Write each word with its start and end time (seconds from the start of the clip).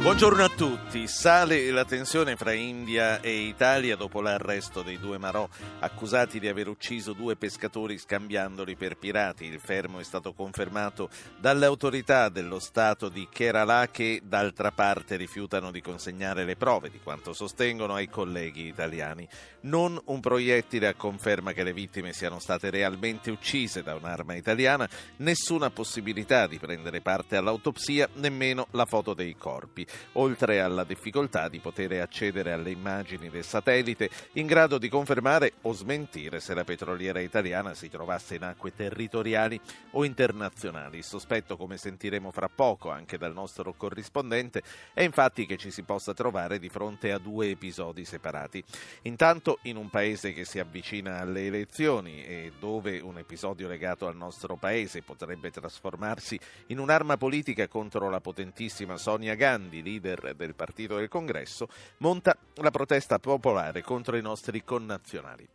Buongiorno 0.00 0.44
a 0.44 0.48
tutti. 0.48 1.08
Sale 1.08 1.70
la 1.72 1.84
tensione 1.84 2.36
fra 2.36 2.52
India 2.52 3.20
e 3.20 3.40
Italia 3.40 3.96
dopo 3.96 4.20
l'arresto 4.20 4.82
dei 4.82 4.96
due 4.96 5.18
Marò 5.18 5.46
accusati 5.80 6.38
di 6.38 6.46
aver 6.46 6.68
ucciso 6.68 7.12
due 7.12 7.34
pescatori 7.34 7.98
scambiandoli 7.98 8.76
per 8.76 8.96
pirati. 8.96 9.44
Il 9.46 9.58
fermo 9.58 9.98
è 9.98 10.04
stato 10.04 10.32
confermato 10.34 11.10
dalle 11.36 11.66
autorità 11.66 12.28
dello 12.28 12.60
Stato 12.60 13.08
di 13.08 13.26
Kerala 13.30 13.88
che 13.90 14.22
d'altra 14.24 14.70
parte 14.70 15.16
rifiutano 15.16 15.72
di 15.72 15.82
consegnare 15.82 16.44
le 16.44 16.54
prove 16.54 16.90
di 16.90 17.00
quanto 17.02 17.32
sostengono 17.32 17.94
ai 17.94 18.08
colleghi 18.08 18.66
italiani. 18.66 19.28
Non 19.62 20.00
un 20.06 20.20
proiettile 20.20 20.86
a 20.86 20.94
conferma 20.94 21.52
che 21.52 21.64
le 21.64 21.72
vittime 21.72 22.12
siano 22.12 22.38
state 22.38 22.70
realmente 22.70 23.32
uccise 23.32 23.82
da 23.82 23.96
un'arma 23.96 24.36
italiana, 24.36 24.88
nessuna 25.16 25.70
possibilità 25.70 26.46
di 26.46 26.58
prendere 26.58 27.00
parte 27.00 27.34
all'autopsia, 27.36 28.08
nemmeno 28.14 28.68
la 28.70 28.86
foto 28.86 29.12
dei 29.12 29.34
corpi 29.36 29.86
oltre 30.12 30.60
alla 30.60 30.84
difficoltà 30.84 31.48
di 31.48 31.58
poter 31.58 32.00
accedere 32.00 32.52
alle 32.52 32.70
immagini 32.70 33.30
del 33.30 33.44
satellite 33.44 34.10
in 34.32 34.46
grado 34.46 34.78
di 34.78 34.88
confermare 34.88 35.54
o 35.62 35.72
smentire 35.72 36.40
se 36.40 36.54
la 36.54 36.64
petroliera 36.64 37.20
italiana 37.20 37.74
si 37.74 37.88
trovasse 37.88 38.34
in 38.34 38.42
acque 38.42 38.74
territoriali 38.74 39.60
o 39.92 40.04
internazionali. 40.04 40.98
Il 40.98 41.04
sospetto, 41.04 41.56
come 41.56 41.76
sentiremo 41.76 42.30
fra 42.30 42.48
poco 42.48 42.90
anche 42.90 43.18
dal 43.18 43.32
nostro 43.32 43.72
corrispondente, 43.74 44.62
è 44.92 45.02
infatti 45.02 45.46
che 45.46 45.56
ci 45.56 45.70
si 45.70 45.82
possa 45.82 46.14
trovare 46.14 46.58
di 46.58 46.68
fronte 46.68 47.12
a 47.12 47.18
due 47.18 47.50
episodi 47.50 48.04
separati. 48.04 48.62
Intanto 49.02 49.58
in 49.62 49.76
un 49.76 49.88
paese 49.90 50.32
che 50.32 50.44
si 50.44 50.58
avvicina 50.58 51.20
alle 51.20 51.46
elezioni 51.46 52.24
e 52.24 52.52
dove 52.58 53.00
un 53.00 53.18
episodio 53.18 53.68
legato 53.68 54.06
al 54.06 54.16
nostro 54.16 54.56
paese 54.56 55.02
potrebbe 55.02 55.50
trasformarsi 55.50 56.38
in 56.66 56.78
un'arma 56.78 57.16
politica 57.16 57.68
contro 57.68 58.10
la 58.10 58.20
potentissima 58.20 58.96
Sonia 58.96 59.34
Gandhi, 59.34 59.77
leader 59.82 60.34
del 60.34 60.54
partito 60.54 60.96
del 60.96 61.08
congresso, 61.08 61.68
monta 61.98 62.36
la 62.54 62.70
protesta 62.70 63.18
popolare 63.18 63.82
contro 63.82 64.16
i 64.16 64.22
nostri 64.22 64.64
connazionali. 64.64 65.48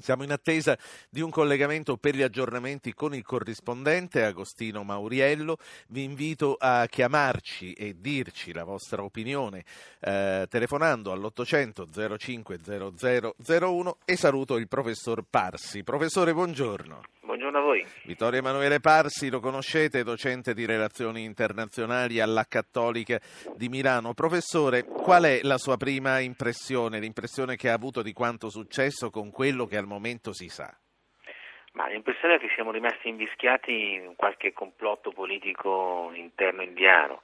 Siamo 0.00 0.22
in 0.22 0.30
attesa 0.30 0.78
di 1.10 1.20
un 1.20 1.30
collegamento 1.30 1.96
per 1.96 2.14
gli 2.14 2.22
aggiornamenti 2.22 2.94
con 2.94 3.14
il 3.14 3.24
corrispondente 3.24 4.24
Agostino 4.24 4.84
Mauriello. 4.84 5.58
Vi 5.88 6.04
invito 6.04 6.56
a 6.58 6.86
chiamarci 6.86 7.72
e 7.72 7.96
dirci 7.98 8.52
la 8.52 8.62
vostra 8.62 9.02
opinione 9.02 9.64
eh, 10.00 10.46
telefonando 10.48 11.10
all'800 11.10 12.16
05 12.16 12.60
0001 13.44 13.98
e 14.04 14.16
saluto 14.16 14.56
il 14.56 14.68
professor 14.68 15.24
Parsi. 15.28 15.82
Professore, 15.82 16.32
buongiorno. 16.32 17.17
Buongiorno 17.38 17.64
a 17.64 17.70
voi. 17.70 17.86
Vittorio 18.02 18.40
Emanuele 18.40 18.80
Parsi, 18.80 19.30
lo 19.30 19.38
conoscete, 19.38 20.02
docente 20.02 20.54
di 20.54 20.66
relazioni 20.66 21.22
internazionali 21.22 22.18
alla 22.18 22.42
Cattolica 22.48 23.20
di 23.54 23.68
Milano. 23.68 24.12
Professore, 24.12 24.82
qual 24.82 25.22
è 25.22 25.38
la 25.42 25.56
sua 25.56 25.76
prima 25.76 26.18
impressione, 26.18 26.98
l'impressione 26.98 27.54
che 27.54 27.70
ha 27.70 27.74
avuto 27.74 28.02
di 28.02 28.12
quanto 28.12 28.50
successo 28.50 29.10
con 29.10 29.30
quello 29.30 29.66
che 29.66 29.76
al 29.76 29.86
momento 29.86 30.32
si 30.32 30.48
sa? 30.48 30.76
Ma 31.74 31.86
l'impressione 31.86 32.34
è 32.34 32.38
che 32.40 32.50
siamo 32.56 32.72
rimasti 32.72 33.08
invischiati 33.08 33.92
in 33.92 34.14
qualche 34.16 34.52
complotto 34.52 35.12
politico 35.12 36.10
interno 36.14 36.62
indiano, 36.62 37.22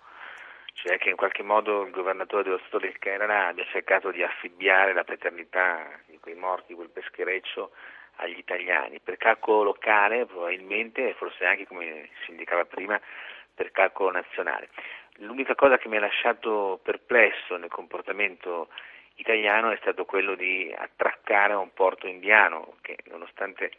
cioè 0.75 0.97
che 0.97 1.11
in 1.11 1.17
qualche 1.17 1.43
modo 1.43 1.83
il 1.83 1.91
governatore 1.91 2.45
dello 2.45 2.59
Stato 2.59 2.79
del 2.79 3.01
Kerala 3.01 3.49
abbia 3.49 3.65
cercato 3.65 4.13
di 4.13 4.23
affibbiare 4.23 4.95
la 4.95 5.03
paternità 5.03 5.99
di 6.07 6.19
quei 6.21 6.37
morti, 6.37 6.73
quel 6.75 6.91
peschereccio 6.91 7.73
agli 8.17 8.39
italiani, 8.39 9.01
per 9.01 9.17
calcolo 9.17 9.65
locale 9.65 10.27
probabilmente 10.27 11.09
e 11.09 11.15
forse 11.15 11.45
anche 11.45 11.67
come 11.67 12.09
si 12.25 12.31
indicava 12.31 12.65
prima 12.65 13.01
per 13.55 13.71
calcolo 13.71 14.11
nazionale. 14.11 14.69
L'unica 15.19 15.55
cosa 15.55 15.79
che 15.79 15.89
mi 15.89 15.97
ha 15.97 16.01
lasciato 16.01 16.81
perplesso 16.83 17.57
nel 17.57 17.71
comportamento 17.71 18.69
italiano 19.17 19.71
è 19.71 19.77
stato 19.81 20.05
quello 20.05 20.35
di 20.35 20.75
attraccare 20.77 21.53
a 21.53 21.59
un 21.59 21.73
porto 21.73 22.07
indiano 22.07 22.77
che 22.81 22.99
nonostante 23.05 23.71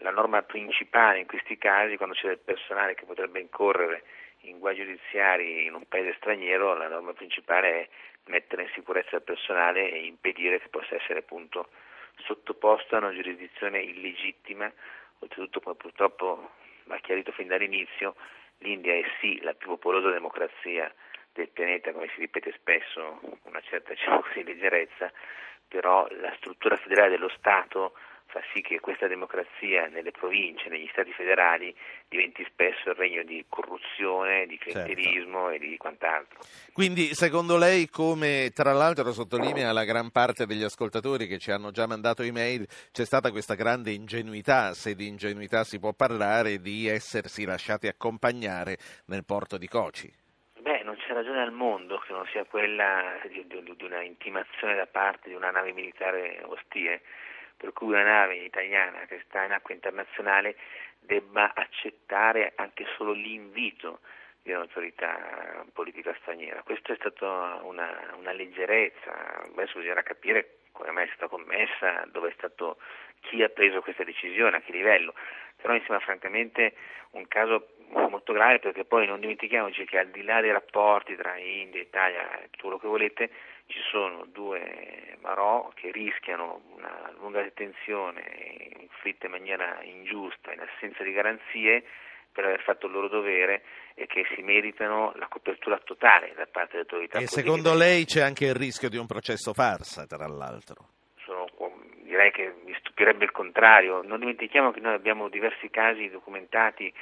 la 0.00 0.10
norma 0.10 0.42
principale 0.42 1.20
in 1.20 1.26
questi 1.26 1.56
casi 1.56 1.96
quando 1.96 2.14
c'è 2.14 2.26
del 2.26 2.38
personale 2.38 2.94
che 2.94 3.04
potrebbe 3.04 3.40
incorrere 3.40 4.02
in 4.40 4.58
guai 4.58 4.76
giudiziari 4.76 5.64
in 5.64 5.74
un 5.74 5.86
paese 5.88 6.14
straniero 6.18 6.74
la 6.74 6.88
norma 6.88 7.12
principale 7.12 7.68
è 7.68 7.88
mettere 8.26 8.62
in 8.62 8.70
sicurezza 8.74 9.16
il 9.16 9.22
personale 9.22 9.90
e 9.90 10.04
impedire 10.04 10.60
che 10.60 10.68
possa 10.68 10.96
essere 10.96 11.20
appunto 11.20 11.68
sottoposto 12.16 12.94
a 12.94 12.98
una 12.98 13.12
giurisdizione 13.12 13.80
illegittima, 13.80 14.70
oltretutto 15.20 15.60
come 15.60 15.76
purtroppo 15.76 16.50
va 16.84 16.98
chiarito 16.98 17.32
fin 17.32 17.48
dall'inizio, 17.48 18.14
l'India 18.58 18.94
è 18.94 19.04
sì 19.20 19.40
la 19.40 19.54
più 19.54 19.68
popolosa 19.68 20.10
democrazia 20.10 20.92
del 21.32 21.48
pianeta, 21.48 21.92
come 21.92 22.08
si 22.14 22.20
ripete 22.20 22.52
spesso, 22.52 23.20
una 23.42 23.60
certa 23.60 23.92
diciamo 23.94 24.20
così, 24.20 24.44
leggerezza, 24.44 25.12
però 25.66 26.06
la 26.20 26.32
struttura 26.36 26.76
federale 26.76 27.10
dello 27.10 27.30
Stato 27.36 27.94
fa 28.34 28.42
sì 28.52 28.62
che 28.62 28.80
questa 28.80 29.06
democrazia 29.06 29.86
nelle 29.86 30.10
province, 30.10 30.68
negli 30.68 30.88
stati 30.90 31.12
federali 31.12 31.72
diventi 32.08 32.44
spesso 32.50 32.90
il 32.90 32.96
regno 32.96 33.22
di 33.22 33.44
corruzione, 33.48 34.46
di 34.46 34.58
clientelismo 34.58 35.50
certo. 35.50 35.64
e 35.64 35.68
di 35.68 35.76
quant'altro. 35.76 36.40
Quindi 36.72 37.14
secondo 37.14 37.56
lei, 37.56 37.88
come 37.88 38.50
tra 38.52 38.72
l'altro 38.72 39.12
sottolinea 39.12 39.70
la 39.72 39.84
gran 39.84 40.10
parte 40.10 40.46
degli 40.46 40.64
ascoltatori 40.64 41.28
che 41.28 41.38
ci 41.38 41.52
hanno 41.52 41.70
già 41.70 41.86
mandato 41.86 42.22
email, 42.22 42.66
c'è 42.90 43.04
stata 43.04 43.30
questa 43.30 43.54
grande 43.54 43.92
ingenuità, 43.92 44.74
se 44.74 44.96
di 44.96 45.06
ingenuità 45.06 45.62
si 45.62 45.78
può 45.78 45.92
parlare, 45.92 46.58
di 46.58 46.88
essersi 46.88 47.44
lasciati 47.44 47.86
accompagnare 47.86 48.76
nel 49.06 49.24
porto 49.24 49.56
di 49.56 49.68
Kochi? 49.68 50.12
Beh, 50.58 50.82
non 50.82 50.96
c'è 50.96 51.12
ragione 51.12 51.40
al 51.40 51.52
mondo 51.52 51.98
che 51.98 52.12
non 52.12 52.26
sia 52.32 52.44
quella 52.44 53.16
di, 53.28 53.46
di, 53.46 53.76
di 53.76 53.84
una 53.84 54.02
intimazione 54.02 54.74
da 54.74 54.86
parte 54.86 55.28
di 55.28 55.36
una 55.36 55.50
nave 55.52 55.72
militare 55.72 56.42
ostile 56.42 57.02
per 57.56 57.72
cui 57.72 57.88
una 57.88 58.02
nave 58.02 58.36
italiana 58.36 59.06
che 59.06 59.22
sta 59.26 59.44
in 59.44 59.52
acqua 59.52 59.74
internazionale 59.74 60.56
debba 60.98 61.52
accettare 61.54 62.52
anche 62.56 62.86
solo 62.96 63.12
l'invito 63.12 64.00
di 64.42 64.52
un'autorità 64.52 65.64
politica 65.72 66.14
straniera. 66.20 66.62
Questa 66.62 66.92
è 66.92 66.96
stata 66.96 67.60
una, 67.62 68.14
una 68.16 68.32
leggerezza, 68.32 69.42
adesso 69.42 69.78
bisognerà 69.78 70.02
capire 70.02 70.58
come 70.74 70.90
mai 70.90 71.04
è 71.06 71.10
stata 71.14 71.28
commessa, 71.28 72.04
dove 72.10 72.30
è 72.30 72.34
stato, 72.36 72.78
chi 73.20 73.42
ha 73.42 73.48
preso 73.48 73.80
questa 73.80 74.02
decisione, 74.02 74.56
a 74.56 74.60
che 74.60 74.72
livello, 74.72 75.14
però 75.64 75.72
mi 75.72 75.82
sembra 75.86 76.04
francamente 76.04 76.74
un 77.12 77.26
caso 77.26 77.68
molto 78.10 78.34
grave 78.34 78.58
perché 78.58 78.84
poi 78.84 79.06
non 79.06 79.18
dimentichiamoci 79.18 79.86
che 79.86 79.98
al 79.98 80.08
di 80.08 80.22
là 80.22 80.42
dei 80.42 80.52
rapporti 80.52 81.16
tra 81.16 81.38
India, 81.38 81.80
Italia 81.80 82.38
e 82.38 82.50
tutto 82.50 82.64
quello 82.64 82.78
che 82.78 82.86
volete, 82.86 83.30
ci 83.64 83.78
sono 83.90 84.26
due 84.26 85.16
Marò 85.22 85.72
che 85.74 85.90
rischiano 85.90 86.60
una 86.74 87.10
lunga 87.18 87.40
detenzione 87.40 88.20
inflitta 88.78 89.24
in 89.24 89.32
maniera 89.32 89.78
ingiusta, 89.82 90.52
in 90.52 90.60
assenza 90.60 91.02
di 91.02 91.12
garanzie, 91.12 91.82
per 92.30 92.44
aver 92.44 92.60
fatto 92.60 92.84
il 92.84 92.92
loro 92.92 93.08
dovere 93.08 93.62
e 93.94 94.06
che 94.06 94.26
si 94.34 94.42
meritano 94.42 95.14
la 95.16 95.28
copertura 95.28 95.78
totale 95.78 96.34
da 96.36 96.44
parte 96.44 96.72
delle 96.72 96.82
autorità. 96.82 97.18
E 97.20 97.26
secondo 97.26 97.74
lei 97.74 98.04
c'è 98.04 98.20
anche 98.20 98.44
il 98.44 98.54
rischio 98.54 98.90
di 98.90 98.98
un 98.98 99.06
processo 99.06 99.54
farsa, 99.54 100.04
tra 100.04 100.26
l'altro? 100.26 100.93
Direi 102.14 102.30
che 102.30 102.54
mi 102.64 102.72
stupirebbe 102.78 103.24
il 103.24 103.32
contrario. 103.32 104.00
Non 104.02 104.20
dimentichiamo 104.20 104.70
che 104.70 104.78
noi 104.78 104.94
abbiamo 104.94 105.28
diversi 105.28 105.68
casi 105.68 106.08
documentati 106.08 106.92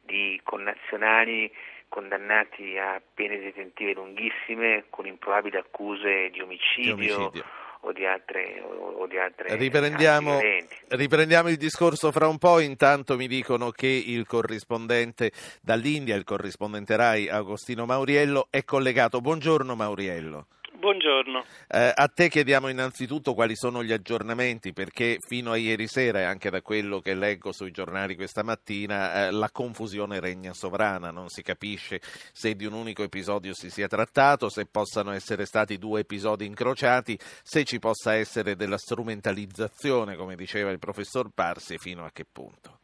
di 0.00 0.40
connazionali 0.44 1.52
condannati 1.88 2.78
a 2.78 3.02
pene 3.12 3.40
detentive 3.40 3.94
lunghissime 3.94 4.84
con 4.88 5.08
improbabili 5.08 5.56
accuse 5.56 6.30
di 6.30 6.40
omicidio, 6.40 6.94
di 6.94 7.10
omicidio. 7.10 7.44
O 7.80 7.92
di 7.92 8.06
altre, 8.06 8.62
o 8.62 9.06
di 9.06 9.18
altre 9.18 9.56
riprendiamo, 9.56 10.38
riprendiamo, 10.88 11.48
il 11.48 11.56
discorso 11.56 12.12
fra 12.12 12.28
un 12.28 12.38
po'. 12.38 12.60
Intanto 12.60 13.16
mi 13.16 13.26
dicono 13.26 13.70
che 13.70 13.88
il 13.88 14.24
corrispondente 14.24 15.32
dall'India, 15.60 16.14
il 16.14 16.24
corrispondente 16.24 16.94
RAI 16.94 17.28
Agostino 17.28 17.86
Mauriello, 17.86 18.46
è 18.50 18.62
collegato. 18.62 19.20
Buongiorno 19.20 19.74
Mauriello. 19.74 20.46
Buongiorno. 20.80 21.44
Eh, 21.68 21.92
a 21.94 22.08
te 22.08 22.30
chiediamo 22.30 22.68
innanzitutto 22.68 23.34
quali 23.34 23.54
sono 23.54 23.84
gli 23.84 23.92
aggiornamenti 23.92 24.72
perché 24.72 25.18
fino 25.18 25.52
a 25.52 25.56
ieri 25.56 25.86
sera 25.86 26.20
e 26.20 26.22
anche 26.22 26.48
da 26.48 26.62
quello 26.62 27.00
che 27.00 27.14
leggo 27.14 27.52
sui 27.52 27.70
giornali 27.70 28.16
questa 28.16 28.42
mattina 28.42 29.26
eh, 29.26 29.30
la 29.30 29.50
confusione 29.50 30.20
regna 30.20 30.54
sovrana, 30.54 31.10
non 31.10 31.28
si 31.28 31.42
capisce 31.42 32.00
se 32.32 32.54
di 32.54 32.64
un 32.64 32.72
unico 32.72 33.02
episodio 33.02 33.52
si 33.52 33.68
sia 33.68 33.88
trattato, 33.88 34.48
se 34.48 34.64
possano 34.64 35.10
essere 35.10 35.44
stati 35.44 35.76
due 35.76 36.00
episodi 36.00 36.46
incrociati, 36.46 37.18
se 37.42 37.64
ci 37.64 37.78
possa 37.78 38.14
essere 38.14 38.56
della 38.56 38.78
strumentalizzazione, 38.78 40.16
come 40.16 40.34
diceva 40.34 40.70
il 40.70 40.78
professor 40.78 41.28
Parsi, 41.28 41.76
fino 41.76 42.06
a 42.06 42.10
che 42.10 42.24
punto. 42.24 42.79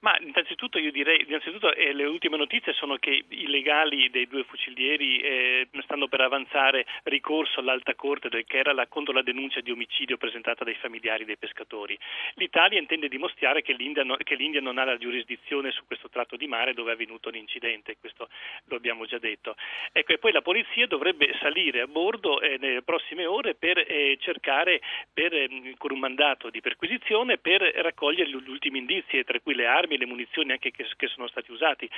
Ma 0.00 0.14
innanzitutto 0.20 0.78
io 0.78 0.92
direi, 0.92 1.24
innanzitutto 1.26 1.74
eh, 1.74 1.94
le 1.94 2.04
ultime 2.04 2.36
notizie 2.36 2.74
sono 2.74 2.96
che 2.96 3.24
i 3.28 3.46
legali 3.46 4.10
dei 4.10 4.26
due 4.26 4.44
fucilieri 4.44 5.20
eh, 5.20 5.68
stanno 5.80 6.06
per 6.06 6.20
avanzare 6.20 6.84
ricorso 7.04 7.60
all'alta 7.60 7.94
corte 7.94 8.28
del 8.28 8.44
Kerala 8.44 8.86
contro 8.88 9.14
la 9.14 9.22
denuncia 9.22 9.60
di 9.60 9.70
omicidio 9.70 10.18
presentata 10.18 10.64
dai 10.64 10.74
familiari 10.74 11.24
dei 11.24 11.38
pescatori. 11.38 11.98
L'Italia 12.34 12.78
intende 12.78 13.08
dimostrare 13.08 13.62
che 13.62 13.72
l'India, 13.72 14.04
no, 14.04 14.16
che 14.22 14.34
l'India 14.34 14.60
non 14.60 14.76
ha 14.76 14.84
la 14.84 14.98
giurisdizione 14.98 15.70
su 15.70 15.86
questo 15.86 16.10
tratto 16.10 16.36
di 16.36 16.46
mare 16.46 16.74
dove 16.74 16.90
è 16.90 16.94
avvenuto 16.94 17.30
l'incidente, 17.30 17.96
questo 17.98 18.28
lo 18.66 18.76
abbiamo 18.76 19.06
già 19.06 19.18
detto. 19.18 19.56
Ecco, 19.92 20.12
e 20.12 20.18
poi 20.18 20.32
la 20.32 20.42
polizia 20.42 20.86
dovrebbe 20.86 21.34
salire 21.40 21.80
a 21.80 21.86
bordo 21.86 22.42
eh, 22.42 22.58
nelle 22.60 22.82
prossime 22.82 23.24
ore 23.24 23.54
per 23.54 23.78
eh, 23.78 24.18
cercare, 24.20 24.80
per, 25.12 25.32
ehm, 25.32 25.74
con 25.78 25.92
un 25.92 25.98
mandato 25.98 26.50
di 26.50 26.60
perquisizione, 26.60 27.38
per 27.38 27.62
raccogliere 27.62 28.28
gli 28.28 28.50
ultimi 28.50 28.78
indizi, 28.78 29.24
tra 29.24 29.40
cui 29.40 29.54
le 29.54 29.66
armi 29.66 29.84
e 29.94 29.98
le 29.98 30.06
munizioni 30.06 30.52
anche 30.52 30.70
che, 30.70 30.86
che, 30.96 31.06
sono 31.08 31.28
stati 31.28 31.50
usati. 31.50 31.88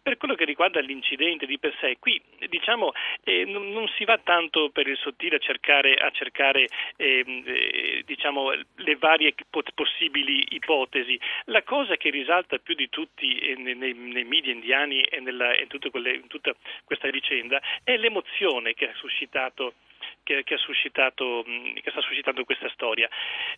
Per 0.00 0.16
quello 0.16 0.34
che 0.34 0.44
riguarda 0.44 0.80
l'incidente 0.80 1.46
di 1.46 1.58
per 1.58 1.74
sé, 1.80 1.96
qui 1.98 2.20
diciamo 2.48 2.92
eh, 3.24 3.44
non, 3.44 3.70
non, 3.70 3.88
si 3.96 4.04
va 4.04 4.18
tanto 4.18 4.70
per 4.70 4.86
il 4.86 4.96
sottile 4.96 5.36
a 5.36 5.38
cercare, 5.38 5.94
a 5.94 6.10
cercare 6.10 6.68
ehm, 6.96 7.42
eh, 7.46 8.02
diciamo, 8.04 8.52
le 8.52 8.96
varie 8.96 9.34
possibili 9.74 10.44
ipotesi. 10.50 11.18
La 11.46 11.62
cosa 11.62 11.96
che 11.96 12.10
risalta 12.10 12.58
più 12.58 12.74
di 12.74 12.88
tutti 12.88 13.38
eh, 13.38 13.54
nei, 13.56 13.74
nei, 13.74 14.24
media 14.24 14.52
indiani 14.52 15.02
e, 15.02 15.20
nella, 15.20 15.56
in, 15.56 15.68
quelle, 15.90 16.14
in 16.14 16.26
tutta 16.26 16.54
questa 16.84 17.10
vicenda 17.10 17.60
è 17.84 17.96
l'emozione 17.96 18.74
che 18.74 18.88
ha 18.88 18.94
suscitato 18.94 19.74
che, 20.22 20.44
che, 20.44 20.56
suscitato, 20.56 21.44
che, 21.44 21.90
sta 21.90 22.00
suscitando 22.00 22.44
questa 22.44 22.68
storia, 22.70 23.08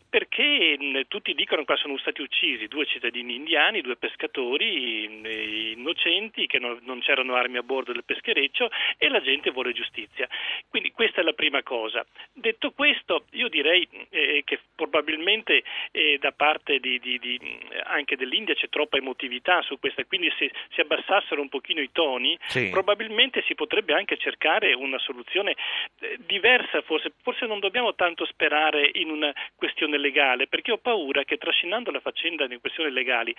perché 0.08 0.76
tutti 1.08 1.34
dicono 1.34 1.64
che 1.64 1.76
sono 1.76 1.98
stati 1.98 2.22
uccisi 2.22 2.66
due 2.68 2.86
cittadini 2.86 3.34
indiani, 3.34 3.80
due 3.80 3.96
pescatori 3.96 5.72
innocenti, 5.72 6.46
che 6.46 6.58
non, 6.58 6.78
non 6.82 7.00
c'erano 7.00 7.34
armi 7.34 7.58
a 7.58 7.62
bordo 7.62 7.92
del 7.92 8.04
peschereccio 8.04 8.70
e 8.98 9.08
la 9.08 9.20
gente 9.20 9.50
vuole 9.50 9.72
giustizia. 9.72 10.28
Quindi 10.68 10.90
questa 10.92 11.20
è 11.20 11.24
la 11.24 11.32
prima 11.32 11.62
cosa. 11.62 12.04
Detto 12.32 12.72
questo, 12.72 13.24
io 13.32 13.48
direi 13.48 13.86
eh, 14.10 14.42
che 14.44 14.60
probabilmente 14.74 15.62
eh, 15.90 16.18
da 16.20 16.32
parte 16.32 16.78
di, 16.78 16.98
di, 16.98 17.18
di, 17.18 17.40
anche 17.84 18.16
dell'India 18.16 18.54
c'è 18.54 18.68
troppa 18.68 18.96
emotività 18.96 19.62
su 19.62 19.78
questa, 19.78 20.04
quindi 20.04 20.32
se 20.38 20.50
si 20.72 20.80
abbassassero 20.80 21.40
un 21.40 21.48
pochino 21.48 21.80
i 21.80 21.90
toni, 21.92 22.38
sì. 22.46 22.68
probabilmente 22.70 23.42
si 23.46 23.54
potrebbe 23.54 23.94
anche 23.94 24.16
cercare 24.16 24.72
una 24.72 24.98
soluzione 24.98 25.56
eh, 26.00 26.18
diversa 26.18 26.33
diversa 26.34 26.82
forse, 26.82 27.12
forse 27.22 27.46
non 27.46 27.60
dobbiamo 27.60 27.94
tanto 27.94 28.24
sperare 28.26 28.90
in 28.94 29.10
una 29.10 29.32
questione 29.54 29.98
legale, 29.98 30.48
perché 30.48 30.72
ho 30.72 30.78
paura 30.78 31.22
che 31.22 31.36
trascinando 31.36 31.90
la 31.92 32.00
faccenda 32.00 32.44
in 32.44 32.60
questioni 32.60 32.90
legali 32.90 33.34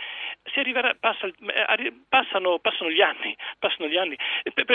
arriverà, 0.56 0.96
passa, 0.98 1.28
eh, 1.28 1.94
passano, 2.08 2.60
passano, 2.60 2.90
gli 2.90 3.02
anni, 3.02 3.36
passano 3.60 3.88
gli 3.88 3.98
anni. 3.98 4.18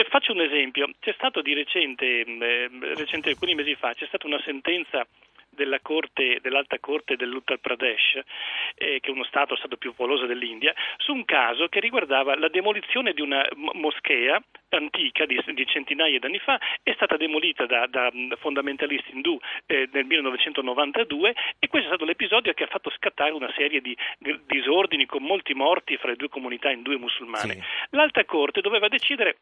Faccio 0.08 0.32
un 0.32 0.40
esempio, 0.40 0.90
c'è 1.00 1.12
stato 1.14 1.40
di 1.40 1.54
recente, 1.54 2.24
mm, 2.26 2.42
eh, 2.42 2.68
recente 2.94 3.30
alcuni 3.30 3.54
mesi 3.54 3.74
fa, 3.74 3.94
c'è 3.94 4.06
stata 4.06 4.26
una 4.26 4.40
sentenza 4.44 5.06
della 5.50 5.80
corte, 5.80 6.38
dell'alta 6.40 6.78
corte 6.78 7.16
dell'Uttar 7.16 7.58
Pradesh, 7.58 8.20
eh, 8.74 9.00
che 9.00 9.08
è 9.08 9.10
uno 9.10 9.24
stato, 9.24 9.56
stato 9.56 9.76
più 9.76 9.90
popoloso 9.90 10.26
dell'India, 10.26 10.74
su 10.96 11.12
un 11.12 11.24
caso 11.24 11.68
che 11.68 11.80
riguardava 11.80 12.36
la 12.36 12.48
demolizione 12.48 13.12
di 13.12 13.20
una 13.20 13.46
moschea 13.74 14.42
antica 14.70 15.26
di, 15.26 15.40
di 15.52 15.66
centinaia 15.66 16.18
di 16.18 16.26
anni 16.26 16.38
fa, 16.38 16.58
è 16.82 16.92
stata 16.94 17.16
demolita 17.16 17.66
da, 17.66 17.86
da 17.86 18.10
fondamentalisti 18.38 19.12
indù 19.12 19.38
eh, 19.66 19.88
nel 19.92 20.04
1992 20.04 21.34
e 21.58 21.68
questo 21.68 21.88
è 21.88 21.90
stato 21.90 22.04
l'episodio 22.04 22.52
che 22.52 22.64
ha 22.64 22.68
fatto 22.68 22.90
scattare 22.90 23.32
una 23.32 23.52
serie 23.56 23.80
di 23.80 23.96
disordini 24.46 25.06
con 25.06 25.22
molti 25.22 25.54
morti 25.54 25.96
fra 25.96 26.10
le 26.10 26.16
due 26.16 26.28
comunità 26.28 26.70
indù 26.70 26.92
e 26.92 26.98
musulmane. 26.98 27.54
Sì. 27.54 27.62
L'alta 27.90 28.24
corte 28.24 28.60
doveva 28.60 28.88
decidere 28.88 29.38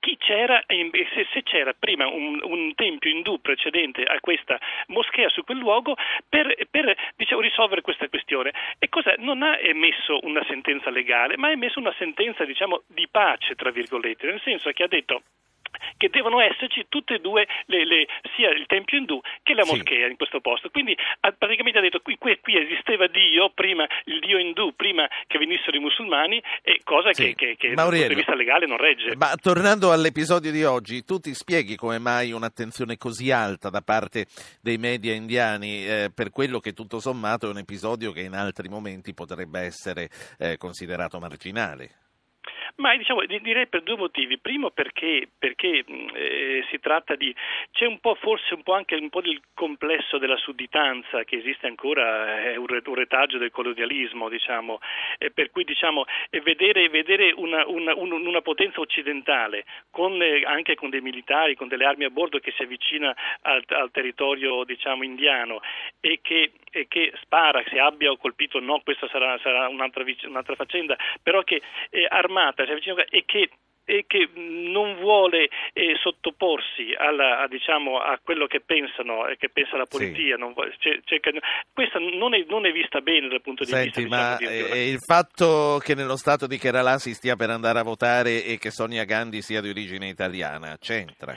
chi 0.00 0.16
c'era, 0.18 0.62
se, 0.66 1.42
c'era 1.42 1.72
prima 1.78 2.06
un, 2.06 2.40
un, 2.42 2.74
tempio 2.74 3.10
indù 3.10 3.40
precedente 3.40 4.02
a 4.02 4.18
questa 4.20 4.58
moschea 4.88 5.28
su 5.28 5.44
quel 5.44 5.58
luogo 5.58 5.94
per, 6.28 6.54
per 6.70 6.94
diciamo, 7.16 7.40
risolvere 7.40 7.80
questa 7.80 8.08
questione. 8.08 8.52
E 8.78 8.88
cosa? 8.88 9.14
Non 9.18 9.42
ha 9.42 9.58
emesso 9.58 10.18
una 10.22 10.44
sentenza 10.48 10.90
legale, 10.90 11.36
ma 11.36 11.48
ha 11.48 11.52
emesso 11.52 11.78
una 11.78 11.94
sentenza 11.98 12.44
diciamo, 12.44 12.82
di 12.86 13.06
pace, 13.10 13.54
tra 13.54 13.70
virgolette, 13.70 14.26
nel 14.26 14.40
senso 14.42 14.70
che 14.70 14.82
ha 14.82 14.88
detto 14.88 15.22
che 15.96 16.08
devono 16.08 16.40
esserci 16.40 16.86
tutte 16.88 17.14
e 17.14 17.18
due, 17.20 17.46
le, 17.66 17.84
le, 17.84 18.06
sia 18.36 18.50
il 18.50 18.66
tempio 18.66 18.98
indù 18.98 19.20
che 19.42 19.54
la 19.54 19.64
moschea 19.64 20.06
sì. 20.06 20.10
in 20.10 20.16
questo 20.16 20.40
posto. 20.40 20.70
Quindi 20.70 20.96
ha, 21.20 21.32
praticamente 21.32 21.78
ha 21.78 21.82
detto 21.82 22.00
qui, 22.00 22.16
qui, 22.18 22.38
qui, 22.40 22.56
esisteva 22.56 23.06
Dio, 23.06 23.50
prima 23.50 23.86
il 24.04 24.20
Dio 24.20 24.38
indù, 24.38 24.74
prima 24.74 25.08
che 25.26 25.38
venissero 25.38 25.76
i 25.76 25.80
musulmani, 25.80 26.42
e 26.62 26.80
cosa 26.84 27.12
sì. 27.12 27.34
che, 27.34 27.56
che, 27.56 27.56
che 27.56 27.74
dal 27.74 27.88
punto 27.88 28.08
di 28.08 28.14
vista 28.14 28.34
legale 28.34 28.66
non 28.66 28.76
regge. 28.76 29.16
Ma 29.16 29.34
tornando 29.40 29.92
all'episodio 29.92 30.50
di 30.50 30.64
oggi, 30.64 31.04
tu 31.04 31.18
ti 31.18 31.34
spieghi 31.34 31.76
come 31.76 31.98
mai 31.98 32.32
un'attenzione 32.32 32.96
così 32.96 33.30
alta 33.30 33.70
da 33.70 33.80
parte 33.80 34.26
dei 34.60 34.78
media 34.78 35.14
indiani 35.14 35.86
eh, 35.86 36.10
per 36.14 36.30
quello 36.30 36.58
che 36.58 36.72
tutto 36.72 37.00
sommato 37.00 37.46
è 37.46 37.50
un 37.50 37.58
episodio 37.58 38.12
che 38.12 38.20
in 38.20 38.34
altri 38.34 38.68
momenti 38.68 39.14
potrebbe 39.14 39.60
essere 39.60 40.08
eh, 40.38 40.56
considerato 40.56 41.18
marginale? 41.18 42.03
Ma 42.76 42.96
diciamo, 42.96 43.24
direi 43.24 43.68
per 43.68 43.82
due 43.82 43.96
motivi. 43.96 44.36
Primo 44.38 44.70
perché, 44.70 45.28
perché 45.38 45.84
eh, 45.86 46.64
si 46.70 46.80
tratta 46.80 47.14
di. 47.14 47.32
c'è 47.70 47.86
un 47.86 48.00
po' 48.00 48.16
forse 48.16 48.52
un 48.54 48.64
po' 48.64 48.72
anche 48.72 48.96
un 48.96 49.10
po' 49.10 49.20
del 49.20 49.40
complesso 49.54 50.18
della 50.18 50.36
sudditanza 50.38 51.22
che 51.22 51.36
esiste 51.36 51.68
ancora, 51.68 52.42
è 52.42 52.56
un, 52.56 52.66
retaggio 52.66 53.38
del 53.38 53.52
colonialismo, 53.52 54.28
diciamo, 54.28 54.80
eh, 55.18 55.30
per 55.30 55.52
cui 55.52 55.62
diciamo, 55.62 56.04
vedere, 56.42 56.88
vedere 56.88 57.32
una, 57.36 57.64
una, 57.64 57.94
una, 57.94 58.42
potenza 58.42 58.80
occidentale 58.80 59.64
con, 59.90 60.20
eh, 60.20 60.42
anche 60.44 60.74
con 60.74 60.90
dei 60.90 61.00
militari, 61.00 61.54
con 61.54 61.68
delle 61.68 61.84
armi 61.84 62.04
a 62.04 62.10
bordo 62.10 62.40
che 62.40 62.52
si 62.56 62.64
avvicina 62.64 63.14
al, 63.42 63.62
al 63.68 63.92
territorio 63.92 64.64
diciamo, 64.64 65.04
indiano 65.04 65.60
e 66.00 66.18
che, 66.20 66.50
e 66.74 66.86
che, 66.88 67.12
spara, 67.22 67.62
se 67.68 67.78
abbia 67.78 68.10
o 68.10 68.16
colpito 68.16 68.58
o 68.58 68.60
no, 68.60 68.80
questa 68.82 69.08
sarà, 69.08 69.38
sarà 69.42 69.68
un'altra, 69.68 70.04
un'altra, 70.24 70.54
faccenda, 70.54 70.96
però 71.22 71.42
che 71.42 71.62
è 71.90 72.04
armata 72.08 72.64
e 72.64 73.24
che 73.24 73.50
e 73.86 74.04
che 74.06 74.30
non 74.34 74.96
vuole 74.96 75.48
eh, 75.72 75.94
sottoporsi 76.00 76.94
alla, 76.96 77.40
a, 77.42 77.48
diciamo, 77.48 77.98
a, 77.98 78.18
quello 78.22 78.46
che 78.46 78.60
pensano 78.60 79.26
e 79.26 79.36
che 79.36 79.50
pensa 79.50 79.76
la 79.76 79.84
polizia. 79.84 80.36
Sì. 80.36 80.40
Non 80.40 80.52
vuole, 80.54 80.74
questa 81.72 81.98
non 81.98 82.34
è, 82.34 82.44
non 82.48 82.64
è, 82.64 82.72
vista 82.72 83.00
bene 83.00 83.28
dal 83.28 83.42
punto 83.42 83.64
di 83.64 83.70
Senti, 83.70 84.02
vista. 84.04 84.16
Ma 84.16 84.36
diciamo, 84.36 84.74
di, 84.74 84.88
il 84.88 84.98
fatto 85.00 85.78
che 85.82 85.94
nello 85.94 86.16
stato 86.16 86.46
di 86.46 86.56
Kerala 86.56 86.98
si 86.98 87.12
stia 87.12 87.36
per 87.36 87.50
andare 87.50 87.78
a 87.78 87.82
votare 87.82 88.44
e 88.44 88.58
che 88.58 88.70
Sonia 88.70 89.04
Gandhi 89.04 89.42
sia 89.42 89.60
di 89.60 89.68
origine 89.68 90.08
italiana 90.08 90.76
c'entra? 90.80 91.36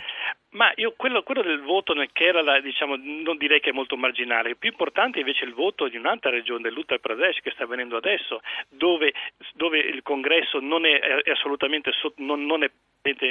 Ma 0.51 0.71
io 0.75 0.93
quello, 0.95 1.23
quello, 1.23 1.41
del 1.41 1.61
voto 1.61 1.93
nel 1.93 2.11
Kerala 2.11 2.59
diciamo, 2.61 2.95
non 2.97 3.37
direi 3.37 3.59
che 3.59 3.69
è 3.69 3.73
molto 3.73 3.97
marginale, 3.97 4.55
più 4.55 4.69
importante 4.69 5.19
invece 5.19 5.43
è 5.43 5.47
il 5.47 5.53
voto 5.53 5.87
di 5.87 5.97
un'altra 5.97 6.31
regione, 6.31 6.63
dell'Uttar 6.63 6.99
Pradesh, 6.99 7.41
che 7.41 7.51
sta 7.51 7.63
avvenendo 7.63 7.97
adesso, 7.97 8.41
dove, 8.69 9.13
dove 9.53 9.79
il 9.79 10.01
congresso 10.03 10.59
non 10.59 10.85
è, 10.85 10.99
è 10.99 11.31
assolutamente 11.31 11.91
non, 12.17 12.45
non 12.45 12.63
è 12.63 12.71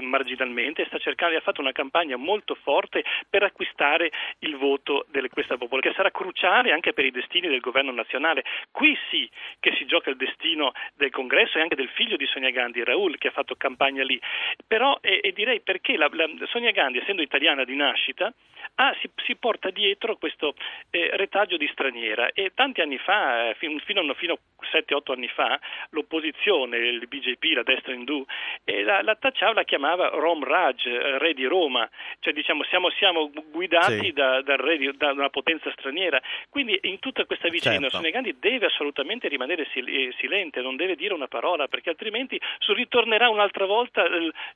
marginalmente, 0.02 0.85
sta 0.87 0.99
cercando, 0.99 1.37
ha 1.37 1.40
fatto 1.40 1.61
una 1.61 1.73
campagna 1.73 2.16
molto 2.16 2.54
forte 2.54 3.04
per 3.28 3.42
acquistare 3.42 4.11
il 4.40 4.56
voto 4.56 5.06
di 5.11 5.28
questa 5.28 5.56
popolazione, 5.56 5.94
che 5.94 5.94
sarà 5.94 6.11
cruciale 6.11 6.73
anche 6.73 6.92
per 6.92 7.04
i 7.04 7.11
destini 7.11 7.49
del 7.49 7.61
governo 7.61 7.92
nazionale. 7.92 8.44
Qui 8.70 8.96
sì 9.11 9.28
che 9.61 9.75
si 9.76 9.87
gioca 9.87 10.11
il 10.11 10.16
destino 10.16 10.73
del 10.94 11.11
congresso 11.11 11.58
e 11.58 11.61
anche 11.61 11.76
del 11.76 11.88
figlio 11.88 12.16
di 12.16 12.26
Sonia 12.26 12.50
Gandhi, 12.50 12.85
Raul, 12.85 13.18
che 13.18 13.28
ha 13.28 13.32
fatto 13.32 13.54
campagna 13.56 14.02
lì. 14.04 14.20
Però, 14.66 14.99
e, 15.00 15.20
e 15.23 15.32
direi 15.32 15.61
perché 15.61 15.96
la, 15.96 16.08
la, 16.12 16.28
Sonia 16.46 16.70
Gandhi, 16.70 16.99
essendo 16.99 17.23
italiana 17.23 17.64
di 17.64 17.76
nascita, 17.76 18.32
ah, 18.76 18.94
si, 19.00 19.11
si, 19.25 19.37
porta 19.37 19.70
dietro 19.70 20.16
questo 20.16 20.54
eh, 20.90 21.11
retaggio 21.14 21.56
di 21.56 21.68
straniera 21.73 22.30
e 22.32 22.52
tanti 22.54 22.80
anni 22.80 22.99
fa, 22.99 23.50
eh, 23.50 23.54
fino, 23.54 23.78
fino, 23.80 24.14
fino 24.14 24.35
a 24.35 24.38
7-8 24.73 25.12
anni 25.12 25.28
fa, 25.28 25.58
l'opposizione, 25.90 26.76
il 26.78 27.06
BJP, 27.06 27.54
la 27.54 27.62
destra 27.62 27.92
indù, 27.92 28.25
eh, 28.64 28.82
la, 28.82 29.02
la, 29.02 29.14
tacciava, 29.16 29.55
la 29.56 29.64
chiamava 29.64 30.08
Rom 30.08 30.44
Raj, 30.44 30.86
eh, 30.86 31.18
re 31.18 31.34
di 31.34 31.46
Roma, 31.46 31.88
cioè 32.20 32.32
diciamo 32.32 32.62
siamo, 32.64 32.90
siamo 32.90 33.30
guidati 33.50 34.04
sì. 34.04 34.12
da, 34.12 34.42
da, 34.42 34.56
di, 34.76 34.90
da, 34.96 35.12
una 35.12 35.30
potenza 35.30 35.70
straniera, 35.72 36.20
quindi 36.50 36.78
in 36.82 36.98
tutta 36.98 37.25
questa 37.25 37.48
vicenda 37.48 37.88
certo. 37.88 38.10
Gandhi 38.10 38.36
deve 38.38 38.66
assolutamente 38.66 39.28
rimanere 39.28 39.66
sil- 39.72 39.88
eh, 39.88 40.14
silente, 40.18 40.60
non 40.60 40.76
deve 40.76 40.94
dire 40.94 41.14
una 41.14 41.26
parola 41.26 41.66
perché 41.66 41.90
altrimenti 41.90 42.40
ritornerà 42.68 43.28
un'altra 43.28 43.64
volta 43.64 44.04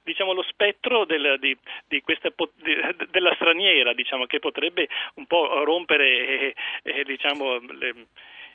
diciamo, 0.02 0.32
lo 0.32 0.42
spettro 0.42 1.04
del, 1.04 1.36
di, 1.40 1.56
di 1.88 2.00
questa, 2.02 2.28
di, 2.62 2.76
della 3.10 3.34
straniera 3.34 3.92
diciamo, 3.94 4.26
che 4.26 4.38
potrebbe 4.38 4.88
un 5.14 5.26
po' 5.26 5.64
rompere 5.64 6.06
eh, 6.06 6.54
eh, 6.82 7.04
diciamo, 7.04 7.58
le, 7.58 7.88
eh, 7.88 8.06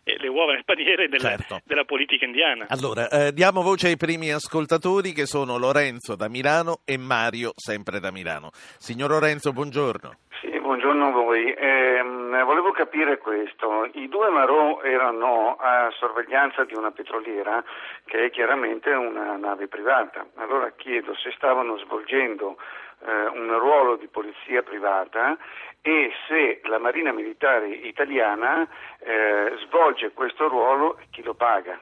le 0.06 0.28
uova 0.28 0.54
nel 0.54 0.64
paniere 0.64 1.08
della, 1.08 1.30
certo. 1.30 1.62
della 1.66 1.84
politica 1.84 2.26
indiana. 2.26 2.68
Allora, 2.70 3.10
eh, 3.10 3.34
diamo 3.34 3.64
voce 3.64 3.88
ai 3.88 3.98
primi 3.98 4.32
ascoltatori 4.32 5.14
che 5.14 5.26
sono 5.26 5.58
Lorenzo 5.58 6.16
da 6.16 6.30
Milano 6.30 6.82
e 6.86 6.98
Mario, 6.98 7.54
sempre 7.56 8.00
da 8.00 8.12
Milano. 8.12 8.52
Signor 8.54 9.10
Lorenzo, 9.10 9.52
buongiorno. 9.52 10.18
Sì, 10.42 10.60
buongiorno 10.60 11.08
a 11.08 11.12
voi. 11.12 11.52
Eh, 11.52 12.04
volevo 12.46 12.72
capire 12.72 13.18
questo. 13.18 13.90
I 13.94 14.08
due 14.08 14.30
Marò 14.30 14.82
erano 14.82 15.58
a 15.60 15.90
sorveglianza 15.98 16.64
di 16.64 16.76
una 16.76 16.92
petroliera 16.92 17.64
che 18.06 18.26
è 18.26 18.30
chiaramente 18.30 18.92
una 18.92 19.36
nave 19.36 19.68
privata. 19.68 20.26
Allora 20.36 20.72
chiedo 20.76 21.16
se 21.16 21.32
stavano 21.36 21.78
svolgendo 21.80 22.58
eh, 23.06 23.38
un 23.38 23.58
ruolo 23.60 23.96
di 23.96 24.08
polizia 24.08 24.62
privata 24.62 25.38
e 25.82 26.12
se 26.28 26.62
la 26.64 26.80
Marina 26.80 27.12
Militare 27.12 27.70
Italiana 27.70 28.68
eh, 29.00 29.54
svolge 29.66 30.12
questo 30.12 30.48
ruolo 30.48 31.00
chi 31.12 31.22
lo 31.22 31.34
paga. 31.34 31.80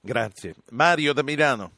Grazie. 0.00 0.54
Mario 0.70 1.12
da 1.12 1.22
Milano. 1.22 1.70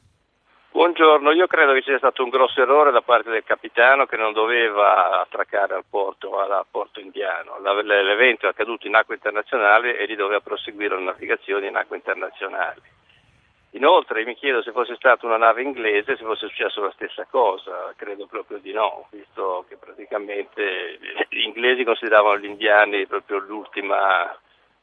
Buongiorno, 0.77 1.31
io 1.31 1.47
credo 1.47 1.73
che 1.73 1.81
sia 1.81 1.97
stato 1.97 2.23
un 2.23 2.29
grosso 2.29 2.61
errore 2.61 2.91
da 2.91 3.01
parte 3.01 3.31
del 3.31 3.43
capitano 3.43 4.05
che 4.05 4.15
non 4.15 4.31
doveva 4.31 5.21
attraccare 5.21 5.73
al 5.73 5.85
porto, 5.89 6.37
al 6.37 6.65
porto 6.69 6.99
indiano. 6.99 7.57
L'evento 7.81 8.45
è 8.45 8.49
accaduto 8.49 8.85
in 8.85 8.93
acque 8.93 9.15
internazionali 9.15 9.95
e 9.95 10.05
gli 10.05 10.15
doveva 10.15 10.39
proseguire 10.39 10.95
la 10.95 11.11
navigazione 11.11 11.65
in 11.65 11.75
acque 11.75 11.95
internazionali. 11.95 12.81
Inoltre 13.77 14.25
mi 14.25 14.33
chiedo 14.33 14.63
se 14.63 14.71
fosse 14.71 14.95
stata 14.95 15.27
una 15.27 15.37
nave 15.37 15.61
inglese 15.61 16.17
se 16.17 16.23
fosse 16.23 16.47
successo 16.47 16.81
la 16.81 16.91
stessa 16.95 17.27
cosa, 17.29 17.93
credo 17.95 18.25
proprio 18.25 18.57
di 18.57 18.73
no, 18.73 19.07
visto 19.11 19.65
che 19.69 19.77
praticamente 19.77 20.97
gli 21.29 21.41
inglesi 21.41 21.83
consideravano 21.83 22.39
gli 22.39 22.45
indiani 22.45 23.05
proprio 23.05 23.37
l'ultima, 23.37 24.35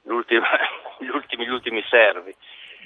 l'ultima, 0.02 0.46
gli, 0.98 1.08
ultimi, 1.08 1.44
gli 1.44 1.50
ultimi 1.50 1.82
servi. 1.88 2.32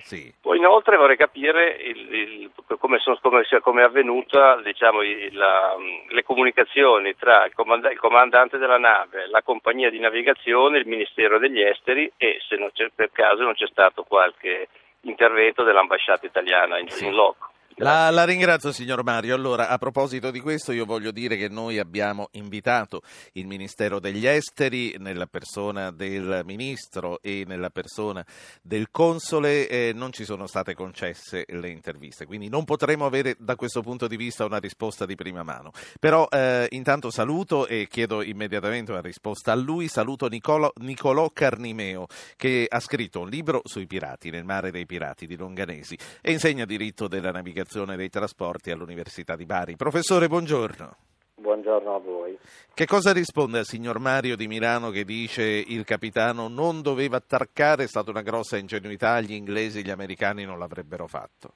Sì. 0.01 0.33
Poi 0.41 0.57
inoltre 0.57 0.97
vorrei 0.97 1.19
capire 1.19 1.73
il, 1.73 2.15
il, 2.15 2.51
come, 2.79 2.99
sono, 3.01 3.19
come, 3.21 3.45
come, 3.61 3.83
è 3.83 3.85
avvenuta 3.85 4.59
diciamo, 4.63 5.01
la, 5.33 5.77
le 6.09 6.23
comunicazioni 6.23 7.15
tra 7.17 7.45
il, 7.45 7.53
comand- 7.53 7.91
il, 7.91 7.99
comandante 7.99 8.57
della 8.57 8.79
nave, 8.79 9.27
la 9.29 9.43
compagnia 9.43 9.91
di 9.91 9.99
navigazione, 9.99 10.79
il 10.79 10.87
Ministero 10.87 11.39
degli 11.39 11.61
Esteri 11.61 12.11
e 12.17 12.39
se 12.49 12.91
per 12.95 13.11
caso 13.13 13.43
non 13.43 13.53
c'è 13.53 13.67
stato 13.67 14.05
qualche 14.05 14.69
intervento 15.09 15.63
dell'ambasciata 15.63 16.27
italiana 16.27 16.79
in, 16.79 16.89
sì. 16.89 17.07
in 17.07 17.15
loco. 17.15 17.51
La, 17.81 18.11
la, 18.11 18.25
ringrazio 18.25 18.73
signor 18.73 19.05
Mario. 19.05 19.37
Allora, 19.37 19.69
a 19.69 19.79
proposito 19.79 20.33
di 20.33 20.41
questo, 20.41 20.73
io 20.73 20.85
voglio 20.85 21.13
dire 21.13 21.37
che 21.37 21.49
noi 21.49 21.79
abbiamo 21.79 22.27
invitato 22.33 23.03
il 23.35 23.47
Ministero 23.47 24.01
degli 24.01 24.27
Esteri 24.27 24.97
nella 24.99 25.27
persona 25.27 25.93
del 25.93 26.43
Ministro 26.45 27.21
e 27.23 27.45
nella 27.47 27.71
persona 27.71 28.27
del 28.63 28.91
Console. 28.91 29.69
Eh, 29.69 29.93
non 29.95 30.11
ci 30.11 30.25
sono 30.25 30.49
state 30.49 30.75
concesse 30.75 31.45
le 31.47 31.71
interviste, 31.71 32.27
quindi 32.27 32.49
non 32.49 32.65
potremo 32.65 33.07
avere 33.07 33.37
da 33.39 33.55
questo 33.55 33.81
punto 33.81 34.09
di 34.09 34.17
vista 34.17 34.45
una 34.45 34.59
risposta 34.59 35.07
di 35.07 35.15
prima 35.15 35.45
mano. 35.45 35.71
Però 36.01 36.27
eh, 36.33 36.67
intanto 36.71 37.13
saluto 37.13 37.69
e 37.69 37.87
chiedo 37.89 38.23
immediatamente 38.23 38.91
una 38.91 39.01
risposta 39.01 39.53
a 39.53 39.55
lui. 39.55 39.87
Saluto 39.87 40.27
Nicolo, 40.27 40.73
Nicolò 40.81 41.31
Carnimeo 41.31 42.07
che 42.35 42.67
ha 42.69 42.81
scritto 42.81 43.21
un 43.21 43.29
libro 43.29 43.61
sui 43.63 43.87
pirati, 43.87 44.31
nel 44.31 44.45
mare 44.45 44.73
dei 44.73 44.85
pirati 44.85 45.29
di 45.29 45.37
Longanesi 45.37 45.97
e 46.21 46.33
insegna 46.33 46.65
diritto 46.65 47.07
della 47.07 47.31
navigazione 47.31 47.67
Direzione 47.69 47.97
dei 47.97 48.09
Trasporti 48.09 48.71
all'Università 48.71 49.37
di 49.37 49.45
Bari. 49.45 49.77
Professore, 49.77 50.27
buongiorno. 50.27 50.97
Buongiorno 51.35 51.97
a 51.97 51.99
voi. 51.99 52.39
Che 52.73 52.87
cosa 52.87 53.13
risponde 53.13 53.59
al 53.59 53.67
signor 53.67 53.99
Mario 53.99 54.37
di 54.37 54.47
Milano 54.47 54.89
che 54.89 55.05
dice 55.05 55.43
il 55.43 55.85
capitano 55.85 56.49
non 56.49 56.81
doveva 56.81 57.19
attarcare, 57.19 57.85
è 57.85 57.87
stata 57.87 58.09
una 58.09 58.23
grossa 58.23 58.57
ingenuità, 58.57 59.21
gli 59.21 59.35
inglesi 59.35 59.81
e 59.81 59.83
gli 59.83 59.91
americani 59.91 60.47
non 60.47 60.59
l'avrebbero 60.59 61.07
fatto? 61.07 61.53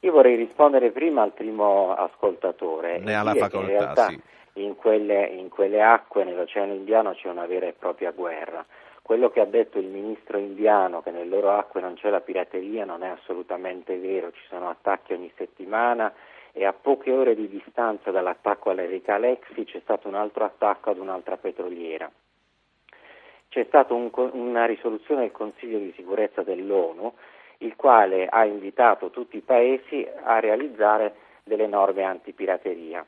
Io 0.00 0.12
vorrei 0.12 0.36
rispondere 0.36 0.90
prima 0.90 1.22
al 1.22 1.32
primo 1.32 1.94
ascoltatore. 1.94 2.98
Ne 2.98 3.14
ha 3.14 3.22
la 3.22 3.34
facoltà, 3.34 3.72
in 3.72 3.78
realtà, 3.78 4.06
sì. 4.08 4.20
In 4.56 4.76
quelle, 4.76 5.26
in 5.28 5.48
quelle 5.48 5.80
acque, 5.80 6.24
nell'Oceano 6.24 6.74
Indiano, 6.74 7.14
c'è 7.14 7.30
una 7.30 7.46
vera 7.46 7.66
e 7.66 7.72
propria 7.72 8.10
guerra. 8.10 8.62
Quello 9.02 9.30
che 9.30 9.40
ha 9.40 9.44
detto 9.44 9.78
il 9.78 9.88
ministro 9.88 10.38
indiano 10.38 11.02
che 11.02 11.10
nelle 11.10 11.28
loro 11.28 11.50
acque 11.50 11.80
non 11.80 11.94
c'è 11.94 12.08
la 12.08 12.20
pirateria 12.20 12.84
non 12.84 13.02
è 13.02 13.08
assolutamente 13.08 13.98
vero, 13.98 14.30
ci 14.30 14.44
sono 14.48 14.70
attacchi 14.70 15.12
ogni 15.12 15.30
settimana 15.36 16.12
e 16.52 16.64
a 16.64 16.72
poche 16.72 17.10
ore 17.10 17.34
di 17.34 17.48
distanza 17.48 18.10
dall'attacco 18.10 18.70
all'Erika 18.70 19.14
Alexi 19.14 19.64
c'è 19.64 19.80
stato 19.80 20.06
un 20.06 20.14
altro 20.14 20.44
attacco 20.44 20.90
ad 20.90 20.98
un'altra 20.98 21.36
petroliera. 21.36 22.10
C'è 23.48 23.64
stata 23.64 23.92
un, 23.92 24.10
una 24.14 24.64
risoluzione 24.66 25.22
del 25.22 25.32
Consiglio 25.32 25.78
di 25.78 25.92
sicurezza 25.96 26.42
dell'ONU 26.42 27.12
il 27.58 27.76
quale 27.76 28.26
ha 28.26 28.44
invitato 28.44 29.10
tutti 29.10 29.36
i 29.36 29.42
paesi 29.42 30.06
a 30.24 30.40
realizzare 30.40 31.14
delle 31.44 31.66
norme 31.66 32.02
antipirateria. 32.02 33.04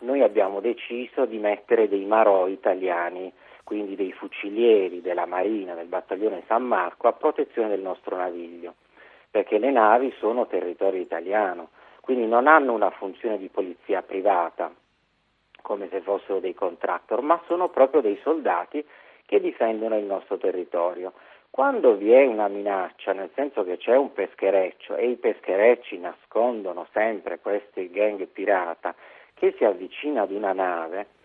Noi 0.00 0.22
abbiamo 0.22 0.60
deciso 0.60 1.24
di 1.26 1.38
mettere 1.38 1.88
dei 1.88 2.04
marò 2.04 2.46
italiani 2.46 3.32
quindi 3.70 3.94
dei 3.94 4.10
fucilieri 4.10 5.00
della 5.00 5.26
Marina, 5.26 5.74
del 5.74 5.86
battaglione 5.86 6.42
San 6.48 6.64
Marco, 6.64 7.06
a 7.06 7.12
protezione 7.12 7.68
del 7.68 7.78
nostro 7.78 8.16
naviglio, 8.16 8.74
perché 9.30 9.58
le 9.58 9.70
navi 9.70 10.12
sono 10.18 10.48
territorio 10.48 11.00
italiano, 11.00 11.68
quindi 12.00 12.26
non 12.26 12.48
hanno 12.48 12.72
una 12.72 12.90
funzione 12.90 13.38
di 13.38 13.46
polizia 13.46 14.02
privata, 14.02 14.74
come 15.62 15.88
se 15.88 16.00
fossero 16.00 16.40
dei 16.40 16.52
contractor, 16.52 17.20
ma 17.20 17.40
sono 17.46 17.68
proprio 17.68 18.00
dei 18.00 18.18
soldati 18.24 18.84
che 19.24 19.38
difendono 19.38 19.96
il 19.96 20.04
nostro 20.04 20.36
territorio. 20.36 21.12
Quando 21.48 21.94
vi 21.94 22.10
è 22.10 22.26
una 22.26 22.48
minaccia, 22.48 23.12
nel 23.12 23.30
senso 23.36 23.62
che 23.62 23.76
c'è 23.76 23.94
un 23.94 24.12
peschereccio 24.12 24.96
e 24.96 25.10
i 25.10 25.14
pescherecci 25.14 25.96
nascondono 25.96 26.88
sempre 26.90 27.38
questi 27.38 27.88
gang 27.88 28.26
pirata 28.26 28.96
che 29.34 29.54
si 29.56 29.64
avvicina 29.64 30.22
ad 30.22 30.32
una 30.32 30.52
nave, 30.52 31.18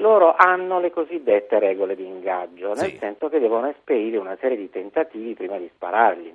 loro 0.00 0.34
hanno 0.34 0.80
le 0.80 0.90
cosiddette 0.90 1.58
regole 1.58 1.94
di 1.94 2.06
ingaggio, 2.06 2.74
nel 2.74 2.90
sì. 2.90 2.98
senso 2.98 3.28
che 3.28 3.38
devono 3.38 3.68
esperire 3.68 4.16
una 4.16 4.36
serie 4.40 4.56
di 4.56 4.70
tentativi 4.70 5.34
prima 5.34 5.58
di 5.58 5.70
sparargli. 5.74 6.34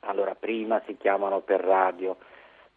Allora 0.00 0.34
prima 0.34 0.82
si 0.86 0.96
chiamano 0.96 1.40
per 1.40 1.60
radio, 1.60 2.16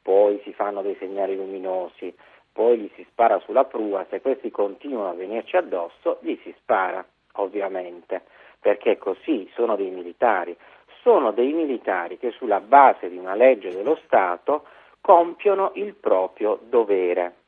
poi 0.02 0.40
si 0.44 0.54
fanno 0.54 0.82
dei 0.82 0.96
segnali 1.00 1.36
luminosi, 1.36 2.14
poi 2.52 2.78
gli 2.78 2.92
si 2.96 3.06
spara 3.10 3.40
sulla 3.40 3.66
prua, 3.66 4.06
se 4.10 4.22
questi 4.22 4.52
continuano 4.52 5.10
a 5.10 5.16
venirci 5.16 5.58
addosso 5.58 6.20
gli 6.22 6.38
si 6.44 6.54
spara, 6.60 7.04
ovviamente, 7.34 8.22
perché 8.60 8.98
così 8.98 9.50
sono 9.54 9.76
dei 9.76 9.90
militari. 9.90 10.56
Sono 11.02 11.32
dei 11.32 11.54
militari 11.54 12.18
che 12.18 12.32
sulla 12.32 12.60
base 12.60 13.10
di 13.10 13.18
una 13.18 13.36
legge 13.36 13.72
dello 13.72 14.00
Stato 14.06 14.66
compiono 15.02 15.72
il 15.76 15.94
proprio 15.94 16.60
dovere. 16.64 17.45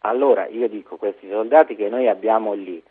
Allora 0.00 0.46
io 0.46 0.68
dico, 0.68 0.96
questi 0.96 1.28
soldati 1.28 1.76
che 1.76 1.88
noi 1.88 2.08
abbiamo 2.08 2.54
lì 2.54 2.82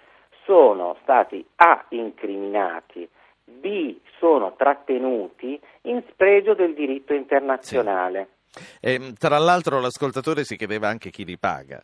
sono 0.46 0.96
stati 1.01 1.46
A 1.58 1.86
incriminati, 1.89 3.08
B 3.44 3.98
sono 4.18 4.54
trattenuti 4.56 5.60
in 5.84 6.04
spregio 6.10 6.54
del 6.54 6.74
diritto 6.74 7.13
internazionale. 7.13 8.30
Sì. 8.50 8.63
E, 8.82 9.13
tra 9.18 9.38
l'altro 9.38 9.80
l'ascoltatore 9.80 10.44
si 10.44 10.56
chiedeva 10.56 10.88
anche 10.88 11.10
chi 11.10 11.25
li 11.25 11.38
paga. 11.38 11.82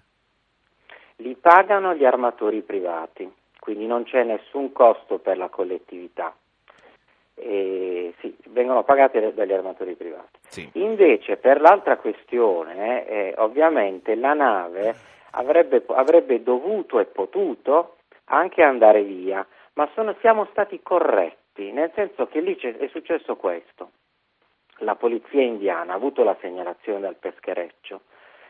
Li 1.18 1.36
pagano 1.36 1.96
gli 1.96 2.06
armatori 2.06 2.62
privati, 2.62 3.32
quindi 3.60 3.88
non 3.88 4.04
c'è 4.04 4.24
nessun 4.24 4.72
costo 4.74 5.18
per 5.18 5.38
la 5.38 5.50
collettività. 5.50 6.36
E, 7.36 8.14
sì, 8.20 8.36
vengono 8.48 8.84
pagati 8.84 9.20
dagli 9.34 9.54
armatori 9.54 9.96
privati. 9.96 10.40
Sì. 10.48 10.70
Invece 10.74 11.38
per 11.38 11.62
l'altra 11.62 11.98
questione, 11.98 13.08
eh, 13.08 13.34
ovviamente 13.38 14.16
la 14.16 14.34
nave 14.34 15.14
avrebbe, 15.36 15.84
avrebbe 15.88 16.42
dovuto 16.44 17.00
e 17.00 17.06
potuto 17.06 17.98
anche 18.26 18.62
andare 18.64 19.04
via, 19.04 19.46
ma 19.74 19.90
sono, 19.94 20.16
siamo 20.20 20.46
stati 20.52 20.82
corretti, 20.82 21.72
nel 21.72 21.92
senso 21.94 22.28
che 22.28 22.40
lì 22.40 22.56
è 22.56 22.88
successo 22.88 23.36
questo. 23.36 23.92
La 24.80 24.96
polizia 24.96 25.42
indiana 25.42 25.94
ha 25.94 25.96
avuto 25.96 26.24
la 26.24 26.36
segnalazione 26.42 27.00
dal 27.00 27.16
peschereccio 27.16 28.02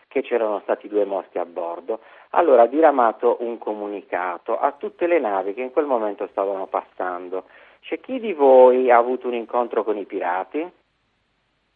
che 0.08 0.22
c'erano 0.22 0.62
stati 0.62 0.88
due 0.88 1.04
morti 1.04 1.40
a 1.40 1.46
bordo, 1.46 2.00
allora 2.30 2.62
ha 2.62 2.68
diramato 2.68 3.38
un 3.42 3.58
comunicato 3.58 4.58
a 4.58 4.72
tutte 4.72 5.08
le 5.08 5.20
navi 5.20 5.54
che 5.54 5.62
in 5.62 5.72
quel 5.72 5.86
momento 5.86 6.28
stavano 6.28 6.68
passando. 6.68 7.46
C'è 7.82 8.00
chi 8.00 8.20
di 8.20 8.32
voi 8.32 8.90
ha 8.90 8.98
avuto 8.98 9.28
un 9.28 9.34
incontro 9.34 9.84
con 9.84 9.98
i 9.98 10.06
pirati? 10.06 10.66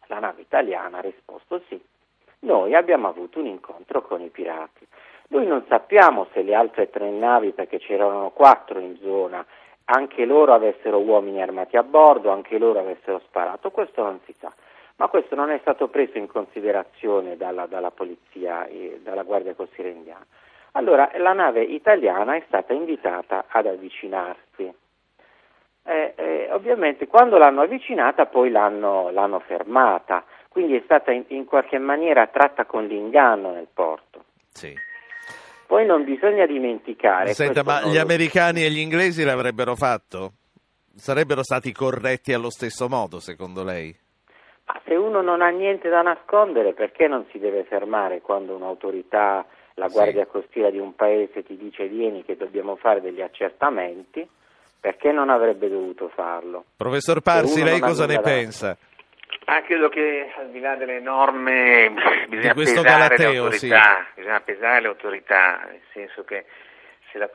La 0.06 0.18
nave 0.20 0.40
italiana 0.40 0.98
ha 0.98 1.02
risposto 1.02 1.62
sì. 1.68 1.80
Noi 2.40 2.74
abbiamo 2.74 3.08
avuto 3.08 3.38
un 3.38 3.46
incontro 3.46 4.02
con 4.02 4.20
i 4.22 4.28
pirati. 4.28 4.86
Noi 5.28 5.46
non 5.46 5.64
sappiamo 5.68 6.26
se 6.32 6.42
le 6.42 6.54
altre 6.54 6.90
tre 6.90 7.10
navi, 7.10 7.52
perché 7.52 7.78
c'erano 7.78 8.30
quattro 8.30 8.78
in 8.78 8.96
zona, 9.00 9.44
anche 9.84 10.24
loro 10.24 10.54
avessero 10.54 10.98
uomini 10.98 11.42
armati 11.42 11.76
a 11.76 11.82
bordo, 11.82 12.30
anche 12.30 12.58
loro 12.58 12.80
avessero 12.80 13.20
sparato, 13.26 13.70
questo 13.70 14.02
non 14.02 14.20
si 14.24 14.34
sa. 14.38 14.52
Ma 14.96 15.08
questo 15.08 15.34
non 15.34 15.50
è 15.50 15.58
stato 15.60 15.88
preso 15.88 16.18
in 16.18 16.26
considerazione 16.26 17.36
dalla, 17.36 17.66
dalla 17.66 17.90
polizia 17.90 18.66
e 18.66 19.00
dalla 19.02 19.22
Guardia 19.22 19.54
Costiera 19.54 19.88
indiana. 19.88 20.24
Allora 20.72 21.10
la 21.16 21.32
nave 21.32 21.62
italiana 21.62 22.36
è 22.36 22.42
stata 22.46 22.72
invitata 22.72 23.46
ad 23.48 23.66
avvicinarsi. 23.66 24.72
Eh, 25.82 26.12
eh, 26.14 26.48
ovviamente 26.52 27.06
quando 27.06 27.38
l'hanno 27.38 27.62
avvicinata 27.62 28.26
poi 28.26 28.50
l'hanno, 28.50 29.10
l'hanno 29.10 29.40
fermata, 29.40 30.24
quindi 30.50 30.74
è 30.74 30.82
stata 30.84 31.12
in, 31.12 31.24
in, 31.28 31.44
qualche 31.44 31.78
maniera 31.78 32.26
tratta 32.26 32.64
con 32.64 32.84
l'inganno 32.86 33.52
nel 33.52 33.68
porto. 33.72 34.24
Sì. 34.52 34.76
Poi 35.64 35.86
non 35.86 36.02
bisogna 36.02 36.44
dimenticare... 36.44 37.32
Senta, 37.34 37.62
ma 37.62 37.82
gli 37.82 37.94
lo- 37.94 38.00
americani 38.00 38.64
e 38.64 38.70
gli 38.70 38.80
inglesi 38.80 39.22
l'avrebbero 39.22 39.76
fatto? 39.76 40.32
Sarebbero 40.96 41.44
stati 41.44 41.70
corretti 41.72 42.32
allo 42.32 42.50
stesso 42.50 42.88
modo, 42.88 43.20
secondo 43.20 43.62
lei? 43.62 43.96
Ma 44.66 44.80
se 44.84 44.96
uno 44.96 45.22
non 45.22 45.40
ha 45.40 45.50
niente 45.50 45.88
da 45.88 46.02
nascondere, 46.02 46.72
perché 46.72 47.06
non 47.06 47.26
si 47.30 47.38
deve 47.38 47.62
fermare 47.62 48.20
quando 48.20 48.56
un'autorità, 48.56 49.46
la 49.74 49.86
Sì. 49.86 49.92
guardia 49.94 50.26
costiera 50.26 50.70
di 50.70 50.78
un 50.78 50.96
paese 50.96 51.44
ti 51.44 51.56
dice 51.56 51.86
vieni 51.86 52.24
che 52.24 52.36
dobbiamo 52.36 52.74
fare 52.74 53.00
degli 53.00 53.22
accertamenti? 53.22 54.28
Perché 54.80 55.12
non 55.12 55.28
avrebbe 55.30 55.68
dovuto 55.68 56.08
farlo? 56.08 56.64
Professor 56.76 57.20
Parsi, 57.20 57.62
lei 57.62 57.78
cosa 57.78 58.06
ne 58.06 58.14
da- 58.14 58.20
pensa? 58.22 58.76
Ah, 59.52 59.62
credo 59.62 59.88
che 59.88 60.30
al 60.36 60.50
di 60.50 60.60
là 60.60 60.76
delle 60.76 61.00
norme 61.00 61.92
bisogna 62.28 62.54
pesare 62.54 62.76
le 62.76 62.82
galateo, 62.82 63.42
autorità, 63.46 64.06
bisogna 64.14 64.40
pesare 64.42 64.80
le 64.80 64.86
autorità, 64.86 65.66
nel 65.68 65.80
senso 65.92 66.22
che 66.22 66.44
se 67.10 67.18
la- 67.18 67.28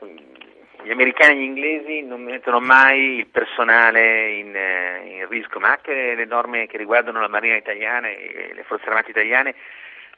gli 0.82 0.90
americani 0.90 1.34
e 1.34 1.36
gli 1.36 1.42
inglesi 1.42 2.02
non 2.04 2.22
mettono 2.22 2.58
mai 2.58 3.18
il 3.18 3.26
personale 3.26 4.30
in, 4.30 4.56
eh, 4.56 5.02
in 5.04 5.28
rischio, 5.28 5.60
ma 5.60 5.72
anche 5.72 6.14
le 6.14 6.24
norme 6.24 6.66
che 6.66 6.78
riguardano 6.78 7.20
la 7.20 7.28
Marina 7.28 7.54
italiana 7.56 8.08
e 8.08 8.50
le 8.54 8.62
Forze 8.62 8.86
Armate 8.86 9.10
italiane 9.10 9.54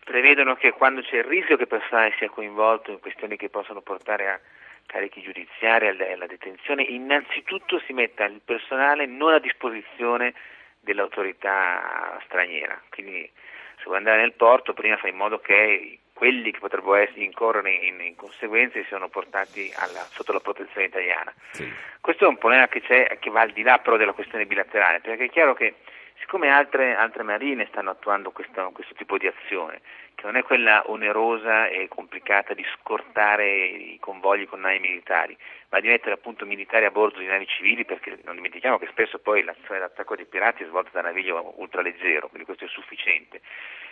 prevedono 0.04 0.54
che 0.54 0.70
quando 0.70 1.00
c'è 1.02 1.16
il 1.16 1.24
rischio 1.24 1.56
che 1.56 1.62
il 1.62 1.68
personale 1.68 2.14
sia 2.16 2.30
coinvolto 2.30 2.92
in 2.92 3.00
questioni 3.00 3.36
che 3.36 3.48
possono 3.48 3.80
portare 3.80 4.28
a 4.28 4.40
carichi 4.86 5.20
giudiziari, 5.20 5.88
alla, 5.88 6.12
alla 6.12 6.26
detenzione, 6.26 6.84
innanzitutto 6.84 7.80
si 7.80 7.92
metta 7.92 8.24
il 8.24 8.40
personale 8.44 9.04
non 9.06 9.32
a 9.32 9.40
disposizione 9.40 10.32
dell'autorità 10.80 12.18
straniera. 12.24 12.80
Quindi 12.90 13.30
se 13.76 13.84
vuoi 13.84 13.98
andare 13.98 14.20
nel 14.20 14.32
porto 14.32 14.74
prima 14.74 14.96
fai 14.96 15.10
in 15.10 15.16
modo 15.16 15.38
che 15.38 15.98
quelli 16.12 16.50
che 16.50 16.58
potrebbero 16.58 16.94
essere 16.94 17.22
incorrere 17.22 17.70
in, 17.70 18.00
in 18.00 18.16
conseguenze 18.16 18.84
siano 18.86 19.08
portati 19.08 19.72
alla- 19.76 20.06
sotto 20.10 20.32
la 20.32 20.40
protezione 20.40 20.86
italiana. 20.86 21.32
Sì. 21.52 21.72
Questo 22.00 22.24
è 22.24 22.28
un 22.28 22.38
problema 22.38 22.66
che 22.66 22.80
c'è, 22.80 23.18
che 23.20 23.30
va 23.30 23.42
al 23.42 23.52
di 23.52 23.62
là 23.62 23.78
però 23.78 23.96
della 23.96 24.12
questione 24.12 24.46
bilaterale, 24.46 25.00
perché 25.00 25.26
è 25.26 25.30
chiaro 25.30 25.54
che 25.54 25.74
siccome 26.20 26.48
altre, 26.48 26.94
altre 26.94 27.22
marine 27.22 27.66
stanno 27.70 27.90
attuando 27.90 28.30
questo, 28.30 28.70
questo 28.72 28.94
tipo 28.94 29.18
di 29.18 29.26
azione, 29.26 29.80
che 30.14 30.26
non 30.26 30.36
è 30.36 30.42
quella 30.42 30.82
onerosa 30.90 31.68
e 31.68 31.88
complicata 31.88 32.54
di 32.54 32.64
scortare 32.76 33.66
i 33.66 33.98
convogli 34.00 34.46
con 34.46 34.60
navi 34.60 34.80
militari, 34.80 35.36
ma 35.70 35.80
di 35.80 35.88
mettere 35.88 36.14
appunto 36.14 36.44
militari 36.44 36.84
a 36.84 36.90
bordo 36.90 37.18
di 37.18 37.26
navi 37.26 37.46
civili, 37.46 37.84
perché 37.84 38.18
non 38.24 38.34
dimentichiamo 38.34 38.78
che 38.78 38.88
spesso 38.90 39.18
poi 39.18 39.42
l'azione 39.42 39.80
d'attacco 39.80 40.16
dei 40.16 40.26
pirati 40.26 40.64
è 40.64 40.66
svolta 40.66 40.90
da 40.92 41.02
naviglio 41.02 41.54
ultraleggero, 41.56 42.28
quindi 42.28 42.46
questo 42.46 42.64
è 42.64 42.68
sufficiente. 42.68 43.40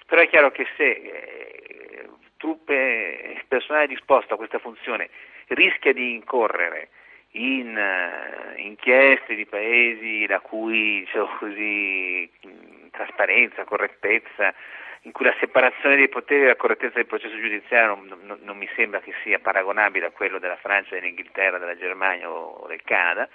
Però 0.07 0.21
è 0.21 0.29
chiaro 0.29 0.51
che 0.51 0.67
se 0.77 0.85
eh, 0.85 2.09
truppe, 2.37 3.43
personale 3.49 3.87
disposto 3.87 4.35
a 4.35 4.37
questa 4.37 4.59
funzione 4.59 5.09
rischia 5.49 5.93
di 5.93 6.15
incorrere 6.15 6.91
in 7.37 7.77
eh, 7.77 8.63
inchieste 8.63 9.35
di 9.35 9.47
paesi 9.47 10.27
la 10.27 10.41
cui 10.41 11.01
diciamo 11.01 11.37
così, 11.39 12.31
trasparenza, 12.91 13.65
correttezza, 13.65 14.55
in 15.03 15.13
cui 15.13 15.27
la 15.27 15.35
separazione 15.39 15.97
dei 15.97 16.09
poteri 16.09 16.45
e 16.45 16.47
la 16.49 16.57
correttezza 16.57 16.95
del 16.97 17.07
processo 17.07 17.39
giudiziario 17.39 17.95
non, 17.95 18.19
non- 18.25 18.39
non 18.43 18.57
mi 18.57 18.69
sembra 18.75 19.01
che 19.01 19.13
sia 19.23 19.39
paragonabile 19.39 20.07
a 20.07 20.11
quello 20.11 20.39
della 20.39 20.57
Francia, 20.57 20.95
dell'Inghilterra, 20.95 21.59
della 21.59 21.77
Germania 21.77 22.31
o 22.31 22.67
del 22.67 22.83
Canada, 22.83 23.29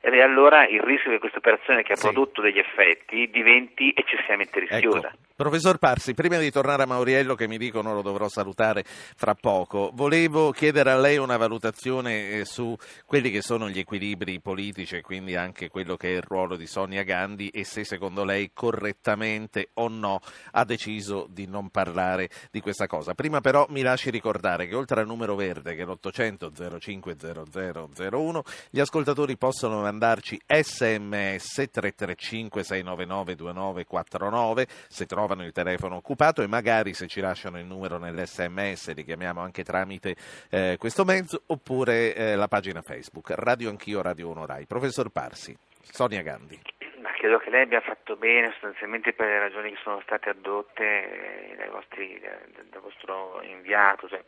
è 0.00 0.20
allora 0.20 0.66
il 0.66 0.80
rischio 0.80 1.10
che 1.10 1.18
questa 1.18 1.38
operazione 1.38 1.82
che 1.82 1.92
ha 1.92 1.96
Sì. 1.96 2.06
prodotto 2.10 2.42
degli 2.42 2.58
effetti 2.58 3.28
diventi 3.30 3.92
eccessivamente 3.94 4.60
rischiosa. 4.60 5.08
Ecco. 5.08 5.16
Professor 5.38 5.78
Parsi, 5.78 6.14
prima 6.14 6.36
di 6.38 6.50
tornare 6.50 6.82
a 6.82 6.86
Mauriello, 6.86 7.36
che 7.36 7.46
mi 7.46 7.58
dicono 7.58 7.94
lo 7.94 8.02
dovrò 8.02 8.28
salutare 8.28 8.82
fra 8.84 9.34
poco, 9.34 9.90
volevo 9.94 10.50
chiedere 10.50 10.90
a 10.90 10.96
lei 10.98 11.16
una 11.16 11.36
valutazione 11.36 12.30
eh, 12.30 12.44
su 12.44 12.76
quelli 13.06 13.30
che 13.30 13.40
sono 13.40 13.68
gli 13.68 13.78
equilibri 13.78 14.40
politici 14.40 14.96
e 14.96 15.00
quindi 15.00 15.36
anche 15.36 15.68
quello 15.68 15.96
che 15.96 16.08
è 16.08 16.16
il 16.16 16.22
ruolo 16.22 16.56
di 16.56 16.66
Sonia 16.66 17.04
Gandhi 17.04 17.50
e 17.50 17.62
se 17.62 17.84
secondo 17.84 18.24
lei 18.24 18.50
correttamente 18.52 19.68
o 19.74 19.86
no 19.88 20.18
ha 20.52 20.64
deciso 20.64 21.28
di 21.30 21.46
non 21.46 21.70
parlare 21.70 22.28
di 22.50 22.60
questa 22.60 22.88
cosa. 22.88 23.14
Prima 23.14 23.40
però 23.40 23.64
mi 23.68 23.82
lasci 23.82 24.10
ricordare 24.10 24.66
che 24.66 24.74
oltre 24.74 25.00
al 25.00 25.06
numero 25.06 25.36
verde, 25.36 25.76
che 25.76 25.82
è 25.82 25.84
l'800 25.84 26.78
050001, 26.80 28.42
gli 28.70 28.80
ascoltatori 28.80 29.36
possono 29.36 29.80
mandarci 29.88 30.38
sms 30.46 31.70
335 31.70 32.62
699 32.62 33.34
2949 33.34 34.66
se 34.88 35.06
trovano 35.06 35.44
il 35.44 35.52
telefono 35.52 35.96
occupato 35.96 36.42
e 36.42 36.46
magari 36.46 36.92
se 36.92 37.06
ci 37.06 37.20
lasciano 37.20 37.58
il 37.58 37.64
numero 37.64 37.96
nell'sms 37.98 38.94
li 38.94 39.04
chiamiamo 39.04 39.40
anche 39.40 39.64
tramite 39.64 40.14
eh, 40.50 40.76
questo 40.78 41.04
mezzo 41.04 41.42
oppure 41.46 42.14
eh, 42.14 42.36
la 42.36 42.48
pagina 42.48 42.82
Facebook 42.82 43.30
Radio 43.30 43.70
Anch'io 43.70 44.02
Radio 44.02 44.28
1 44.28 44.46
Rai. 44.46 44.66
Professor 44.66 45.10
Parsi, 45.10 45.56
Sonia 45.80 46.22
Gandhi. 46.22 46.60
Ma 47.00 47.10
credo 47.12 47.38
che 47.38 47.50
lei 47.50 47.62
abbia 47.62 47.80
fatto 47.80 48.16
bene 48.16 48.50
sostanzialmente 48.52 49.12
per 49.12 49.26
le 49.26 49.38
ragioni 49.38 49.70
che 49.70 49.78
sono 49.82 50.00
state 50.02 50.28
addotte 50.30 51.52
eh, 51.52 51.56
dai 51.56 51.70
vostri- 51.70 52.20
da- 52.20 52.62
dal 52.70 52.80
vostro 52.82 53.40
inviato, 53.42 54.08
cioè, 54.08 54.22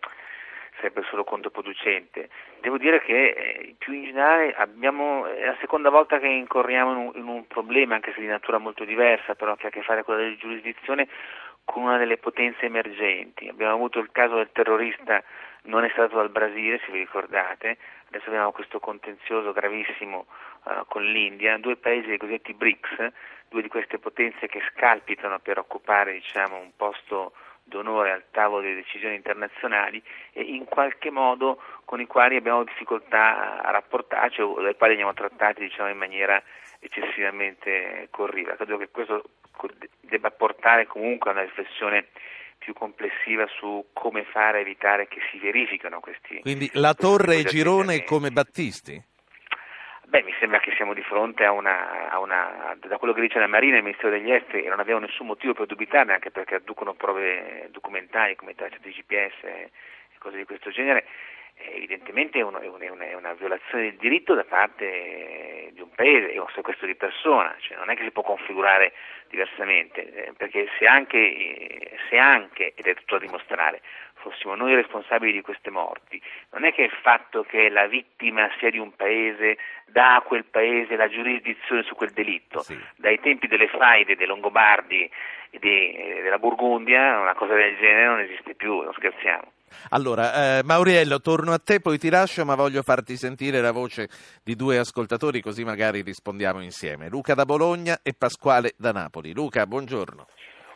sarebbe 0.76 1.02
solo 1.08 1.24
controproducente. 1.24 2.28
Devo 2.60 2.78
dire 2.78 3.00
che 3.00 3.28
eh, 3.28 3.74
più 3.78 3.92
in 3.92 4.04
generale 4.04 4.52
abbiamo, 4.54 5.26
è 5.26 5.44
la 5.44 5.56
seconda 5.60 5.90
volta 5.90 6.18
che 6.18 6.26
incorriamo 6.26 6.92
in 6.92 6.96
un, 6.96 7.12
in 7.14 7.26
un 7.26 7.46
problema, 7.46 7.94
anche 7.94 8.12
se 8.14 8.20
di 8.20 8.26
natura 8.26 8.58
molto 8.58 8.84
diversa, 8.84 9.34
però 9.34 9.56
che 9.56 9.66
ha 9.66 9.68
a 9.68 9.72
che 9.72 9.82
fare 9.82 10.04
con 10.04 10.16
la 10.16 10.36
giurisdizione, 10.36 11.08
con 11.64 11.84
una 11.84 11.98
delle 11.98 12.16
potenze 12.16 12.66
emergenti. 12.66 13.48
Abbiamo 13.48 13.74
avuto 13.74 13.98
il 13.98 14.10
caso 14.12 14.36
del 14.36 14.50
terrorista 14.52 15.22
non 15.62 15.84
è 15.84 15.90
stato 15.90 16.16
dal 16.16 16.30
Brasile, 16.30 16.80
se 16.84 16.90
vi 16.90 17.00
ricordate, 17.00 17.76
adesso 18.08 18.28
abbiamo 18.28 18.52
questo 18.52 18.80
contenzioso 18.80 19.52
gravissimo 19.52 20.26
eh, 20.66 20.84
con 20.88 21.04
l'India, 21.04 21.58
due 21.58 21.76
paesi 21.76 22.08
dei 22.08 22.18
cosiddetti 22.18 22.54
BRICS, 22.54 23.12
due 23.48 23.62
di 23.62 23.68
queste 23.68 23.98
potenze 23.98 24.46
che 24.46 24.62
scalpitano 24.72 25.38
per 25.40 25.58
occupare 25.58 26.12
diciamo, 26.12 26.56
un 26.56 26.70
posto 26.76 27.32
d'onore 27.70 28.10
al 28.10 28.24
tavolo 28.30 28.60
delle 28.62 28.74
decisioni 28.74 29.14
internazionali 29.14 30.02
e 30.32 30.42
in 30.42 30.64
qualche 30.64 31.10
modo 31.10 31.62
con 31.86 32.00
i 32.00 32.06
quali 32.06 32.36
abbiamo 32.36 32.64
difficoltà 32.64 33.62
a 33.62 33.70
rapportarci 33.70 34.42
o 34.42 34.60
dai 34.60 34.76
quali 34.76 34.92
andiamo 34.92 35.14
trattati 35.14 35.62
diciamo, 35.62 35.88
in 35.88 35.96
maniera 35.96 36.42
eccessivamente 36.80 38.08
corriva. 38.10 38.56
Credo 38.56 38.76
che 38.76 38.90
questo 38.90 39.22
debba 40.00 40.30
portare 40.30 40.86
comunque 40.86 41.30
a 41.30 41.34
una 41.34 41.42
riflessione 41.42 42.08
più 42.58 42.74
complessiva 42.74 43.46
su 43.58 43.86
come 43.94 44.24
fare 44.24 44.58
a 44.58 44.60
evitare 44.60 45.08
che 45.08 45.20
si 45.30 45.38
verificano 45.38 46.00
questi. 46.00 46.40
Quindi 46.40 46.68
la 46.74 46.92
Torre 46.94 47.36
e 47.36 47.44
Girone 47.44 48.04
come 48.04 48.30
Battisti? 48.30 49.02
Beh, 50.10 50.24
mi 50.24 50.34
sembra 50.40 50.58
che 50.58 50.72
siamo 50.74 50.92
di 50.92 51.02
fronte 51.04 51.44
a 51.44 51.52
una, 51.52 52.10
a 52.10 52.18
una- 52.18 52.76
da 52.80 52.98
quello 52.98 53.14
che 53.14 53.20
dice 53.20 53.38
la 53.38 53.46
Marina 53.46 53.74
e 53.74 53.78
il 53.78 53.84
Ministero 53.84 54.10
degli 54.10 54.32
Esteri, 54.32 54.64
e 54.64 54.68
non 54.68 54.80
abbiamo 54.80 54.98
nessun 54.98 55.28
motivo 55.28 55.52
per 55.54 55.66
dubitarne, 55.66 56.12
anche 56.14 56.32
perché 56.32 56.56
adducono 56.56 56.94
prove 56.94 57.68
documentali 57.70 58.34
come 58.34 58.56
tracce 58.56 58.78
di 58.82 58.90
GPS 58.90 59.34
e 59.44 59.70
cose 60.18 60.36
di 60.36 60.44
questo 60.44 60.70
genere, 60.70 61.06
eh, 61.54 61.76
evidentemente 61.76 62.40
è, 62.40 62.42
uno- 62.42 62.58
è 62.58 62.66
un- 62.66 62.98
è 62.98 63.14
una, 63.14 63.34
violazione 63.34 63.84
del 63.84 63.96
diritto 63.98 64.34
da 64.34 64.42
parte 64.42 65.70
di 65.74 65.80
un 65.80 65.90
paese, 65.94 66.32
è 66.32 66.38
un 66.38 66.48
sequestro 66.56 66.88
di 66.88 66.96
persona, 66.96 67.54
cioè 67.60 67.76
non 67.76 67.88
è 67.88 67.94
che 67.94 68.02
si 68.02 68.10
può 68.10 68.22
configurare 68.24 68.92
diversamente, 69.28 70.26
eh, 70.26 70.32
perché 70.36 70.66
se 70.76 70.86
anche, 70.86 71.18
eh, 71.18 71.96
se 72.08 72.18
anche, 72.18 72.72
ed 72.74 72.84
è 72.84 72.94
tutto 72.94 73.16
da 73.16 73.24
dimostrare, 73.24 73.80
fossimo 74.20 74.54
noi 74.54 74.74
responsabili 74.74 75.32
di 75.32 75.40
queste 75.40 75.70
morti, 75.70 76.20
non 76.52 76.64
è 76.64 76.72
che 76.72 76.82
il 76.82 76.92
fatto 77.02 77.42
che 77.42 77.68
la 77.68 77.86
vittima 77.86 78.48
sia 78.58 78.70
di 78.70 78.78
un 78.78 78.94
paese 78.94 79.58
dà 79.86 80.16
a 80.16 80.20
quel 80.22 80.44
paese 80.44 80.96
la 80.96 81.08
giurisdizione 81.08 81.82
su 81.82 81.94
quel 81.94 82.10
delitto. 82.10 82.62
Sì. 82.62 82.78
Dai 82.96 83.18
tempi 83.20 83.46
delle 83.46 83.68
faide 83.68 84.16
dei 84.16 84.26
Longobardi 84.26 85.10
e 85.50 85.58
eh, 85.60 86.20
della 86.22 86.38
Burgundia 86.38 87.18
una 87.18 87.34
cosa 87.34 87.54
del 87.54 87.76
genere 87.76 88.06
non 88.06 88.20
esiste 88.20 88.54
più, 88.54 88.80
non 88.80 88.92
scherziamo. 88.92 89.52
Allora, 89.90 90.58
eh, 90.58 90.62
Mauriello, 90.64 91.20
torno 91.20 91.52
a 91.52 91.58
te, 91.58 91.80
poi 91.80 91.98
ti 91.98 92.10
lascio, 92.10 92.44
ma 92.44 92.54
voglio 92.54 92.82
farti 92.82 93.16
sentire 93.16 93.60
la 93.60 93.72
voce 93.72 94.08
di 94.42 94.56
due 94.56 94.78
ascoltatori, 94.78 95.40
così 95.40 95.64
magari 95.64 96.02
rispondiamo 96.02 96.60
insieme. 96.60 97.08
Luca 97.08 97.34
da 97.34 97.44
Bologna 97.44 98.00
e 98.02 98.14
Pasquale 98.16 98.74
da 98.76 98.92
Napoli. 98.92 99.32
Luca, 99.32 99.66
buongiorno. 99.66 100.26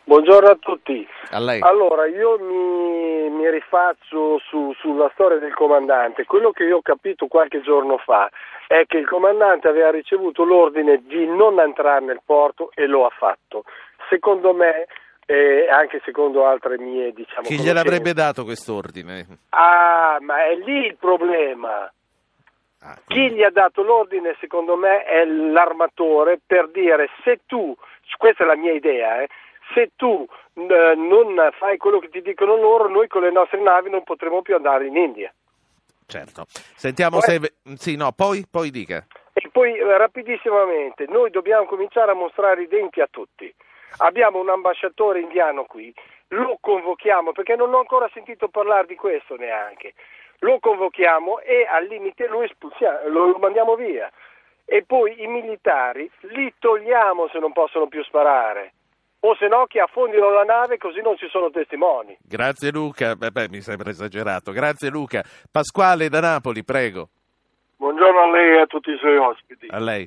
Buongiorno 0.04 0.50
a 0.50 0.56
tutti. 0.60 1.06
A. 1.30 1.38
Allora, 1.60 2.06
io 2.06 2.38
mi, 2.38 3.30
mi 3.30 3.50
rifaccio 3.50 4.38
su- 4.38 4.74
sulla 4.78 5.10
storia 5.14 5.38
del 5.38 5.54
comandante. 5.54 6.24
Quello 6.26 6.50
che 6.50 6.64
io 6.64 6.76
ho 6.76 6.82
capito 6.82 7.26
qualche 7.26 7.62
giorno 7.62 7.96
fa 7.96 8.30
è 8.66 8.84
che 8.86 8.98
il 8.98 9.08
comandante 9.08 9.66
aveva 9.66 9.90
ricevuto 9.90 10.44
l'ordine 10.44 11.02
di 11.06 11.26
non 11.26 11.58
entrare 11.58 12.04
nel 12.04 12.20
porto 12.22 12.70
e 12.74 12.86
lo 12.86 13.06
ha 13.06 13.10
fatto. 13.10 13.64
Secondo 14.10 14.52
me, 14.52 14.86
e 15.24 15.68
anche 15.70 16.02
secondo 16.04 16.44
altre 16.46 16.78
mie, 16.78 17.12
diciamo, 17.12 17.46
Chi 17.46 17.58
gliel'avrebbe 17.58 18.12
dato 18.12 18.44
quest'ordine? 18.44 19.26
Ah, 19.50 20.18
ma 20.20 20.44
è 20.44 20.54
lì 20.56 20.84
il 20.84 20.96
problema. 20.96 21.90
Ah, 22.82 22.98
Chi 23.06 23.30
gli 23.30 23.42
ha 23.42 23.50
dato 23.50 23.82
l'ordine, 23.82 24.36
secondo 24.38 24.76
me, 24.76 25.02
è 25.04 25.24
l'armatore 25.24 26.38
per 26.46 26.68
dire 26.68 27.08
se 27.22 27.40
tu, 27.46 27.74
questa 28.18 28.44
è 28.44 28.46
la 28.46 28.56
mia 28.56 28.72
idea, 28.72 29.22
eh, 29.22 29.28
se 29.72 29.92
tu 29.96 30.26
eh, 30.54 30.94
non 30.96 31.50
fai 31.58 31.76
quello 31.76 31.98
che 31.98 32.08
ti 32.08 32.22
dicono 32.22 32.56
loro, 32.56 32.88
noi 32.88 33.08
con 33.08 33.22
le 33.22 33.30
nostre 33.30 33.60
navi 33.60 33.90
non 33.90 34.02
potremo 34.02 34.42
più 34.42 34.54
andare 34.54 34.86
in 34.86 34.96
India. 34.96 35.32
Certo. 36.06 36.44
Sentiamo 36.48 37.18
Poi- 37.18 37.40
se... 37.40 37.54
Sì, 37.76 37.96
no, 37.96 38.12
poi, 38.12 38.44
poi 38.50 38.70
dica. 38.70 39.04
E 39.32 39.48
poi 39.50 39.76
eh, 39.76 39.96
rapidissimamente, 39.96 41.06
noi 41.08 41.30
dobbiamo 41.30 41.64
cominciare 41.66 42.10
a 42.10 42.14
mostrare 42.14 42.62
i 42.62 42.68
denti 42.68 43.00
a 43.00 43.08
tutti. 43.10 43.52
Abbiamo 43.98 44.40
un 44.40 44.48
ambasciatore 44.48 45.20
indiano 45.20 45.64
qui, 45.64 45.94
lo 46.28 46.58
convochiamo 46.60 47.32
perché 47.32 47.54
non 47.54 47.72
ho 47.72 47.78
ancora 47.78 48.08
sentito 48.12 48.48
parlare 48.48 48.86
di 48.86 48.96
questo 48.96 49.36
neanche. 49.36 49.94
Lo 50.40 50.58
convochiamo 50.58 51.40
e 51.40 51.66
al 51.68 51.86
limite 51.86 52.26
lo 52.26 52.42
espulsiamo, 52.42 53.08
lo 53.08 53.26
lo 53.26 53.38
mandiamo 53.38 53.76
via. 53.76 54.10
E 54.64 54.82
poi 54.84 55.22
i 55.22 55.26
militari 55.26 56.10
li 56.32 56.52
togliamo 56.58 57.28
se 57.28 57.38
non 57.38 57.52
possono 57.52 57.86
più 57.86 58.02
sparare. 58.02 58.72
O 59.26 59.34
se 59.36 59.48
no 59.48 59.64
che 59.66 59.80
affondino 59.80 60.28
la 60.30 60.44
nave 60.44 60.76
così 60.76 61.00
non 61.00 61.16
ci 61.16 61.26
sono 61.30 61.48
testimoni. 61.50 62.14
Grazie 62.20 62.70
Luca. 62.70 63.16
Beh, 63.16 63.30
beh, 63.30 63.48
mi 63.48 63.62
sembra 63.62 63.88
esagerato. 63.88 64.52
Grazie 64.52 64.90
Luca. 64.90 65.22
Pasquale 65.50 66.10
da 66.10 66.20
Napoli, 66.20 66.62
prego. 66.62 67.08
Buongiorno 67.76 68.20
a 68.20 68.30
lei 68.30 68.56
e 68.56 68.60
a 68.60 68.66
tutti 68.66 68.90
i 68.90 68.98
suoi 68.98 69.16
ospiti. 69.16 69.66
A 69.70 69.78
lei. 69.78 70.06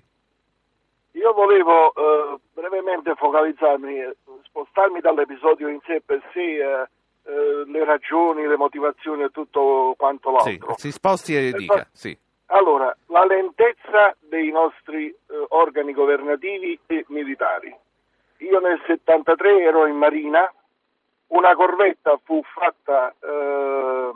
Io 1.13 1.33
volevo 1.33 1.91
eh, 1.95 2.37
brevemente 2.53 3.15
focalizzarmi, 3.15 3.99
eh, 4.01 4.15
spostarmi 4.43 4.99
dall'episodio 4.99 5.67
in 5.67 5.79
sé 5.87 5.99
per 6.05 6.21
sé, 6.31 6.39
eh, 6.39 6.87
eh, 7.25 7.63
le 7.65 7.85
ragioni, 7.85 8.45
le 8.45 8.55
motivazioni 8.55 9.23
e 9.23 9.29
tutto 9.31 9.95
quanto 9.97 10.29
Sì, 10.41 10.59
l'altro. 10.59 10.75
si 10.77 10.91
sposti 10.91 11.35
e 11.35 11.49
Per 11.49 11.59
dica. 11.59 11.73
fa- 11.77 11.87
Sì. 11.91 12.15
Allora, 12.49 12.95
la 13.07 13.25
lentezza 13.25 14.15
dei 14.19 14.51
nostri 14.51 15.07
eh, 15.09 15.15
organi 15.49 15.91
governativi 15.91 16.79
e 16.85 17.03
militari. 17.07 17.75
Io 18.39 18.59
nel 18.59 18.81
73 18.85 19.61
ero 19.63 19.85
in 19.87 19.95
Marina, 19.95 20.51
una 21.27 21.55
corvetta 21.55 22.19
fu 22.23 22.41
fatta, 22.53 23.13
eh, 23.19 24.11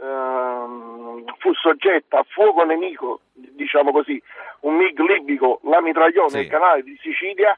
ehm, 0.00 1.24
fu 1.38 1.52
soggetta 1.54 2.18
a 2.18 2.24
fuoco 2.28 2.62
nemico, 2.64 3.20
diciamo 3.32 3.90
così, 3.92 4.20
un 4.60 4.76
MiG 4.76 4.98
libico, 5.00 5.60
la 5.64 5.80
mitragliò 5.80 6.28
Sì. 6.28 6.36
nel 6.36 6.48
canale 6.48 6.82
di 6.82 6.96
Sicilia 7.00 7.56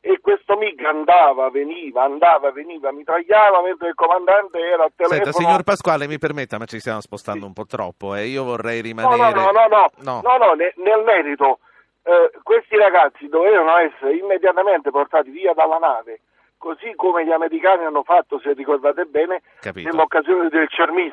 e 0.00 0.18
questo 0.20 0.56
MiG 0.56 0.82
andava, 0.84 1.48
veniva, 1.50 2.02
andava, 2.04 2.50
veniva, 2.50 2.90
mitragliava 2.92 3.62
mentre 3.62 3.88
il 3.88 3.94
comandante 3.94 4.58
era 4.58 4.84
al 4.84 4.92
telefono. 4.96 5.22
Senta, 5.24 5.38
signor 5.38 5.62
Pasquale, 5.62 6.06
mi 6.08 6.18
permetta, 6.18 6.58
ma 6.58 6.64
ci 6.66 6.80
stiamo 6.80 7.00
spostando 7.00 7.46
un 7.46 7.52
po' 7.52 7.66
troppo. 7.66 8.14
Eh. 8.14 8.26
Io 8.26 8.42
vorrei 8.44 8.78
No, 8.78 8.82
rimanere... 8.82 9.32
no, 9.32 9.50
no, 9.50 9.50
no, 9.52 9.66
no, 9.68 9.90
No. 9.98 10.20
no, 10.24 10.36
no, 10.44 10.52
ne- 10.54 10.72
nel 10.76 11.02
merito, 11.04 11.60
eh, 12.04 12.30
questi 12.42 12.76
ragazzi 12.76 13.28
dovevano 13.28 13.76
essere 13.78 14.16
immediatamente 14.16 14.90
portati 14.90 15.30
via 15.30 15.52
dalla 15.54 15.78
nave, 15.78 16.20
così 16.58 16.94
come 16.94 17.24
gli 17.24 17.30
americani 17.32 17.84
hanno 17.84 18.02
fatto, 18.02 18.38
se 18.40 18.52
ricordate 18.52 19.04
bene, 19.04 19.42
Capito. 19.60 19.88
nell'occasione 19.88 20.48
del 20.48 20.68
Cermis. 20.68 21.12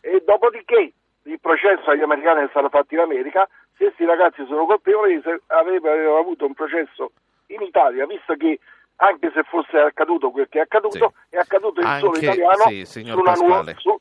E 0.00 0.22
dopodiché 0.24 0.92
il 1.24 1.40
processo 1.40 1.90
agli 1.90 2.02
americani 2.02 2.44
è 2.44 2.48
stato 2.50 2.68
fatto 2.68 2.94
in 2.94 3.00
America, 3.00 3.46
se 3.76 3.84
questi 3.84 4.04
ragazzi 4.04 4.44
sono 4.46 4.64
colpevoli 4.66 5.20
avrebbero 5.48 6.18
avuto 6.18 6.46
un 6.46 6.54
processo 6.54 7.12
in 7.48 7.62
Italia, 7.62 8.06
visto 8.06 8.34
che 8.34 8.58
anche 8.96 9.30
se 9.32 9.42
fosse 9.44 9.76
accaduto 9.78 10.30
quel 10.30 10.48
che 10.48 10.58
è 10.58 10.62
accaduto, 10.62 11.12
Sì. 11.28 11.36
è 11.36 11.38
accaduto 11.38 11.80
solo 11.82 12.06
Anche- 12.12 12.18
italiano 12.24 12.62
sì, 12.66 12.84
signor 12.84 13.14
su 13.16 13.20
una 13.22 13.32
nuova- 13.34 13.54
Pasquale. 13.64 13.74
su- 13.78 14.00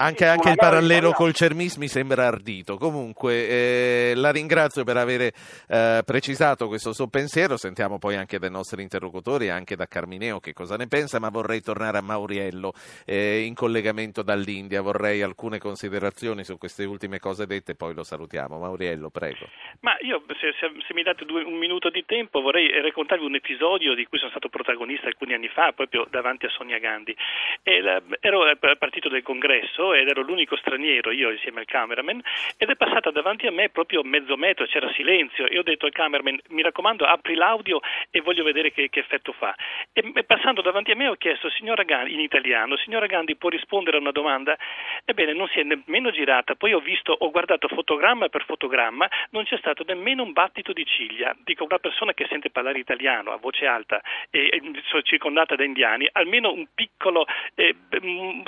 Anche, 0.00 0.26
anche 0.26 0.50
il 0.50 0.54
parallelo 0.54 1.10
col 1.10 1.34
Cermis 1.34 1.74
mi 1.76 1.88
sembra 1.88 2.24
ardito. 2.24 2.76
Comunque, 2.76 3.48
eh, 3.48 4.12
la 4.14 4.30
ringrazio 4.30 4.84
per 4.84 4.96
aver 4.96 5.22
eh, 5.66 6.02
precisato 6.04 6.68
questo 6.68 6.92
suo 6.92 7.08
pensiero. 7.08 7.56
Sentiamo 7.56 7.98
poi 7.98 8.14
anche 8.14 8.38
dai 8.38 8.48
nostri 8.50 8.80
interlocutori, 8.82 9.48
anche 9.48 9.74
da 9.74 9.86
Carmineo, 9.86 10.38
che 10.38 10.52
cosa 10.52 10.76
ne 10.76 10.86
pensa. 10.86 11.18
Ma 11.18 11.30
vorrei 11.30 11.62
tornare 11.62 11.98
a 11.98 12.00
Mauriello 12.00 12.74
eh, 13.04 13.40
in 13.40 13.54
collegamento 13.54 14.22
dall'India. 14.22 14.82
Vorrei 14.82 15.20
alcune 15.22 15.58
considerazioni 15.58 16.44
su 16.44 16.58
queste 16.58 16.84
ultime 16.84 17.18
cose 17.18 17.46
dette, 17.46 17.74
poi 17.74 17.92
lo 17.92 18.04
salutiamo. 18.04 18.56
Mauriello, 18.56 19.10
prego. 19.10 19.48
Ma 19.80 19.96
io, 20.02 20.22
se, 20.38 20.54
se- 20.60 20.80
se 20.86 20.94
mi 20.94 21.02
date 21.02 21.24
due- 21.24 21.42
un 21.42 21.58
minuto 21.58 21.90
di 21.90 22.04
tempo, 22.06 22.40
vorrei 22.40 22.70
raccontarvi 22.82 23.24
un 23.24 23.34
episodio 23.34 23.94
di 23.96 24.04
cui 24.06 24.18
sono 24.18 24.30
stato 24.30 24.48
protagonista 24.48 25.08
alcuni 25.08 25.34
anni 25.34 25.48
fa, 25.48 25.72
proprio 25.72 26.06
davanti 26.08 26.46
a 26.46 26.50
Sonia 26.50 26.78
Gandhi. 26.78 27.16
E 27.64 27.80
la- 27.80 28.00
ero 28.20 28.42
al 28.44 28.78
partito 28.78 29.08
del 29.08 29.24
congresso 29.24 29.86
ed 29.94 30.08
ero 30.08 30.22
l'unico 30.22 30.56
straniero, 30.56 31.10
io 31.10 31.30
insieme 31.30 31.60
al 31.60 31.66
cameraman, 31.66 32.20
ed 32.56 32.70
è 32.70 32.76
passata 32.76 33.10
davanti 33.10 33.46
a 33.46 33.52
me 33.52 33.68
proprio 33.68 34.02
mezzo 34.02 34.36
metro, 34.36 34.66
c'era 34.66 34.90
silenzio, 34.92 35.46
e 35.46 35.58
ho 35.58 35.62
detto 35.62 35.86
al 35.86 35.92
cameraman, 35.92 36.40
mi 36.48 36.62
raccomando, 36.62 37.04
apri 37.04 37.34
l'audio 37.34 37.80
e 38.10 38.20
voglio 38.20 38.44
vedere 38.44 38.72
che, 38.72 38.88
che 38.88 39.00
effetto 39.00 39.32
fa. 39.32 39.54
E, 39.92 40.12
e 40.14 40.24
passando 40.24 40.62
davanti 40.62 40.90
a 40.90 40.96
me 40.96 41.08
ho 41.08 41.14
chiesto, 41.14 41.50
signora 41.50 41.82
Gandhi, 41.82 42.12
in 42.12 42.20
italiano, 42.20 42.76
signora 42.76 43.06
Gandhi 43.06 43.36
può 43.36 43.48
rispondere 43.48 43.96
a 43.96 44.00
una 44.00 44.12
domanda? 44.12 44.56
Ebbene, 45.04 45.32
non 45.32 45.48
si 45.48 45.60
è 45.60 45.62
nemmeno 45.62 46.10
girata, 46.10 46.54
poi 46.54 46.72
ho 46.72 46.80
visto, 46.80 47.12
ho 47.12 47.30
guardato 47.30 47.68
fotogramma 47.68 48.28
per 48.28 48.44
fotogramma, 48.44 49.08
non 49.30 49.44
c'è 49.44 49.56
stato 49.58 49.84
nemmeno 49.86 50.22
un 50.22 50.32
battito 50.32 50.72
di 50.72 50.84
ciglia. 50.84 51.34
Dico, 51.44 51.64
una 51.64 51.78
persona 51.78 52.14
che 52.14 52.26
sente 52.28 52.50
parlare 52.50 52.78
italiano 52.78 53.32
a 53.32 53.36
voce 53.36 53.66
alta 53.66 54.00
e, 54.30 54.48
e 54.52 55.02
circondata 55.02 55.54
da 55.54 55.64
indiani, 55.64 56.08
almeno 56.12 56.52
un 56.52 56.66
piccolo 56.74 57.26
eh, 57.54 57.74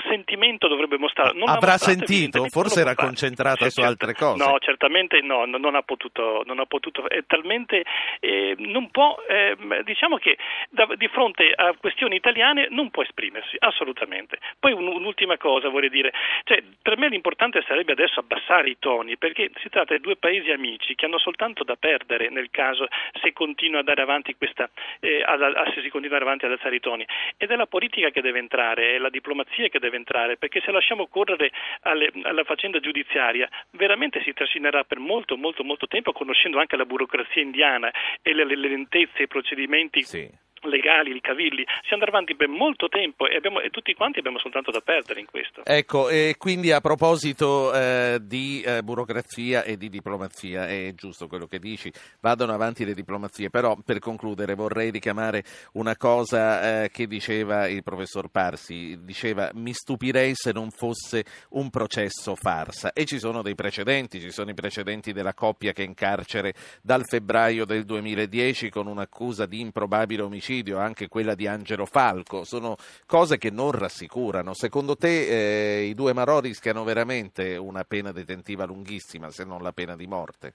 sentimento 0.09 0.69
dovrebbe 0.69 0.99
mostrare. 0.99 1.30
L'ha 1.35 1.53
Avrà 1.53 1.77
sentito? 1.79 2.47
Forse 2.49 2.81
era 2.81 2.95
concentrata 2.95 3.65
su 3.69 3.81
certo. 3.81 3.91
altre 3.91 4.15
cose. 4.15 4.45
No, 4.45 4.59
certamente 4.59 5.21
no, 5.21 5.45
no, 5.45 5.59
non 5.59 5.75
ha 5.75 5.83
potuto, 5.83 6.43
non 6.47 6.59
ha 6.59 6.67
potuto 6.67 7.09
è 7.09 7.25
talmente, 7.27 7.85
eh, 8.21 8.55
non 8.59 8.91
può, 8.91 9.17
ehm, 9.29 9.83
diciamo 9.83 10.17
che 10.17 10.37
da- 10.71 10.89
di 10.97 11.09
fronte 11.09 11.53
a 11.55 11.75
questioni 11.79 12.17
italiane 12.17 12.69
non 12.71 12.91
può 12.91 13.03
esprimersi, 13.03 13.57
assolutamente. 13.59 14.39
Poi 14.59 14.73
un- 14.73 14.87
un'ultima 14.87 15.37
cosa 15.39 15.69
vorrei 15.69 15.91
dire, 15.91 16.13
cioè, 16.45 16.63
per 16.83 16.97
me 16.99 17.09
l'importante 17.09 17.63
sarebbe 17.67 17.93
adesso 17.93 18.21
abbassare 18.21 18.69
i 18.71 18.77
toni, 18.79 19.17
perché 19.17 19.51
si 19.63 19.69
tratta 19.69 19.95
di 19.95 20.01
due 20.01 20.17
paesi 20.17 20.51
amici 20.51 20.95
che 20.95 21.07
hanno 21.07 21.19
soltanto 21.19 21.65
da 21.65 21.77
perdere 21.77 22.29
nel 22.31 22.49
caso 22.51 22.87
se 23.21 23.33
continua 23.33 23.81
ad 23.81 23.89
andare 23.89 24.03
avanti 24.03 24.35
questa, 24.37 24.69
eh, 25.01 25.23
ad- 25.25 25.43
a- 25.43 25.65
se 25.75 25.83
si 25.83 25.89
continua 25.89 26.17
ad 26.17 26.23
andare 26.23 26.25
avanti 26.25 26.45
ad 26.47 26.53
alzare 26.53 26.77
i 26.77 26.81
toni. 26.81 27.07
Ed 27.37 27.51
è 27.51 27.57
la 27.57 27.67
politica 27.67 28.11
che 28.11 28.21
deve 28.21 28.39
entrare, 28.39 28.95
è 28.95 28.99
la 28.99 29.11
diplomazia 29.11 29.69
che 29.69 29.79
deve 29.79 29.97
entrare, 29.97 30.37
perché 30.37 30.61
se 30.65 30.71
lasciamo 30.73 31.07
correre 31.11 31.51
alle- 31.83 32.11
alla 32.23 32.45
faccenda 32.45 32.81
giudiziaria, 32.81 33.49
veramente 33.73 34.23
si 34.23 34.33
trascinerà 34.33 34.85
per 34.85 34.99
molto, 34.99 35.37
molto, 35.37 35.63
molto 35.65 35.87
tempo, 35.87 36.13
conoscendo 36.13 36.59
anche 36.59 36.77
la 36.77 36.87
burocrazia 36.87 37.43
indiana 37.43 37.93
e 38.23 38.33
le, 38.33 38.45
le 38.45 38.57
lentezze 38.57 39.19
e 39.19 39.23
i 39.25 39.29
procedimenti 39.29 40.03
Sì. 40.05 40.31
Legali, 40.63 41.15
i 41.15 41.21
cavilli, 41.21 41.65
si 41.87 41.95
andrà 41.95 42.09
avanti 42.09 42.35
per 42.35 42.49
molto 42.49 42.89
tempo 42.89 43.27
e, 43.27 43.37
abbiamo- 43.37 43.61
e 43.61 43.71
tutti 43.71 43.95
quanti 43.95 44.19
abbiamo 44.19 44.39
soltanto 44.39 44.71
da 44.71 44.81
perdere 44.81 45.21
in 45.21 45.27
questo. 45.27 45.65
Ecco, 45.65 46.09
e 46.09 46.35
quindi 46.39 46.73
a 46.73 46.81
proposito 46.81 47.73
eh, 47.73 48.19
di 48.23 48.63
eh, 48.63 48.83
burocrazia 48.83 49.63
e 49.63 49.77
di 49.77 49.89
diplomazia, 49.89 50.67
è 50.67 50.93
giusto 50.95 51.27
quello 51.27 51.47
che 51.47 51.59
dici, 51.59 51.93
vadano 52.21 52.53
avanti 52.53 52.85
le 52.85 52.95
diplomazie, 52.95 53.51
però 53.51 53.77
per 53.85 53.99
concludere 53.99 54.55
vorrei 54.55 54.91
richiamare 54.91 55.45
una 55.73 55.97
cosa 55.97 56.83
eh, 56.83 56.91
che 56.91 57.07
diceva 57.07 57.69
il 57.69 57.83
professor 57.83 58.29
Parsi, 58.29 58.99
diceva 59.03 59.51
mi 59.55 59.73
stupirei 59.73 60.33
se 60.35 60.53
non 60.53 60.71
fosse 60.71 61.25
un 61.51 61.71
processo 61.71 62.35
farsa 62.35 62.93
e 62.93 63.05
ci 63.05 63.19
sono 63.19 63.43
dei 63.43 63.55
precedenti, 63.55 64.21
ci 64.21 64.31
sono 64.31 64.51
i 64.51 64.55
precedenti 64.55 65.13
della 65.13 65.35
coppia 65.35 65.73
che 65.73 65.83
è 65.83 65.87
in 65.87 65.95
carcere 65.95 66.55
dal 66.83 67.05
febbraio 67.05 67.65
del 67.65 67.85
2010 67.85 68.71
con 68.71 68.87
un'accusa 68.87 69.47
di 69.47 69.61
improbabile 69.61 70.23
omicidio, 70.23 70.50
anche 70.79 71.09
quella 71.09 71.35
di 71.35 71.47
Angelo 71.47 71.87
Falco, 71.87 72.45
sono 72.45 72.77
cose 73.07 73.39
che 73.39 73.51
non 73.51 73.71
rassicurano. 73.71 74.55
Secondo 74.55 74.97
te 74.97 75.79
eh, 75.79 75.85
i 75.85 75.95
due 75.95 76.13
Marò 76.13 76.41
rischiano 76.41 76.85
veramente 76.85 77.57
una 77.57 77.85
pena 77.85 78.13
detentiva 78.13 78.65
lunghissima, 78.65 79.31
se 79.31 79.45
non 79.45 79.63
la 79.63 79.73
pena 79.73 79.97
di 79.97 80.07
morte? 80.07 80.55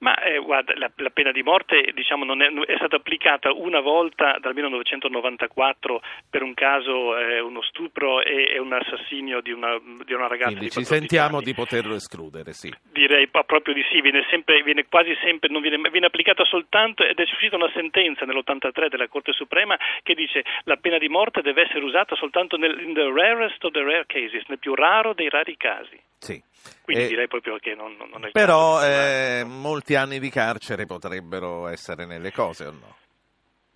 Ma 0.00 0.18
eh, 0.22 0.38
guarda, 0.38 0.72
la, 0.76 0.90
la 0.96 1.10
pena 1.10 1.30
di 1.30 1.42
morte 1.42 1.92
diciamo, 1.94 2.24
non 2.24 2.40
è, 2.42 2.48
è 2.48 2.76
stata 2.76 2.96
applicata 2.96 3.52
una 3.52 3.80
volta 3.80 4.38
dal 4.40 4.54
1994 4.54 6.02
per 6.28 6.42
un 6.42 6.54
caso, 6.54 7.16
eh, 7.18 7.40
uno 7.40 7.62
stupro 7.62 8.22
e, 8.22 8.54
e 8.54 8.58
un 8.58 8.72
assassinio 8.72 9.40
di 9.40 9.52
una, 9.52 9.78
di 10.04 10.12
una 10.12 10.26
ragazza 10.26 10.56
Quindi 10.56 10.66
di 10.66 10.70
ci 10.70 10.82
14 10.82 10.84
sentiamo 10.84 11.36
anni. 11.36 11.44
di 11.44 11.54
poterlo 11.54 11.94
escludere, 11.94 12.52
sì. 12.52 12.72
Direi 12.90 13.28
proprio 13.28 13.74
di 13.74 13.84
sì, 13.90 14.00
viene, 14.00 14.24
sempre, 14.30 14.62
viene 14.62 14.86
quasi 14.88 15.14
sempre, 15.22 15.50
non 15.50 15.60
viene, 15.60 15.76
viene 15.90 16.06
applicata 16.06 16.44
soltanto 16.44 17.04
ed 17.04 17.18
è 17.18 17.22
uscita 17.22 17.56
una 17.56 17.70
sentenza 17.74 18.24
nell'83 18.24 18.88
della 18.88 19.08
Corte 19.08 19.32
Suprema 19.32 19.76
che 20.02 20.14
dice 20.14 20.44
la 20.64 20.76
pena 20.76 20.98
di 20.98 21.08
morte 21.08 21.42
deve 21.42 21.62
essere 21.62 21.84
usata 21.84 22.14
soltanto 22.16 22.56
nel 22.56 22.80
in 22.80 22.94
the 22.94 23.10
rarest 23.12 23.62
of 23.64 23.72
the 23.72 23.82
rare 23.82 24.06
cases, 24.06 24.42
nel 24.48 24.58
più 24.58 24.74
raro 24.74 25.12
dei 25.12 25.28
rari 25.28 25.56
casi. 25.56 26.00
sì. 26.18 26.42
Quindi 26.82 27.04
Eh, 27.04 27.08
direi 27.08 27.28
proprio 27.28 27.56
che 27.58 27.74
non, 27.74 27.96
non- 27.96 28.24
è 28.26 28.30
Però 28.30 28.82
eh, 28.84 29.44
molti 29.44 29.94
anni 29.94 30.18
di 30.18 30.30
carcere 30.30 30.86
potrebbero 30.86 31.66
essere 31.68 32.04
nelle 32.06 32.32
cose 32.32 32.66
o 32.66 32.70
no? 32.72 32.96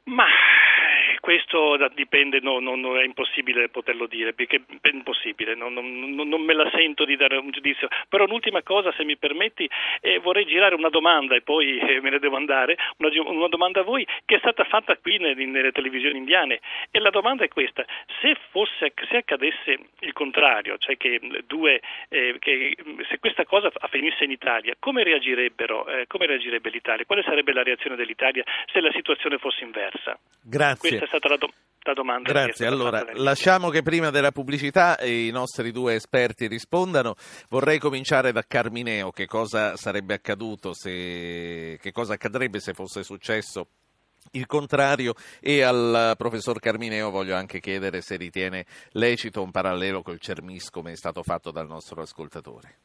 Ma 0.04 0.26
questo 1.24 1.78
dipende, 1.94 2.40
no, 2.42 2.60
no, 2.60 2.76
no, 2.76 2.98
è 2.98 3.02
impossibile 3.02 3.70
poterlo 3.70 4.06
dire, 4.06 4.34
perché 4.34 4.60
è 4.82 4.88
impossibile, 4.92 5.54
non, 5.54 5.72
non, 5.72 6.28
non, 6.28 6.42
me 6.42 6.52
la 6.52 6.68
sento 6.70 7.06
di 7.06 7.16
dare 7.16 7.38
un 7.38 7.50
giudizio. 7.50 7.88
Però 8.10 8.24
un'ultima 8.24 8.62
cosa, 8.62 8.92
se 8.92 9.04
mi 9.04 9.16
permetti, 9.16 9.66
eh, 10.02 10.18
vorrei 10.18 10.44
girare 10.44 10.74
una 10.74 10.90
domanda 10.90 11.34
e 11.34 11.40
poi 11.40 11.78
eh, 11.78 12.02
me 12.02 12.10
ne 12.10 12.18
devo 12.18 12.36
andare, 12.36 12.76
una, 12.98 13.08
una, 13.24 13.48
domanda 13.48 13.80
a 13.80 13.84
voi 13.84 14.06
che 14.26 14.34
è 14.34 14.38
stata 14.38 14.64
fatta 14.64 14.98
qui 14.98 15.16
nelle, 15.16 15.46
nelle 15.46 15.72
televisioni 15.72 16.18
indiane 16.18 16.60
e 16.90 16.98
la 16.98 17.08
domanda 17.08 17.42
è 17.44 17.48
questa, 17.48 17.86
se, 18.20 18.36
fosse, 18.50 18.92
se 19.08 19.16
accadesse 19.16 19.78
il 20.00 20.12
contrario, 20.12 20.76
cioè 20.76 20.98
che, 20.98 21.18
due, 21.46 21.80
eh, 22.10 22.36
che 22.38 22.76
se 23.08 23.18
questa 23.18 23.46
cosa 23.46 23.72
avvenisse 23.78 24.24
in 24.24 24.30
Italia, 24.30 24.74
come, 24.78 25.02
reagirebbero, 25.02 25.86
eh, 25.86 26.06
come 26.06 26.26
reagirebbe 26.26 26.68
l'Italia? 26.68 27.06
Quale 27.06 27.22
sarebbe 27.22 27.54
la 27.54 27.62
reazione 27.62 27.96
dell'Italia 27.96 28.44
se 28.70 28.82
la 28.82 28.92
situazione 28.92 29.38
fosse 29.38 29.64
inversa? 29.64 30.18
Grazie. 30.42 30.98
Stata 31.16 31.28
la, 31.28 31.36
do- 31.36 31.52
la 31.82 31.92
domanda. 31.92 32.28
Grazie. 32.32 32.66
Allora, 32.66 33.04
lasciamo 33.12 33.68
che 33.68 33.82
prima 33.82 34.10
della 34.10 34.32
pubblicità 34.32 34.98
i 35.00 35.30
nostri 35.30 35.70
due 35.70 35.94
esperti 35.94 36.48
rispondano. 36.48 37.14
Vorrei 37.48 37.78
cominciare 37.78 38.32
da 38.32 38.42
Carmineo. 38.42 39.12
Che 39.12 39.26
cosa 39.26 39.76
sarebbe 39.76 40.14
accaduto 40.14 40.74
se, 40.74 41.78
che 41.80 41.92
cosa 41.92 42.14
accadrebbe 42.14 42.58
se 42.58 42.74
fosse 42.74 43.04
successo 43.04 43.68
il 44.32 44.46
contrario 44.46 45.14
e 45.38 45.62
al 45.62 46.14
professor 46.16 46.58
Carmineo 46.58 47.10
voglio 47.10 47.36
anche 47.36 47.60
chiedere 47.60 48.00
se 48.00 48.16
ritiene 48.16 48.64
lecito 48.92 49.42
un 49.42 49.52
parallelo 49.52 50.02
col 50.02 50.18
Cermis 50.18 50.70
come 50.70 50.92
è 50.92 50.96
stato 50.96 51.22
fatto 51.22 51.52
dal 51.52 51.68
nostro 51.68 52.02
ascoltatore. 52.02 52.78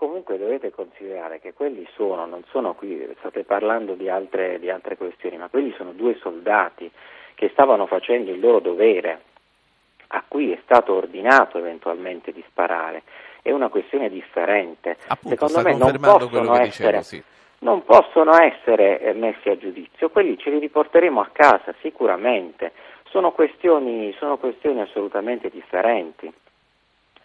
Comunque 0.00 0.38
dovete 0.38 0.70
considerare 0.70 1.40
che 1.40 1.52
quelli 1.52 1.86
sono, 1.92 2.24
non 2.24 2.42
sono 2.48 2.72
qui, 2.72 3.06
state 3.18 3.44
parlando 3.44 3.92
di 3.92 4.08
altre, 4.08 4.58
di 4.58 4.70
altre 4.70 4.96
questioni, 4.96 5.36
ma 5.36 5.50
quelli 5.50 5.74
sono 5.76 5.92
due 5.92 6.16
soldati 6.22 6.90
che 7.34 7.50
stavano 7.50 7.84
facendo 7.84 8.30
il 8.30 8.40
loro 8.40 8.60
dovere, 8.60 9.20
a 10.06 10.24
cui 10.26 10.52
è 10.52 10.58
stato 10.62 10.94
ordinato 10.94 11.58
eventualmente 11.58 12.32
di 12.32 12.42
sparare. 12.48 13.02
È 13.42 13.50
una 13.50 13.68
questione 13.68 14.08
differente. 14.08 14.96
Appunto, 15.06 15.46
Secondo 15.46 15.68
me 15.68 15.76
non 15.76 15.98
possono, 16.00 16.54
essere, 16.54 16.64
dicevo, 16.64 17.02
sì. 17.02 17.22
non 17.58 17.84
possono 17.84 18.32
essere 18.40 19.02
eh, 19.02 19.12
messi 19.12 19.50
a 19.50 19.58
giudizio, 19.58 20.08
quelli 20.08 20.38
ce 20.38 20.48
li 20.48 20.60
riporteremo 20.60 21.20
a 21.20 21.28
casa 21.30 21.74
sicuramente. 21.82 22.72
Sono 23.10 23.32
questioni, 23.32 24.14
sono 24.18 24.38
questioni 24.38 24.80
assolutamente 24.80 25.50
differenti. 25.50 26.32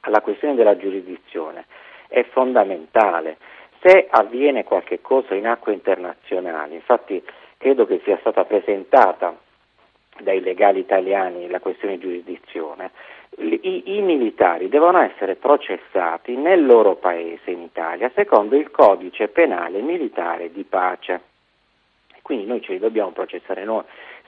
La 0.07 0.19
questione 0.19 0.55
della 0.55 0.75
giurisdizione 0.75 1.65
è 2.07 2.23
fondamentale. 2.31 3.37
Se 3.81 4.07
avviene 4.09 4.63
qualche 4.63 5.01
cosa 5.01 5.35
in 5.35 5.47
acque 5.47 5.73
internazionali, 5.73 6.75
infatti 6.75 7.23
credo 7.57 7.85
che 7.85 8.01
sia 8.03 8.17
stata 8.19 8.45
presentata 8.45 9.37
dai 10.19 10.41
legali 10.41 10.79
italiani 10.79 11.47
la 11.49 11.59
questione 11.59 11.97
di 11.97 12.01
giurisdizione, 12.01 12.91
i, 13.37 13.97
i, 13.97 14.01
militari 14.01 14.69
devono 14.69 14.99
essere 15.01 15.35
processati 15.35 16.35
nel 16.37 16.65
loro 16.65 16.95
paese 16.95 17.51
in 17.51 17.61
Italia 17.61 18.09
secondo 18.15 18.55
il 18.55 18.71
codice 18.71 19.27
penale 19.27 19.81
militare 19.81 20.51
di 20.51 20.63
pace. 20.63 21.21
Quindi 22.21 22.45
noi 22.45 22.61
ce 22.61 22.71
li 22.71 22.79
dobbiamo 22.79 23.11
processare 23.11 23.65
noi 23.65 23.83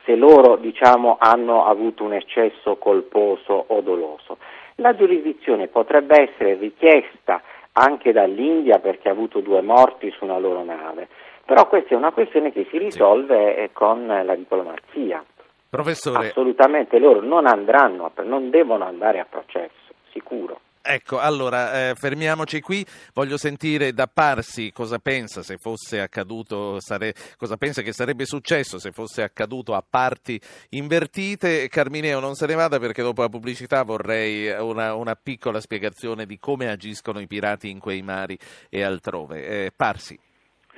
se 0.08 0.16
loro 0.16 0.56
diciamo, 0.56 1.18
hanno 1.20 1.66
avuto 1.66 2.06
un 2.06 2.14
eccesso 2.14 2.78
colposo 2.78 3.66
o 3.68 3.82
doloso. 3.82 4.38
La 4.76 4.96
giurisdizione 4.96 5.68
potrebbe 5.68 6.30
essere 6.30 6.56
richiesta 6.56 7.42
anche 7.78 8.12
dall'India 8.12 8.80
perché 8.80 9.10
ha 9.10 9.12
avuto 9.12 9.40
due 9.40 9.62
morti 9.62 10.10
su 10.12 10.24
una 10.26 10.40
loro 10.40 10.64
nave, 10.64 11.08
però 11.46 11.68
questa 11.68 11.94
è 11.94 11.98
una 11.98 12.12
questione 12.12 12.52
che 12.52 12.68
si 12.70 12.78
risolve 12.78 13.56
sì. 13.68 13.74
con 13.74 14.06
la 14.08 14.36
diplomazia. 14.36 15.24
Professore. 15.70 16.28
Assolutamente 16.28 16.98
loro 16.98 17.22
non 17.22 17.46
andranno, 17.46 18.12
non 18.24 18.50
devono 18.50 18.86
andare 18.86 19.20
a 19.20 19.28
processo, 19.30 19.94
sicuro. 20.12 20.60
Ecco, 20.90 21.20
allora 21.20 21.90
eh, 21.90 21.96
fermiamoci 21.96 22.62
qui. 22.62 22.86
Voglio 23.14 23.36
sentire 23.36 23.92
da 23.92 24.08
Parsi 24.08 24.72
cosa 24.72 25.00
pensa 25.00 25.44
se 25.44 25.58
fosse 25.58 26.00
accaduto, 26.00 26.80
sare... 26.80 27.14
cosa 27.36 27.58
pensa 27.58 27.82
che 27.82 27.92
sarebbe 27.92 28.26
successo 28.26 28.80
se 28.80 28.92
fosse 28.92 29.22
accaduto 29.22 29.74
a 29.76 29.84
parti 29.88 30.40
invertite. 30.70 31.68
Carmineo 31.68 32.22
non 32.22 32.36
se 32.36 32.46
ne 32.46 32.56
vada 32.56 32.80
perché 32.80 33.02
dopo 33.02 33.22
la 33.22 33.28
pubblicità 33.28 33.84
vorrei 33.84 34.48
una, 34.48 34.96
una 34.96 35.16
piccola 35.16 35.60
spiegazione 35.60 36.26
di 36.26 36.40
come 36.40 36.70
agiscono 36.70 37.20
i 37.20 37.28
pirati 37.28 37.70
in 37.70 37.80
quei 37.80 38.02
mari 38.02 38.38
e 38.70 38.82
altrove. 38.82 39.46
Eh, 39.46 39.72
Parsi 39.76 40.18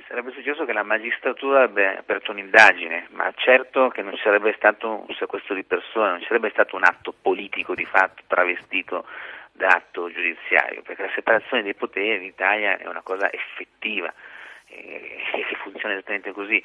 sarebbe 0.08 0.32
successo 0.32 0.64
che 0.64 0.72
la 0.72 0.82
magistratura 0.82 1.62
avrebbe 1.62 1.98
aperto 1.98 2.32
un'indagine, 2.32 3.06
ma 3.12 3.32
certo 3.36 3.90
che 3.90 4.02
non 4.02 4.16
ci 4.16 4.22
sarebbe 4.24 4.52
stato 4.56 5.04
un 5.06 5.14
sequestro 5.14 5.54
di 5.54 5.62
persone, 5.62 6.10
non 6.10 6.18
ci 6.18 6.26
sarebbe 6.26 6.50
stato 6.50 6.74
un 6.74 6.82
atto 6.82 7.14
politico 7.22 7.76
di 7.76 7.84
fatto 7.84 8.20
travestito 8.26 9.06
da 9.60 9.68
atto 9.68 10.10
giudiziario, 10.10 10.80
perché 10.80 11.02
la 11.02 11.12
separazione 11.14 11.62
dei 11.62 11.74
poteri 11.74 12.16
in 12.16 12.22
Italia 12.22 12.78
è 12.78 12.88
una 12.88 13.02
cosa 13.02 13.30
effettiva 13.30 14.12
e 14.72 15.44
che 15.46 15.56
funziona 15.56 15.94
esattamente 15.94 16.32
così. 16.32 16.64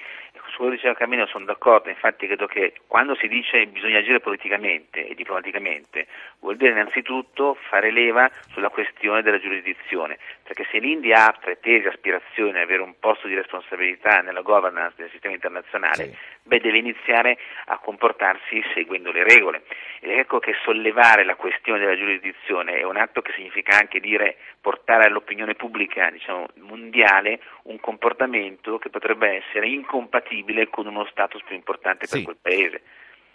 Su 0.51 0.58
quello 0.58 0.71
che 0.71 0.77
diceva 0.77 0.93
Camino 0.93 1.25
sono 1.25 1.43
d'accordo, 1.43 1.89
infatti 1.89 2.27
credo 2.27 2.45
che 2.45 2.73
quando 2.88 3.15
si 3.15 3.27
dice 3.27 3.60
che 3.60 3.67
bisogna 3.67 3.97
agire 3.97 4.21
politicamente 4.21 5.08
e 5.08 5.15
diplomaticamente 5.15 6.08
vuol 6.39 6.55
dire 6.55 6.71
innanzitutto 6.71 7.58
fare 7.67 7.91
leva 7.91 8.29
sulla 8.51 8.69
questione 8.69 9.21
della 9.21 9.39
giurisdizione, 9.39 10.17
perché 10.45 10.67
se 10.69 10.77
l'India 10.77 11.25
ha 11.25 11.38
pretese 11.41 11.88
aspirazioni 11.88 12.51
ad 12.51 12.65
avere 12.69 12.84
un 12.84 12.93
posto 12.99 13.27
di 13.27 13.34
responsabilità 13.34 14.21
nella 14.21 14.41
governance 14.41 14.93
del 14.95 15.10
sistema 15.10 15.34
internazionale, 15.34 16.03
sì. 16.05 16.15
beh, 16.43 16.60
deve 16.60 16.77
iniziare 16.77 17.39
a 17.65 17.79
comportarsi 17.79 18.62
seguendo 18.75 19.12
le 19.12 19.23
regole. 19.23 19.63
Ed 20.01 20.12
ecco 20.12 20.38
che 20.38 20.53
sollevare 20.63 21.25
la 21.25 21.34
questione 21.34 21.79
della 21.79 21.97
giurisdizione 21.97 22.77
è 22.77 22.84
un 22.84 22.95
atto 22.95 23.23
che 23.23 23.34
significa 23.36 23.75
anche 23.75 23.99
dire 23.99 24.38
portare 24.62 25.05
all'opinione 25.05 25.55
pubblica 25.55 26.12
diciamo, 26.12 26.45
mondiale 26.60 27.39
un 27.63 27.79
comportamento 27.79 28.77
che 28.77 28.91
potrebbe 28.91 29.43
essere 29.43 29.67
incompatibile 29.67 30.69
con 30.69 30.86
uno 30.86 31.08
status 31.10 31.41
più 31.43 31.55
importante 31.55 32.05
per 32.05 32.19
sì. 32.19 32.23
quel 32.23 32.38
paese. 32.39 32.81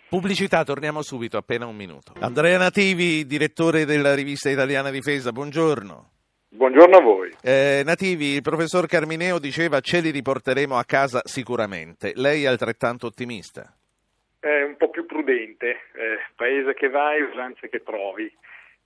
Pubblicità, 0.09 0.63
torniamo 0.63 1.03
subito, 1.03 1.37
appena 1.39 1.67
un 1.67 1.75
minuto. 1.75 2.13
Andrea 2.21 2.57
Nativi, 2.57 3.27
direttore 3.27 3.85
della 3.85 4.15
rivista 4.15 4.49
italiana 4.49 4.91
Difesa, 4.91 5.33
buongiorno. 5.33 6.19
Buongiorno 6.53 6.97
a 6.97 7.01
voi. 7.01 7.31
Eh, 7.45 7.83
Nativi, 7.85 8.35
il 8.35 8.43
professor 8.43 8.89
Carmineo 8.89 9.39
diceva 9.39 9.79
ce 9.79 10.01
li 10.01 10.11
riporteremo 10.11 10.77
a 10.77 10.83
casa 10.83 11.21
sicuramente. 11.23 12.11
Lei 12.17 12.43
è 12.43 12.49
altrettanto 12.49 13.07
ottimista? 13.07 13.73
È 14.41 14.63
un 14.63 14.77
po' 14.77 14.91
più 14.91 15.07
prudente. 15.07 15.71
Eh, 15.93 16.19
paese 16.35 16.75
che 16.75 16.89
vai, 16.89 17.23
usanze 17.23 17.69
che 17.69 17.85
trovi. 17.85 18.29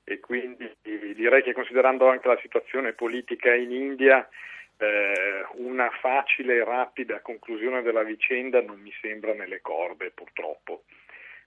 E 0.05 0.21
quindi 0.21 0.71
direi 0.83 1.43
che 1.43 1.55
considerando 1.55 2.07
anche 2.07 2.29
la 2.29 2.39
situazione 2.43 2.93
politica 2.93 3.55
in 3.55 3.73
India, 3.73 4.29
eh, 4.77 5.47
una 5.55 5.89
facile 6.03 6.57
e 6.57 6.65
rapida 6.65 7.21
conclusione 7.21 7.81
della 7.81 8.03
vicenda 8.03 8.61
non 8.61 8.79
mi 8.79 8.93
sembra 9.01 9.33
nelle 9.33 9.63
corde, 9.63 10.11
purtroppo. 10.11 10.83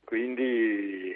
Quindi 0.03 1.15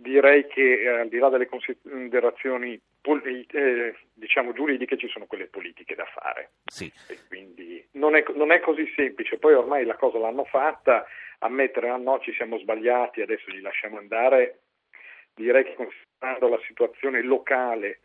direi 0.00 0.46
che 0.46 0.82
eh, 0.82 0.88
al 0.88 1.08
di 1.08 1.18
là 1.18 1.28
delle 1.28 1.46
considerazioni 1.46 2.80
eh, 3.02 3.94
diciamo 4.14 4.52
giuridiche 4.52 4.96
ci 4.96 5.08
sono 5.08 5.26
quelle 5.26 5.46
politiche 5.46 5.94
da 5.94 6.04
fare. 6.06 6.52
Sì. 6.64 6.92
quindi 7.28 7.86
non 7.92 8.16
è, 8.16 8.24
non 8.34 8.52
è, 8.52 8.60
così 8.60 8.90
semplice, 8.94 9.38
poi 9.38 9.54
ormai 9.54 9.84
la 9.84 9.96
cosa 9.96 10.18
l'hanno 10.18 10.44
fatta, 10.44 11.06
ammettere 11.38 11.88
ah 11.88 11.96
no 11.96 12.18
ci 12.20 12.32
siamo 12.32 12.58
sbagliati, 12.58 13.22
adesso 13.22 13.50
li 13.50 13.60
lasciamo 13.60 13.98
andare, 13.98 14.60
direi 15.34 15.64
che 15.64 15.74
considerando 15.74 16.48
la 16.48 16.60
situazione 16.66 17.22
locale 17.22 18.00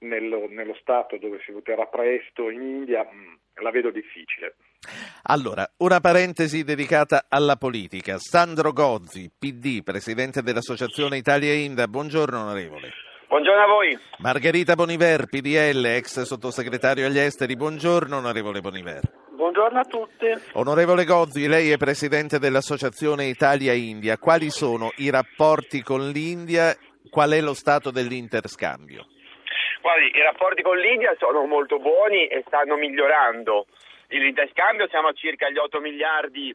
nello, 0.00 0.46
nello 0.48 0.76
Stato 0.80 1.16
dove 1.18 1.40
si 1.44 1.52
voterà 1.52 1.86
presto 1.86 2.50
in 2.50 2.62
India 2.62 3.04
mm, 3.04 3.34
la 3.62 3.70
vedo 3.70 3.90
difficile. 3.90 4.56
Allora, 5.24 5.68
una 5.78 6.00
parentesi 6.00 6.64
dedicata 6.64 7.26
alla 7.28 7.56
politica. 7.56 8.16
Sandro 8.18 8.72
Gozzi, 8.72 9.30
PD, 9.36 9.82
presidente 9.82 10.42
dell'Associazione 10.42 11.18
Italia-India. 11.18 11.86
Buongiorno 11.86 12.40
onorevole. 12.40 12.90
Buongiorno 13.28 13.62
a 13.62 13.66
voi. 13.66 13.98
Margherita 14.18 14.74
Boniver, 14.74 15.26
PDL, 15.26 15.84
ex 15.84 16.22
sottosegretario 16.22 17.06
agli 17.06 17.18
esteri. 17.18 17.54
Buongiorno 17.54 18.16
onorevole 18.16 18.60
Boniver. 18.60 19.02
Buongiorno 19.36 19.78
a 19.78 19.84
tutti. 19.84 20.26
Onorevole 20.54 21.04
Gozzi, 21.04 21.46
lei 21.46 21.70
è 21.70 21.76
presidente 21.76 22.38
dell'Associazione 22.38 23.26
Italia-India. 23.26 24.18
Quali 24.18 24.50
sono 24.50 24.90
i 24.96 25.10
rapporti 25.10 25.82
con 25.82 26.08
l'India? 26.08 26.74
Qual 27.08 27.30
è 27.30 27.40
lo 27.40 27.54
stato 27.54 27.90
dell'interscambio? 27.90 29.06
Guardi, 29.80 30.10
i 30.14 30.22
rapporti 30.22 30.62
con 30.62 30.78
l'India 30.78 31.14
sono 31.18 31.46
molto 31.46 31.78
buoni 31.78 32.26
e 32.26 32.42
stanno 32.46 32.76
migliorando. 32.76 33.66
L'interscambio 34.08 34.88
siamo 34.88 35.08
a 35.08 35.12
circa 35.12 35.48
gli 35.48 35.56
8 35.56 35.80
miliardi 35.80 36.54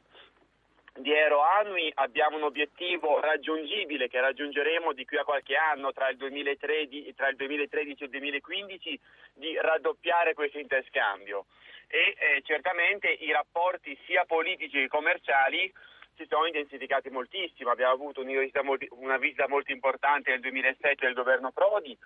di 0.97 1.11
euro 1.11 1.41
annui, 1.41 1.91
abbiamo 1.95 2.37
un 2.37 2.43
obiettivo 2.43 3.19
raggiungibile 3.19 4.07
che 4.07 4.21
raggiungeremo 4.21 4.93
di 4.93 5.05
qui 5.05 5.17
a 5.17 5.23
qualche 5.23 5.55
anno 5.55 5.91
tra 5.91 6.07
il 6.09 6.17
2013, 6.17 7.13
tra 7.15 7.27
il 7.27 7.35
2013 7.35 8.03
e 8.03 8.05
il 8.05 8.11
2015 8.11 8.99
di 9.33 9.57
raddoppiare 9.59 10.33
questo 10.33 10.59
interscambio 10.59 11.45
e 11.87 12.15
eh, 12.17 12.41
certamente 12.45 13.09
i 13.09 13.31
rapporti 13.31 13.97
sia 14.05 14.23
politici 14.25 14.77
che 14.77 14.87
commerciali 14.87 15.71
si 16.15 16.25
sono 16.29 16.45
intensificati 16.45 17.09
moltissimo. 17.09 17.71
Abbiamo 17.71 17.93
avuto 17.93 18.21
una 18.21 19.17
visita, 19.17 19.47
molto 19.47 19.71
importante 19.71 20.31
nel 20.31 20.39
2007 20.39 21.05
del 21.05 21.13
governo 21.13 21.51
Prodi, 21.51 21.97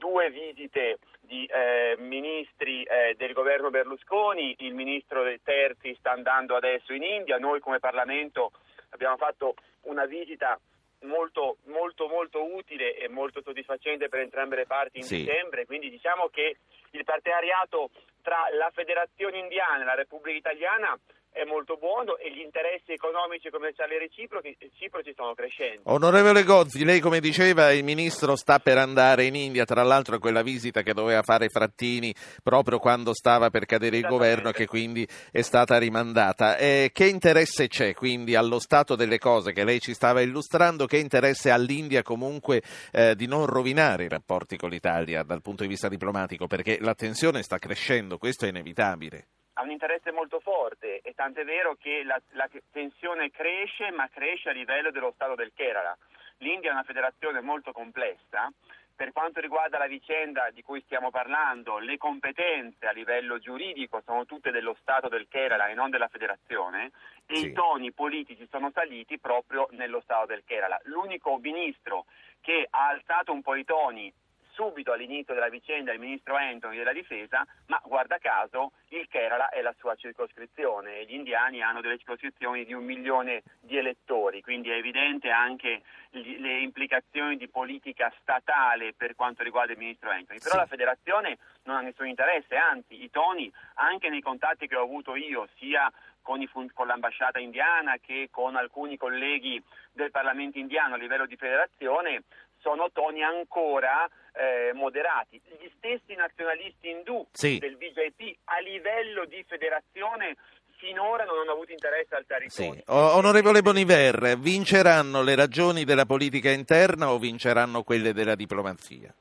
due 0.00 0.30
visite 0.30 0.98
di 1.20 1.44
eh, 1.44 1.94
ministri 1.98 2.82
eh, 2.82 3.14
del 3.16 3.34
governo 3.34 3.68
Berlusconi, 3.68 4.56
il 4.60 4.74
ministro 4.74 5.22
Terzi 5.44 5.94
sta 5.98 6.12
andando 6.12 6.56
adesso 6.56 6.94
in 6.94 7.02
India, 7.02 7.36
noi 7.36 7.60
come 7.60 7.78
Parlamento 7.78 8.52
abbiamo 8.88 9.18
fatto 9.18 9.54
una 9.82 10.06
visita 10.06 10.58
molto, 11.02 11.58
molto, 11.66 12.08
molto 12.08 12.54
utile 12.54 12.96
e 12.96 13.08
molto 13.08 13.42
soddisfacente 13.42 14.08
per 14.08 14.20
entrambe 14.20 14.56
le 14.56 14.66
parti 14.66 14.98
in 14.98 15.04
sì. 15.04 15.18
dicembre, 15.18 15.66
quindi 15.66 15.90
diciamo 15.90 16.28
che 16.28 16.56
il 16.92 17.04
partenariato 17.04 17.90
tra 18.22 18.48
la 18.58 18.70
Federazione 18.72 19.38
Indiana 19.38 19.82
e 19.82 19.84
la 19.84 19.94
Repubblica 19.94 20.36
Italiana 20.36 20.98
è 21.32 21.44
molto 21.44 21.76
buono 21.76 22.16
e 22.16 22.32
gli 22.32 22.40
interessi 22.40 22.92
economici 22.92 23.46
e 23.46 23.50
commerciali 23.50 23.96
reciproci, 23.98 24.56
reciproci 24.58 25.12
stanno 25.12 25.34
crescendo. 25.34 25.82
Onorevole 25.84 26.42
Gozzi, 26.42 26.84
lei 26.84 27.00
come 27.00 27.20
diceva 27.20 27.72
il 27.72 27.84
ministro 27.84 28.36
sta 28.36 28.58
per 28.58 28.78
andare 28.78 29.24
in 29.24 29.34
India, 29.34 29.64
tra 29.64 29.82
l'altro 29.82 30.18
quella 30.18 30.42
visita 30.42 30.82
che 30.82 30.92
doveva 30.92 31.22
fare 31.22 31.48
Frattini 31.48 32.14
proprio 32.42 32.78
quando 32.78 33.14
stava 33.14 33.50
per 33.50 33.64
cadere 33.64 33.96
il 33.96 34.06
governo 34.06 34.50
che 34.50 34.66
quindi 34.66 35.06
è 35.30 35.42
stata 35.42 35.78
rimandata. 35.78 36.56
Eh, 36.56 36.90
che 36.92 37.06
interesse 37.06 37.68
c'è 37.68 37.94
quindi 37.94 38.34
allo 38.34 38.58
stato 38.58 38.96
delle 38.96 39.18
cose 39.18 39.52
che 39.52 39.64
lei 39.64 39.80
ci 39.80 39.94
stava 39.94 40.20
illustrando, 40.20 40.86
che 40.86 40.98
interesse 40.98 41.50
all'India 41.50 42.02
comunque 42.02 42.62
eh, 42.92 43.14
di 43.14 43.26
non 43.26 43.46
rovinare 43.46 44.04
i 44.04 44.08
rapporti 44.08 44.56
con 44.56 44.70
l'Italia 44.70 45.22
dal 45.22 45.42
punto 45.42 45.62
di 45.62 45.68
vista 45.68 45.88
diplomatico? 45.88 46.46
Perché 46.46 46.78
la 46.80 46.94
tensione 46.94 47.42
sta 47.42 47.58
crescendo, 47.58 48.18
questo 48.18 48.46
è 48.46 48.48
inevitabile 48.48 49.26
ha 49.60 49.62
un 49.62 49.70
interesse 49.70 50.10
molto 50.10 50.40
forte 50.40 51.00
e 51.02 51.12
tant'è 51.12 51.44
vero 51.44 51.76
che 51.78 52.02
la, 52.02 52.18
la, 52.30 52.48
tensione 52.72 53.30
cresce 53.30 53.90
ma 53.90 54.08
cresce 54.08 54.48
a 54.48 54.52
livello 54.52 54.90
dello 54.90 55.12
Stato 55.14 55.34
del 55.34 55.52
Kerala. 55.54 55.96
L'India 56.38 56.70
è 56.70 56.72
una 56.72 56.82
federazione 56.82 57.42
molto 57.42 57.70
complessa. 57.72 58.50
Per 58.96 59.12
quanto 59.12 59.40
riguarda 59.40 59.78
la 59.78 59.86
vicenda 59.86 60.50
di 60.50 60.62
cui 60.62 60.82
stiamo 60.82 61.10
parlando, 61.10 61.78
le 61.78 61.96
competenze 61.98 62.86
a 62.86 62.92
livello 62.92 63.38
giuridico 63.38 64.02
sono 64.04 64.24
tutte 64.24 64.50
dello 64.50 64.76
Stato 64.80 65.08
del 65.08 65.26
Kerala 65.28 65.68
e 65.68 65.74
non 65.74 65.90
della 65.90 66.08
federazione 66.08 66.90
e 67.26 67.36
sì. 67.36 67.46
i 67.48 67.52
toni 67.52 67.92
politici 67.92 68.46
sono 68.50 68.70
saliti 68.72 69.18
proprio 69.18 69.68
nello 69.72 70.00
Stato 70.00 70.26
del 70.26 70.42
Kerala. 70.44 70.80
L'unico 70.84 71.38
ministro 71.38 72.06
che 72.40 72.66
ha 72.68 72.88
alzato 72.88 73.32
un 73.32 73.42
po' 73.42 73.54
i 73.54 73.64
toni 73.64 74.12
subito 74.60 74.92
all'inizio 74.92 75.32
della 75.32 75.48
vicenda 75.48 75.90
il 75.90 75.98
ministro 75.98 76.36
Anthony 76.36 76.76
della 76.76 76.92
difesa, 76.92 77.46
ma 77.68 77.80
guarda 77.82 78.18
caso 78.18 78.72
il 78.88 79.08
Kerala 79.08 79.48
è 79.48 79.62
la 79.62 79.74
sua 79.78 79.94
circoscrizione 79.94 80.98
e 80.98 81.04
gli 81.06 81.14
indiani 81.14 81.62
hanno 81.62 81.80
delle 81.80 81.96
circoscrizioni 81.96 82.66
di 82.66 82.74
un 82.74 82.84
milione 82.84 83.42
di 83.58 83.78
elettori, 83.78 84.42
quindi 84.42 84.68
è 84.68 84.74
evidente 84.74 85.30
anche 85.30 85.80
le 86.10 86.60
implicazioni 86.60 87.38
di 87.38 87.48
politica 87.48 88.12
statale 88.20 88.92
per 88.92 89.14
quanto 89.14 89.42
riguarda 89.42 89.72
il 89.72 89.78
ministro 89.78 90.10
Anthony. 90.10 90.40
Però 90.40 90.50
sì. 90.50 90.58
la 90.58 90.66
federazione 90.66 91.38
non 91.62 91.76
ha 91.76 91.80
nessun 91.80 92.08
interesse, 92.08 92.54
anzi 92.56 93.02
i 93.02 93.08
toni 93.10 93.50
anche 93.76 94.10
nei 94.10 94.20
contatti 94.20 94.66
che 94.66 94.76
ho 94.76 94.82
avuto 94.82 95.16
io, 95.16 95.48
sia 95.56 95.90
con, 96.20 96.46
fun- 96.48 96.70
con, 96.74 96.86
l'ambasciata 96.86 97.38
indiana 97.38 97.96
che 97.98 98.28
con 98.30 98.56
alcuni 98.56 98.98
colleghi 98.98 99.62
del 99.90 100.10
Parlamento 100.10 100.58
indiano 100.58 100.96
a 100.96 100.98
livello 100.98 101.24
di 101.24 101.36
federazione 101.36 102.24
sono 102.60 102.90
toni 102.92 103.22
ancora 103.22 104.08
eh, 104.32 104.72
moderati. 104.74 105.40
Gli 105.58 105.70
stessi 105.76 106.14
nazionalisti 106.14 106.90
indù 106.90 107.26
sì. 107.32 107.58
del 107.58 107.76
BJP 107.76 108.36
a 108.44 108.58
livello 108.60 109.24
di 109.24 109.44
federazione 109.46 110.36
finora 110.80 111.24
non 111.24 111.38
hanno 111.38 111.52
avuto 111.52 111.72
interesse 111.72 112.14
al 112.14 112.24
territorio. 112.26 112.72
Sì. 112.72 112.82
onorevole 112.86 113.60
Boniver, 113.60 114.38
vinceranno 114.38 115.22
le 115.22 115.34
ragioni 115.34 115.84
della 115.84 116.06
politica 116.06 116.50
interna 116.50 117.12
o 117.12 117.18
vinceranno 117.18 117.82
quelle 117.82 118.12
della 118.12 118.34
diplomazia? 118.34 119.14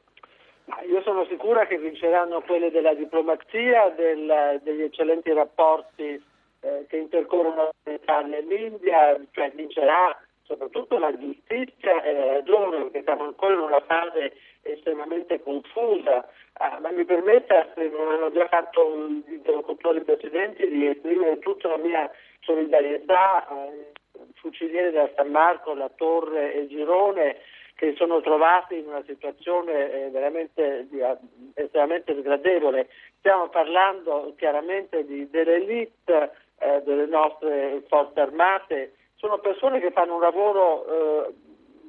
Io 0.87 1.01
sono 1.03 1.25
sicura 1.25 1.67
che 1.67 1.77
vinceranno 1.77 2.41
quelle 2.41 2.71
della 2.71 2.93
diplomazia, 2.93 3.89
del, 3.95 4.61
degli 4.63 4.81
eccellenti 4.83 5.33
rapporti 5.33 6.23
eh, 6.61 6.85
che 6.87 6.97
intercorrono 6.97 7.69
tra 7.83 7.91
l'Italia 7.91 8.37
e 8.37 8.41
l'India, 8.41 9.19
cioè 9.31 9.51
vincerà 9.53 10.17
soprattutto 10.49 10.97
la 10.97 11.15
giustizia 11.15 12.01
e 12.01 12.11
la 12.11 12.25
ragione, 12.33 12.81
perché 12.81 13.03
siamo 13.03 13.25
ancora 13.25 13.53
in 13.53 13.59
una 13.59 13.81
fase 13.81 14.33
estremamente 14.63 15.41
confusa, 15.43 16.27
ah, 16.53 16.79
ma 16.81 16.89
mi 16.89 17.05
permetta, 17.05 17.67
se 17.75 17.87
non 17.87 18.11
hanno 18.11 18.31
già 18.31 18.47
fatto 18.47 18.97
gli 19.27 19.33
interlocutori 19.33 20.01
precedenti, 20.01 20.67
di 20.67 20.87
esprimere 20.87 21.37
tutta 21.37 21.67
la 21.67 21.77
mia 21.77 22.09
solidarietà 22.39 23.47
ai 23.47 23.93
fucilieri 24.35 24.91
da 24.91 25.07
San 25.15 25.29
Marco, 25.29 25.75
La 25.75 25.89
Torre 25.95 26.53
e 26.55 26.67
Girone, 26.67 27.37
che 27.75 27.93
sono 27.95 28.19
trovati 28.19 28.77
in 28.77 28.87
una 28.87 29.03
situazione 29.05 29.91
eh, 29.91 30.09
veramente 30.09 30.87
eh, 30.91 31.17
estremamente 31.53 32.15
sgradevole. 32.19 32.89
Stiamo 33.19 33.49
parlando 33.49 34.33
chiaramente 34.35 35.05
di, 35.05 35.29
dell'elite 35.29 36.31
eh, 36.57 36.81
delle 36.83 37.05
nostre 37.05 37.83
forze 37.87 38.19
armate, 38.19 38.93
sono 39.19 39.37
persone 39.39 39.79
che 39.79 39.91
fanno 39.91 40.15
un 40.15 40.21
lavoro 40.21 40.85
eh, 41.27 41.33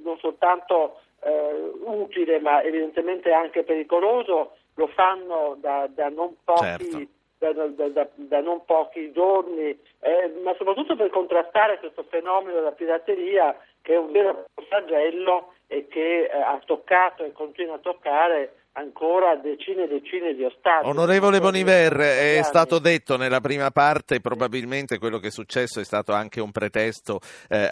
non 0.02 0.18
soltanto 0.18 1.00
eh, 1.22 1.72
utile 1.84 2.40
ma 2.40 2.62
evidentemente 2.62 3.32
anche 3.32 3.62
pericoloso, 3.62 4.56
lo 4.74 4.86
fanno 4.88 5.56
da, 5.58 5.88
da, 5.88 6.08
non, 6.08 6.36
pochi, 6.42 7.08
certo. 7.38 7.66
da, 7.92 8.08
da 8.14 8.40
non, 8.40 8.64
pochi, 8.64 9.12
giorni, 9.12 9.78
eh, 10.00 10.32
ma 10.42 10.54
soprattutto 10.56 10.96
per 10.96 11.10
contrastare 11.10 11.78
questo 11.78 12.04
fenomeno 12.08 12.54
della 12.54 12.72
pirateria 12.72 13.56
che 13.82 13.94
è 13.94 13.98
un 13.98 14.10
vero 14.10 14.46
flagello 14.54 15.54
e 15.66 15.86
che 15.88 16.24
eh, 16.24 16.36
ha 16.36 16.60
toccato 16.64 17.24
e 17.24 17.32
continua 17.32 17.76
a 17.76 17.80
toccare 17.80 18.54
ancora 18.72 19.36
decine 19.36 19.84
e 19.84 19.88
decine 19.88 20.34
di 20.34 20.44
ostacoli. 20.44 20.90
Onorevole 20.90 21.40
Boniver, 21.40 21.92
è 21.96 22.40
stato 22.42 22.78
detto 22.78 23.16
nella 23.16 23.40
prima 23.40 23.70
parte, 23.70 24.20
probabilmente 24.20 24.98
quello 24.98 25.18
che 25.18 25.28
è 25.28 25.30
successo 25.30 25.80
è 25.80 25.84
stato 25.84 26.12
anche 26.12 26.40
un 26.40 26.52
pretesto 26.52 27.20
eh, 27.48 27.68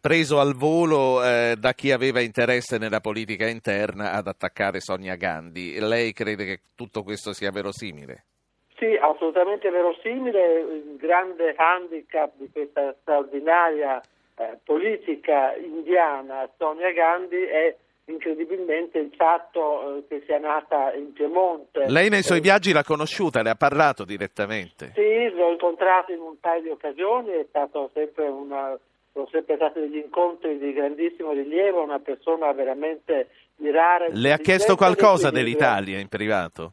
preso 0.00 0.40
al 0.40 0.54
volo 0.54 1.22
eh, 1.22 1.54
da 1.58 1.72
chi 1.72 1.92
aveva 1.92 2.20
interesse 2.20 2.78
nella 2.78 3.00
politica 3.00 3.46
interna 3.46 4.12
ad 4.12 4.26
attaccare 4.26 4.80
Sonia 4.80 5.14
Gandhi. 5.16 5.78
Lei 5.78 6.12
crede 6.12 6.44
che 6.44 6.60
tutto 6.74 7.02
questo 7.02 7.32
sia 7.32 7.50
verosimile? 7.50 8.24
Sì, 8.76 8.98
assolutamente 9.00 9.68
verosimile. 9.70 10.60
Il 10.60 10.96
grande 10.96 11.54
handicap 11.54 12.32
di 12.36 12.48
questa 12.50 12.96
straordinaria 13.00 14.00
eh, 14.36 14.58
politica 14.64 15.54
indiana 15.54 16.48
Sonia 16.56 16.90
Gandhi 16.92 17.42
è 17.42 17.76
incredibilmente 18.10 18.98
il 18.98 19.12
fatto 19.16 19.98
eh, 19.98 20.04
che 20.08 20.22
sia 20.26 20.38
nata 20.38 20.92
in 20.94 21.12
Piemonte. 21.12 21.86
Lei 21.88 22.08
nei 22.08 22.22
suoi 22.22 22.38
eh, 22.38 22.42
viaggi 22.42 22.72
l'ha 22.72 22.84
conosciuta, 22.84 23.42
le 23.42 23.50
ha 23.50 23.54
parlato 23.54 24.04
direttamente? 24.04 24.92
Sì, 24.94 25.30
l'ho 25.34 25.52
incontrato 25.52 26.12
in 26.12 26.20
un 26.20 26.38
paio 26.38 26.62
di 26.62 26.68
occasioni, 26.68 27.30
è 27.30 27.46
stato 27.48 27.90
sempre 27.94 28.28
una, 28.28 28.78
sono 29.12 29.28
sempre 29.30 29.56
stati 29.56 29.80
degli 29.80 29.96
incontri 29.96 30.58
di 30.58 30.72
grandissimo 30.72 31.32
rilievo, 31.32 31.82
una 31.82 32.00
persona 32.00 32.52
veramente 32.52 33.28
di 33.56 33.70
rara... 33.70 34.06
Le 34.08 34.32
ha 34.32 34.38
chiesto 34.38 34.76
qualcosa 34.76 35.30
dell'Italia 35.30 35.98
in 35.98 36.08
privato? 36.08 36.72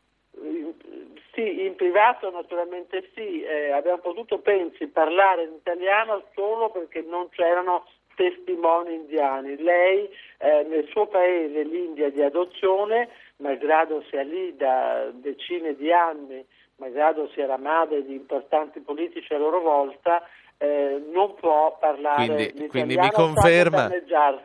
Sì, 1.34 1.66
in 1.66 1.76
privato 1.76 2.32
naturalmente 2.32 3.12
sì, 3.14 3.44
eh, 3.44 3.72
abbiamo 3.72 4.00
potuto, 4.00 4.40
pensi, 4.40 4.88
parlare 4.88 5.44
in 5.44 5.54
italiano 5.54 6.24
solo 6.34 6.72
perché 6.72 7.06
non 7.08 7.30
c'erano 7.30 7.86
testimoni 8.18 8.96
indiani. 8.96 9.56
Lei 9.62 10.10
eh, 10.40 10.66
nel 10.68 10.88
suo 10.90 11.06
paese, 11.06 11.64
l'India 11.64 12.10
di 12.10 12.24
adozione, 12.24 13.10
malgrado 13.38 14.04
sia 14.10 14.24
lì 14.24 14.56
da 14.56 15.12
decine 15.14 15.76
di 15.76 15.94
anni, 15.94 16.44
malgrado 16.78 17.30
sia 17.30 17.46
la 17.46 17.58
madre 17.58 18.04
di 18.04 18.16
importanti 18.16 18.80
politici 18.80 19.34
a 19.34 19.38
loro 19.38 19.62
volta, 19.62 20.28
eh, 20.60 21.04
non 21.12 21.36
può 21.36 21.78
parlare 21.80 22.26
quindi, 22.26 22.68
quindi 22.68 22.98
mi, 22.98 23.12
conferma, 23.12 23.90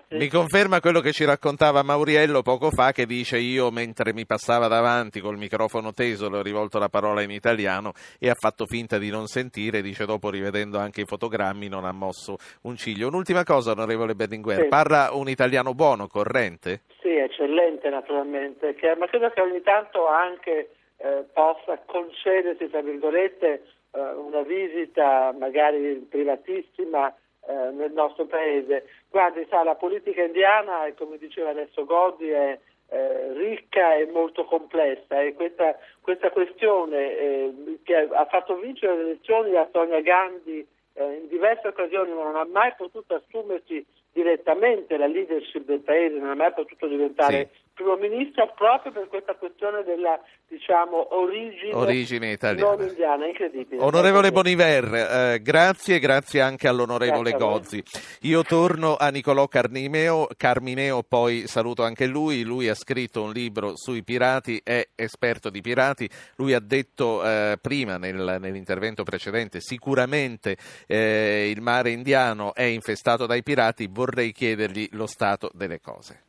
mi 0.08 0.28
conferma 0.28 0.80
quello 0.80 1.00
che 1.00 1.12
ci 1.12 1.24
raccontava 1.24 1.82
Mauriello 1.82 2.42
poco 2.42 2.70
fa 2.70 2.92
che 2.92 3.06
dice 3.06 3.38
io 3.38 3.70
mentre 3.70 4.12
mi 4.12 4.26
passava 4.26 4.68
davanti 4.68 5.20
col 5.20 5.38
microfono 5.38 5.92
teso 5.92 6.28
le 6.28 6.38
ho 6.38 6.42
rivolto 6.42 6.78
la 6.78 6.90
parola 6.90 7.22
in 7.22 7.30
italiano 7.30 7.92
e 8.18 8.28
ha 8.28 8.34
fatto 8.34 8.66
finta 8.66 8.98
di 8.98 9.08
non 9.08 9.26
sentire 9.26 9.80
dice 9.80 10.04
dopo 10.04 10.28
rivedendo 10.28 10.78
anche 10.78 11.00
i 11.00 11.06
fotogrammi 11.06 11.68
non 11.68 11.86
ha 11.86 11.92
mosso 11.92 12.36
un 12.62 12.76
ciglio 12.76 13.08
un'ultima 13.08 13.42
cosa 13.44 13.70
onorevole 13.70 14.14
Berlinguer 14.14 14.62
sì. 14.62 14.68
parla 14.68 15.10
un 15.12 15.30
italiano 15.30 15.72
buono, 15.72 16.08
corrente? 16.08 16.82
Sì, 17.00 17.16
eccellente 17.16 17.88
naturalmente 17.88 18.74
che, 18.74 18.94
ma 18.96 19.06
credo 19.06 19.30
che 19.30 19.40
ogni 19.40 19.62
tanto 19.62 20.06
anche 20.06 20.70
eh, 20.98 21.24
possa 21.32 21.78
concedersi 21.86 22.68
tra 22.68 22.82
virgolette 22.82 23.62
una 23.92 24.42
visita 24.42 25.34
magari 25.38 26.06
privatissima 26.08 27.14
eh, 27.46 27.70
nel 27.72 27.92
nostro 27.92 28.26
paese. 28.26 28.86
Guardi, 29.10 29.46
sa, 29.48 29.62
la 29.62 29.74
politica 29.74 30.22
indiana, 30.22 30.90
come 30.96 31.18
diceva 31.18 31.50
adesso 31.50 31.84
Godi, 31.84 32.30
è 32.30 32.58
eh, 32.88 33.32
ricca 33.32 33.94
e 33.96 34.06
molto 34.06 34.44
complessa 34.44 35.20
e 35.20 35.32
questa, 35.34 35.76
questa 36.00 36.30
questione 36.30 37.18
eh, 37.18 37.78
che 37.82 37.96
ha 37.96 38.26
fatto 38.26 38.56
vincere 38.56 38.96
le 38.96 39.02
elezioni 39.02 39.56
a 39.56 39.66
Sonia 39.72 40.00
Gandhi 40.02 40.66
eh, 40.92 41.14
in 41.14 41.28
diverse 41.28 41.68
occasioni 41.68 42.12
ma 42.12 42.24
non 42.24 42.36
ha 42.36 42.44
mai 42.44 42.74
potuto 42.76 43.14
assumersi 43.14 43.84
direttamente 44.12 44.98
la 44.98 45.06
leadership 45.06 45.64
del 45.64 45.80
paese, 45.80 46.18
non 46.18 46.30
ha 46.30 46.34
mai 46.34 46.52
potuto 46.52 46.86
diventare 46.86 47.48
Sì. 47.50 47.61
Primo 47.74 47.96
ministro 47.96 48.52
proprio 48.54 48.92
per 48.92 49.08
questa 49.08 49.34
questione 49.34 49.82
della 49.84 50.20
diciamo 50.46 51.14
origine, 51.16 51.72
Origine 51.74 52.30
italiana. 52.32 52.82
indiana, 52.82 53.26
incredibile. 53.26 53.82
Onorevole 53.82 54.30
Boniver, 54.30 54.94
eh, 54.94 55.40
grazie, 55.42 55.98
grazie 55.98 56.40
anche 56.40 56.68
all'onorevole 56.68 57.30
Grazie. 57.30 57.46
Gozzi. 57.46 57.82
Io 58.22 58.42
torno 58.42 58.96
a 58.96 59.08
Nicolò 59.08 59.48
Carmineo, 59.48 60.28
Carmineo, 60.36 61.02
poi 61.02 61.46
saluto 61.46 61.82
anche 61.84 62.06
lui, 62.06 62.42
lui 62.42 62.68
ha 62.68 62.74
scritto 62.74 63.22
un 63.22 63.32
libro 63.32 63.72
sui 63.76 64.02
pirati, 64.04 64.60
è 64.62 64.88
esperto 64.94 65.48
di 65.48 65.60
pirati, 65.62 66.08
lui 66.36 66.52
ha 66.52 66.60
detto 66.60 67.24
eh, 67.24 67.56
prima 67.60 67.96
nel- 67.96 68.36
nell'intervento 68.38 69.02
precedente 69.04 69.60
sicuramente 69.60 70.56
eh, 70.86 71.48
il 71.50 71.62
mare 71.62 71.90
indiano 71.90 72.54
è 72.54 72.64
infestato 72.64 73.26
dai 73.26 73.42
pirati, 73.42 73.88
vorrei 73.90 74.32
chiedergli 74.32 74.88
lo 74.92 75.06
stato 75.06 75.50
delle 75.54 75.80
cose. 75.80 76.24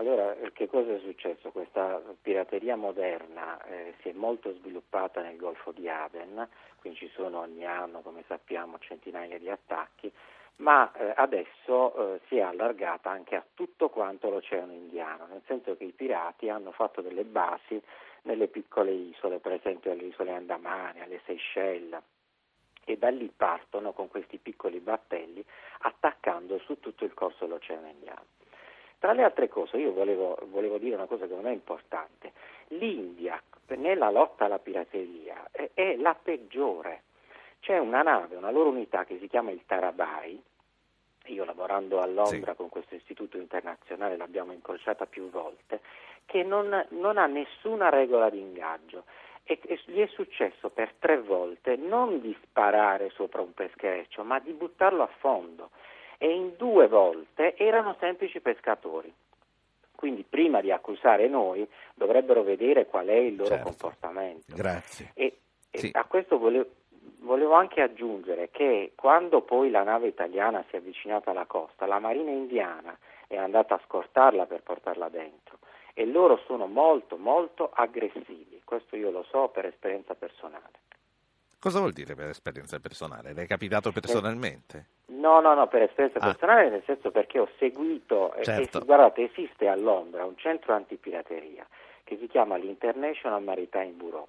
Allora, 0.00 0.34
eh, 0.34 0.50
che 0.52 0.66
cosa 0.66 0.94
è 0.94 0.98
successo? 1.00 1.50
Questa 1.50 2.00
pirateria 2.22 2.74
moderna 2.74 3.62
eh, 3.64 3.92
si 4.00 4.08
è 4.08 4.12
molto 4.12 4.50
sviluppata 4.54 5.20
nel 5.20 5.36
Golfo 5.36 5.72
di 5.72 5.90
Aden, 5.90 6.48
quindi 6.78 7.00
ci 7.00 7.10
sono 7.12 7.40
ogni 7.40 7.66
anno, 7.66 8.00
come 8.00 8.24
sappiamo, 8.26 8.78
centinaia 8.78 9.38
di 9.38 9.50
attacchi, 9.50 10.10
ma 10.56 10.90
eh, 10.92 11.12
adesso 11.16 12.14
eh, 12.14 12.20
si 12.28 12.36
è 12.36 12.40
allargata 12.40 13.10
anche 13.10 13.36
a 13.36 13.44
tutto 13.52 13.90
quanto 13.90 14.30
l'Oceano 14.30 14.72
Indiano, 14.72 15.26
nel 15.26 15.42
senso 15.44 15.76
che 15.76 15.84
i 15.84 15.92
pirati 15.92 16.48
hanno 16.48 16.72
fatto 16.72 17.02
delle 17.02 17.24
basi 17.24 17.78
nelle 18.22 18.48
piccole 18.48 18.92
isole, 18.92 19.38
per 19.38 19.52
esempio 19.52 19.92
alle 19.92 20.04
isole 20.04 20.32
Andamane, 20.32 21.02
alle 21.02 21.20
Seychelles, 21.26 22.00
e 22.86 22.96
da 22.96 23.10
lì 23.10 23.30
partono 23.36 23.92
con 23.92 24.08
questi 24.08 24.38
piccoli 24.38 24.80
battelli 24.80 25.44
attaccando 25.80 26.58
su 26.60 26.80
tutto 26.80 27.04
il 27.04 27.12
corso 27.12 27.44
dell'Oceano 27.44 27.86
Indiano. 27.86 28.39
Tra 29.00 29.14
le 29.14 29.22
altre 29.22 29.48
cose, 29.48 29.78
io 29.78 29.92
volevo, 29.92 30.36
volevo 30.50 30.76
dire 30.76 30.94
una 30.94 31.06
cosa 31.06 31.26
che 31.26 31.34
non 31.34 31.46
è 31.46 31.52
importante. 31.52 32.32
L'India, 32.68 33.42
nella 33.68 34.10
lotta 34.10 34.44
alla 34.44 34.58
pirateria, 34.58 35.48
è, 35.50 35.70
è 35.72 35.96
la 35.96 36.14
peggiore. 36.14 37.04
C'è 37.60 37.78
una 37.78 38.02
nave, 38.02 38.36
una 38.36 38.50
loro 38.50 38.68
unità 38.68 39.06
che 39.06 39.18
si 39.18 39.26
chiama 39.26 39.52
il 39.52 39.62
Tarabai. 39.64 40.42
Io 41.28 41.44
lavorando 41.46 41.98
a 41.98 42.06
Londra 42.06 42.52
con 42.52 42.68
questo 42.68 42.94
istituto 42.94 43.38
internazionale 43.38 44.18
l'abbiamo 44.18 44.52
incrociata 44.52 45.06
più 45.06 45.30
volte, 45.30 45.80
che 46.26 46.42
non, 46.42 46.86
non 46.90 47.16
ha 47.16 47.24
nessuna 47.24 47.88
regola 47.88 48.28
di 48.28 48.38
ingaggio. 48.38 49.04
E, 49.44 49.58
e 49.62 49.80
gli 49.86 50.00
è 50.00 50.08
successo 50.08 50.68
per 50.68 50.92
tre 50.98 51.18
volte 51.18 51.76
non 51.76 52.20
di 52.20 52.36
sparare 52.42 53.08
sopra 53.08 53.40
un 53.40 53.54
peschereccio, 53.54 54.24
ma 54.24 54.38
di 54.40 54.52
buttarlo 54.52 55.02
a 55.02 55.10
fondo 55.20 55.70
e 56.22 56.30
in 56.30 56.52
due 56.58 56.86
volte 56.86 57.56
erano 57.56 57.96
semplici 57.98 58.40
pescatori. 58.40 59.10
Quindi 59.94 60.22
prima 60.28 60.60
di 60.60 60.70
accusare 60.70 61.28
noi 61.28 61.66
dovrebbero 61.94 62.42
vedere 62.42 62.84
qual 62.84 63.06
è 63.06 63.14
il 63.16 63.36
loro 63.36 63.48
Certo. 63.48 63.64
comportamento. 63.64 64.54
Grazie. 64.54 65.12
E, 65.14 65.38
e 65.70 65.78
Sì. 65.78 65.90
a 65.94 66.04
questo 66.04 66.38
volevo, 66.38 66.68
volevo 67.20 67.54
anche 67.54 67.80
aggiungere 67.80 68.50
che 68.50 68.92
quando 68.96 69.40
poi 69.40 69.70
la 69.70 69.82
nave 69.82 70.08
italiana 70.08 70.62
si 70.68 70.74
è 70.74 70.78
avvicinata 70.78 71.30
alla 71.30 71.46
costa, 71.46 71.86
la 71.86 71.98
marina 71.98 72.30
indiana 72.30 72.94
è 73.26 73.36
andata 73.36 73.76
a 73.76 73.80
scortarla 73.86 74.44
per 74.44 74.62
portarla 74.62 75.08
dentro 75.08 75.58
e 75.94 76.04
loro 76.04 76.38
sono 76.44 76.66
molto 76.66 77.16
molto 77.16 77.70
aggressivi. 77.72 78.60
Questo 78.64 78.94
io 78.96 79.10
lo 79.10 79.22
so 79.24 79.48
per 79.48 79.64
esperienza 79.64 80.14
personale. 80.14 80.80
Cosa 81.60 81.78
vuol 81.78 81.92
dire 81.92 82.14
per 82.14 82.28
esperienza 82.30 82.80
personale? 82.80 83.34
Le 83.34 83.42
è 83.42 83.46
capitato 83.46 83.92
personalmente? 83.92 84.86
No, 85.08 85.40
no, 85.40 85.52
no, 85.54 85.68
per 85.68 85.82
esperienza 85.82 86.18
Ah. 86.18 86.32
personale, 86.32 86.70
nel 86.70 86.82
senso 86.86 87.10
perché 87.10 87.38
ho 87.38 87.48
seguito, 87.58 88.32
e- 88.34 88.42
Certo. 88.44 88.80
e, 88.80 88.84
guardate, 88.86 89.24
esiste 89.30 89.68
a 89.68 89.76
Londra 89.76 90.24
un 90.24 90.36
centro 90.38 90.72
antipirateria 90.72 91.66
che 92.04 92.16
si 92.18 92.26
chiama 92.28 92.56
l'International 92.56 93.42
Maritime 93.42 93.92
Bureau. 93.92 94.26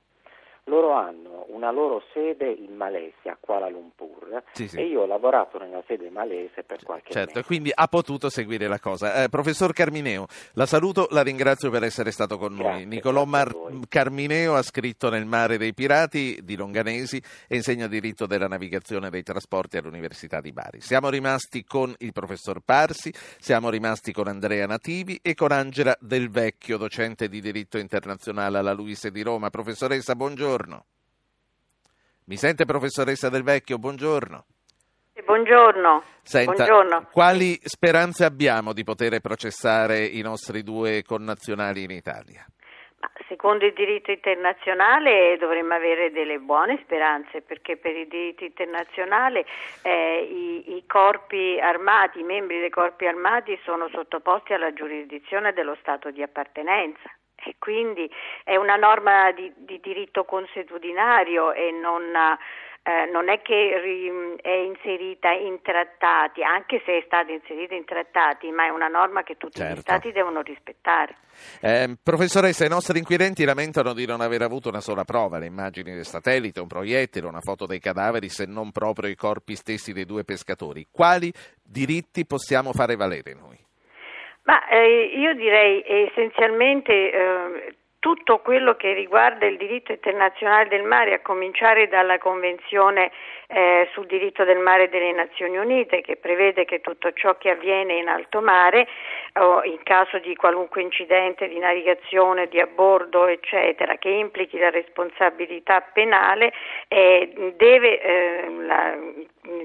Loro 0.65 0.91
hanno 0.93 1.45
una 1.49 1.71
loro 1.71 2.03
sede 2.13 2.49
in 2.51 2.75
Malesia, 2.75 3.35
Kuala 3.39 3.67
Lumpur, 3.67 4.43
Sì, 4.53 4.67
sì. 4.67 4.77
e 4.77 4.85
io 4.85 5.01
ho 5.01 5.05
lavorato 5.07 5.57
nella 5.57 5.81
sede 5.87 6.09
malese 6.11 6.63
per 6.63 6.83
qualche 6.83 7.11
Certo, 7.11 7.31
e 7.31 7.35
mese. 7.37 7.45
quindi 7.47 7.71
ha 7.73 7.87
potuto 7.87 8.29
seguire 8.29 8.67
la 8.67 8.79
cosa. 8.79 9.23
Eh, 9.23 9.29
professor 9.29 9.73
Carmineo, 9.73 10.27
la 10.53 10.67
saluto, 10.67 11.07
la 11.11 11.23
ringrazio 11.23 11.71
per 11.71 11.83
essere 11.83 12.11
stato 12.11 12.37
con 12.37 12.53
noi. 12.53 12.63
Grazie, 12.65 12.85
Nicolò 12.85 13.25
grazie 13.25 13.51
a 13.51 13.69
Mar-. 13.69 13.87
Carmineo 13.89 14.55
ha 14.55 14.61
scritto 14.61 15.09
Nel 15.09 15.25
mare 15.25 15.57
dei 15.57 15.73
pirati 15.73 16.39
di 16.43 16.55
Longanesi 16.55 17.21
e 17.47 17.55
insegna 17.55 17.87
diritto 17.87 18.27
della 18.27 18.47
navigazione 18.47 19.07
e 19.07 19.09
dei 19.09 19.23
trasporti 19.23 19.77
all'Università 19.77 20.41
di 20.41 20.51
Bari. 20.53 20.79
Siamo 20.79 21.09
rimasti 21.09 21.63
con 21.65 21.93
il 21.97 22.11
professor 22.13 22.59
Parsi, 22.63 23.11
siamo 23.39 23.69
rimasti 23.71 24.13
con 24.13 24.27
Andrea 24.27 24.67
Nativi 24.67 25.19
e 25.23 25.33
con 25.33 25.51
Angela 25.51 25.97
Del 25.99 26.29
Vecchio, 26.29 26.77
docente 26.77 27.27
di 27.27 27.41
diritto 27.41 27.79
internazionale 27.79 28.59
alla 28.59 28.73
Luise 28.73 29.09
di 29.11 29.23
Roma. 29.23 29.49
Professoressa, 29.49 30.15
buongiorno. 30.15 30.49
Mi 32.25 32.37
sente 32.37 32.65
professoressa 32.65 33.29
Del 33.29 33.43
Vecchio? 33.43 33.77
Buongiorno. 33.77 34.45
Buongiorno. 35.25 36.03
Senta, 36.23 36.51
Buongiorno. 36.51 37.07
quali 37.11 37.57
speranze 37.63 38.25
abbiamo 38.25 38.73
di 38.73 38.83
poter 38.83 39.19
processare 39.21 40.05
i 40.05 40.21
nostri 40.21 40.63
due 40.63 41.03
connazionali 41.03 41.83
in 41.83 41.91
Italia? 41.91 42.45
Secondo 43.27 43.65
il 43.65 43.73
diritto 43.73 44.11
internazionale 44.11 45.37
dovremmo 45.37 45.73
avere 45.73 46.11
delle 46.11 46.37
buone 46.39 46.79
speranze 46.83 47.41
perché 47.41 47.77
per 47.77 47.95
il 47.95 48.07
diritto 48.07 48.43
internazionale 48.43 49.45
eh, 49.83 50.27
i, 50.29 50.75
i 50.75 50.83
corpi 50.85 51.57
armati, 51.59 52.19
i 52.19 52.23
membri 52.23 52.59
dei 52.59 52.69
corpi 52.69 53.07
armati 53.07 53.57
sono 53.63 53.87
sottoposti 53.89 54.53
alla 54.53 54.73
giurisdizione 54.73 55.53
dello 55.53 55.77
Stato 55.79 56.11
di 56.11 56.21
appartenenza. 56.21 57.09
E 57.45 57.55
quindi 57.57 58.09
è 58.43 58.55
una 58.55 58.75
norma 58.75 59.31
di, 59.31 59.51
di 59.55 59.79
diritto 59.81 60.25
consuetudinario 60.25 61.53
e 61.53 61.71
non, 61.71 62.03
eh, 62.83 63.05
non 63.11 63.29
è 63.29 63.41
che 63.41 64.39
è 64.41 64.49
inserita 64.49 65.31
in 65.31 65.61
trattati, 65.61 66.43
anche 66.43 66.81
se 66.85 66.97
è 66.97 67.03
stata 67.05 67.31
inserita 67.31 67.75
in 67.75 67.85
trattati, 67.85 68.49
ma 68.51 68.65
è 68.65 68.69
una 68.69 68.87
norma 68.87 69.23
che 69.23 69.37
tutti 69.37 69.59
Certo. 69.59 69.75
gli 69.75 69.79
Stati 69.81 70.11
devono 70.11 70.41
rispettare. 70.41 71.15
Eh, 71.61 71.95
professoressa, 72.01 72.65
i 72.65 72.69
nostri 72.69 72.97
inquirenti 72.97 73.43
lamentano 73.43 73.93
di 73.93 74.05
non 74.05 74.21
aver 74.21 74.41
avuto 74.41 74.69
una 74.69 74.81
sola 74.81 75.03
prova, 75.03 75.37
le 75.37 75.45
immagini 75.45 75.93
del 75.93 76.05
satellite, 76.05 76.59
un 76.59 76.67
proiettile, 76.67 77.27
una 77.27 77.39
foto 77.39 77.65
dei 77.65 77.79
cadaveri, 77.79 78.29
se 78.29 78.45
non 78.45 78.71
proprio 78.71 79.09
i 79.09 79.15
corpi 79.15 79.55
stessi 79.55 79.93
dei 79.93 80.05
due 80.05 80.23
pescatori. 80.23 80.87
Quali 80.91 81.31
diritti 81.63 82.25
possiamo 82.25 82.73
fare 82.73 82.95
valere 82.95 83.33
noi? 83.33 83.69
Ma 84.43 84.67
eh, 84.67 85.11
io 85.15 85.33
direi 85.35 85.83
essenzialmente 85.85 87.11
eh, 87.11 87.75
tutto 87.99 88.39
quello 88.39 88.75
che 88.75 88.93
riguarda 88.93 89.45
il 89.45 89.57
diritto 89.57 89.91
internazionale 89.91 90.67
del 90.67 90.81
mare, 90.81 91.13
a 91.13 91.19
cominciare 91.19 91.87
dalla 91.87 92.17
Convenzione 92.17 93.11
eh, 93.45 93.87
sul 93.93 94.07
diritto 94.07 94.43
del 94.43 94.57
mare 94.57 94.89
delle 94.89 95.11
Nazioni 95.11 95.57
Unite, 95.57 96.01
che 96.01 96.15
prevede 96.15 96.65
che 96.65 96.81
tutto 96.81 97.11
ciò 97.13 97.37
che 97.37 97.51
avviene 97.51 97.93
in 97.97 98.07
alto 98.07 98.41
mare 98.41 98.87
o 99.33 99.63
in 99.63 99.83
caso 99.83 100.17
di 100.17 100.35
qualunque 100.35 100.81
incidente 100.81 101.47
di 101.47 101.59
navigazione, 101.59 102.47
di 102.47 102.59
abbordo, 102.59 103.27
eccetera, 103.27 103.97
che 103.97 104.09
implichi 104.09 104.57
la 104.57 104.71
responsabilità 104.71 105.81
penale, 105.81 106.51
eh, 106.87 107.53
deve, 107.55 108.01
eh, 108.01 108.49
la, 108.61 108.97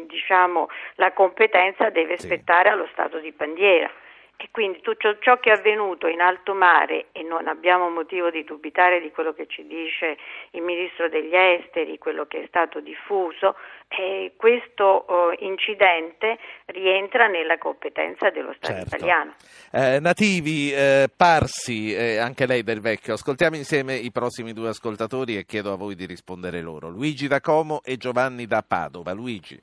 diciamo, 0.06 0.68
la 0.96 1.10
competenza 1.12 1.88
deve 1.88 2.18
Sì. 2.18 2.26
spettare 2.26 2.68
allo 2.68 2.86
Stato 2.92 3.18
di 3.18 3.32
bandiera. 3.32 3.90
E 4.39 4.49
quindi 4.51 4.80
tutto 4.82 5.16
ciò 5.18 5.39
che 5.39 5.51
è 5.51 5.55
avvenuto 5.55 6.09
in 6.09 6.20
alto 6.20 6.53
mare 6.53 7.07
e 7.12 7.22
non 7.22 7.49
abbiamo 7.49 7.89
motivo 7.89 8.30
di 8.30 8.45
dubitare 8.45 9.01
di 9.01 9.11
quello 9.11 9.32
che 9.32 9.47
ci 9.47 9.66
dice 9.66 10.18
il 10.51 10.61
Ministro 10.61 11.09
degli 11.09 11.34
Esteri, 11.34 11.97
quello 11.97 12.26
che 12.26 12.43
è 12.43 12.47
stato 12.47 12.80
diffuso, 12.80 13.57
eh, 13.89 14.32
questo 14.37 15.07
eh, 15.30 15.45
incidente 15.45 16.39
rientra 16.66 17.28
nella 17.28 17.57
competenza 17.57 18.28
dello 18.28 18.53
Stato 18.59 18.74
Certo. 18.74 18.97
italiano. 18.97 19.34
Eh, 19.72 20.01
nativi, 20.01 20.70
eh, 20.70 21.09
Parsi, 21.16 21.95
eh, 21.95 22.18
anche 22.18 22.47
lei 22.47 22.62
del 22.62 22.80
vecchio, 22.80 23.14
ascoltiamo 23.14 23.57
insieme 23.57 23.95
i 23.95 24.12
prossimi 24.12 24.53
due 24.53 24.68
ascoltatori 24.68 25.39
e 25.39 25.47
chiedo 25.47 25.72
a 25.72 25.76
voi 25.76 25.95
di 25.95 26.05
rispondere 26.05 26.61
loro. 26.61 26.91
Luigi 26.91 27.26
da 27.26 27.41
Como 27.41 27.80
e 27.82 27.97
Giovanni 27.97 28.45
da 28.47 28.62
Padova. 28.66 29.12
Luigi. 29.12 29.59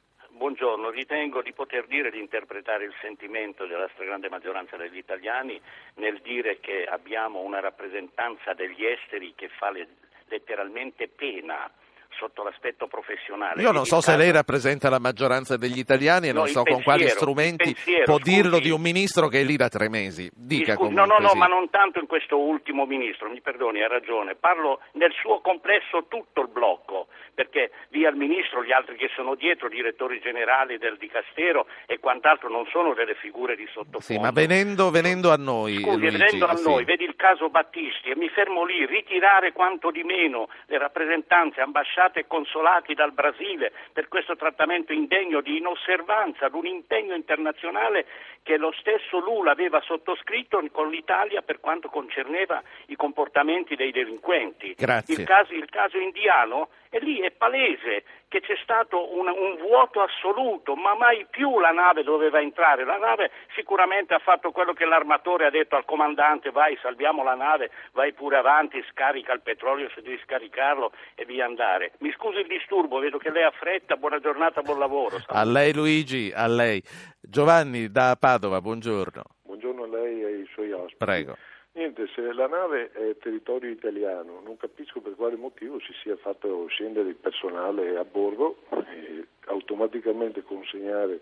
Buongiorno, 0.64 0.92
ritengo 0.92 1.42
di 1.42 1.52
poter 1.52 1.88
dire 1.88 2.10
di 2.10 2.20
interpretare 2.20 2.86
il 2.86 2.94
sentimento 3.02 3.66
della 3.66 3.90
stragrande 3.92 4.30
maggioranza 4.30 4.78
degli 4.78 4.96
italiani 4.96 5.60
nel 5.96 6.22
dire 6.22 6.62
che 6.62 6.86
abbiamo 6.86 7.42
una 7.42 7.60
rappresentanza 7.60 8.54
degli 8.54 8.86
esteri 8.86 9.34
che 9.36 9.50
fa 9.50 9.72
le- 9.72 9.90
letteralmente 10.28 11.10
pena 11.10 11.70
sotto 12.18 12.44
l'aspetto 12.44 12.88
professionale. 12.88 13.62
Io 13.62 13.72
non 13.72 13.86
so 13.86 14.02
se 14.02 14.16
lei 14.16 14.32
rappresenta 14.32 14.90
la 14.90 15.00
maggioranza 15.00 15.58
degli 15.58 15.78
italiani 15.80 16.30
e 16.30 16.32
no, 16.34 16.40
non 16.40 16.48
so 16.48 16.64
pensiero, 16.64 16.76
con 16.76 16.84
quali 16.84 17.10
strumenti 17.10 17.74
pensiero, 17.74 18.04
può 18.06 18.18
scusi, 18.18 18.32
dirlo 18.32 18.60
di 18.60 18.70
un 18.70 18.82
ministro 18.82 19.28
che 19.28 19.42
è 19.42 19.44
lì 19.44 19.56
da 19.56 19.70
tre 19.70 19.90
mesi. 19.90 20.30
Dica 20.34 20.76
scusi, 20.76 20.94
no, 20.94 21.06
no, 21.06 21.18
no, 21.20 21.30
sì. 21.30 21.38
ma 21.38 21.48
non 21.48 21.70
tanto 21.70 22.00
in 22.00 22.08
questo 22.08 22.38
ultimo 22.38 22.86
ministro, 22.86 23.30
mi 23.30 23.42
perdoni, 23.42 23.82
ha 23.82 23.88
ragione. 23.88 24.36
Parlo 24.36 24.82
nel 24.94 25.12
suo 25.20 25.42
complesso 25.42 26.06
tutto 26.08 26.42
il 26.42 26.50
blocco, 26.50 27.08
perché 27.34 27.72
via 27.90 28.10
il 28.10 28.16
ministro, 28.16 28.64
gli 28.64 28.72
altri 28.72 28.96
che 28.96 29.10
sono 29.16 29.36
dietro, 29.36 29.68
direttori 29.70 30.20
generali 30.20 30.78
del 30.78 30.98
dicastero 30.98 31.68
e 31.86 32.00
quant'altro 32.00 32.50
non 32.50 32.66
sono 32.72 32.94
delle 32.94 33.16
figure 33.16 33.56
di 33.56 33.66
sottofondo. 33.66 34.02
Sì, 34.02 34.20
ma 34.20 34.32
venendo, 34.32 34.92
venendo 34.92 35.32
a 35.32 35.38
noi, 35.38 35.76
Scusi, 35.76 36.00
Luigi, 36.00 36.18
venendo 36.18 36.46
a 36.46 36.56
sì. 36.56 36.68
noi, 36.68 36.84
vedi 36.84 37.04
il 37.04 37.16
caso 37.16 37.50
Battisti 37.50 38.10
e 38.10 38.16
mi 38.16 38.30
fermo 38.30 38.64
lì, 38.64 38.86
ritirare 38.86 39.52
quanto 39.52 39.92
di 39.92 40.04
meno 40.04 40.48
le 40.68 40.78
rappresentanze, 40.78 41.62
ambasciate 41.62 42.03
e 42.12 42.28
consolati 42.28 42.94
dal 42.94 43.14
Brasile 43.14 43.72
per 43.94 44.08
questo 44.08 44.36
trattamento 44.36 44.92
indegno 44.92 45.42
di 45.42 45.58
inosservanza 45.58 46.46
ad 46.46 46.54
un 46.54 46.66
impegno 46.66 47.16
internazionale 47.16 48.06
che 48.44 48.58
lo 48.58 48.74
stesso 48.78 49.20
Lula 49.20 49.52
aveva 49.52 49.80
sottoscritto 49.82 50.62
con 50.72 50.90
l'Italia 50.90 51.42
per 51.42 51.60
quanto 51.60 51.90
concerneva 51.90 52.62
i 52.88 52.96
comportamenti 52.96 53.76
dei 53.76 53.92
delinquenti. 53.92 54.76
Il 55.22 55.24
caso, 55.24 55.54
il 55.54 55.70
caso 55.70 55.98
indiano 55.98 56.70
e 56.90 57.00
lì 57.00 57.20
è 57.22 57.32
palese 57.32 58.04
che 58.34 58.42
c'è 58.42 58.58
stato 58.64 59.16
un, 59.16 59.28
un 59.28 59.58
vuoto 59.58 60.02
assoluto, 60.02 60.74
ma 60.74 60.96
mai 60.96 61.28
più 61.30 61.60
la 61.60 61.70
nave 61.70 62.02
doveva 62.02 62.42
entrare. 62.42 62.84
La 62.84 62.98
nave 62.98 63.30
sicuramente 63.54 64.16
ha 64.16 64.20
fatto 64.20 64.50
quello 64.50 64.74
che 64.74 64.86
l'armatore 64.86 65.46
ha 65.46 65.52
detto 65.52 65.76
al 65.76 65.86
comandante, 65.86 66.50
vai 66.50 66.76
salviamo 66.82 67.24
la 67.24 67.36
nave, 67.36 67.70
vai 67.92 68.12
pure 68.14 68.38
avanti, 68.38 68.84
scarica 68.90 69.34
il 69.34 69.42
petrolio 69.42 69.88
se 69.94 70.02
devi 70.02 70.20
scaricarlo 70.24 70.94
e 71.14 71.26
via 71.26 71.46
andare. 71.46 71.92
Mi 72.00 72.12
scusi 72.14 72.40
il 72.40 72.48
disturbo, 72.48 72.98
vedo 72.98 73.20
che 73.20 73.30
lei 73.30 73.44
ha 73.44 73.52
fretta, 73.52 73.98
buona 73.98 74.20
giornata, 74.20 74.64
buon 74.64 74.80
lavoro. 74.80 75.18
A 75.28 75.44
lei 75.44 75.72
Luigi, 75.72 76.32
a 76.34 76.48
lei. 76.48 76.82
Giovanni 77.22 77.92
da 77.92 78.18
Padova, 78.20 78.62
buongiorno. 78.62 79.22
Buongiorno 79.44 79.84
a 79.84 79.88
lei 79.88 80.22
e 80.24 80.26
ai 80.26 80.50
suoi 80.52 80.72
ospiti. 80.72 80.96
Prego. 80.98 81.38
Niente, 81.76 82.08
se 82.14 82.22
la 82.34 82.46
nave 82.46 82.92
è 82.92 83.18
territorio 83.18 83.72
italiano, 83.72 84.40
non 84.44 84.58
capisco 84.58 85.02
per 85.02 85.16
quale 85.16 85.36
motivo 85.36 85.80
si 85.80 85.92
sia 86.04 86.16
fatto 86.18 86.68
scendere 86.68 87.10
il 87.10 87.16
personale 87.16 87.98
a 87.98 88.04
bordo 88.04 88.58
e 88.70 89.26
automaticamente 89.48 90.44
consegnare 90.44 91.20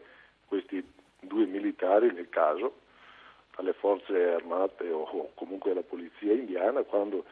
questi 0.48 0.86
due 1.22 1.46
militari 1.46 2.12
nel 2.12 2.28
caso 2.28 2.80
alle 3.56 3.72
forze 3.72 4.34
armate 4.34 4.90
o 4.90 5.32
comunque 5.36 5.72
alla 5.72 5.84
polizia 5.84 6.34
indiana 6.34 6.82
quando 6.84 7.24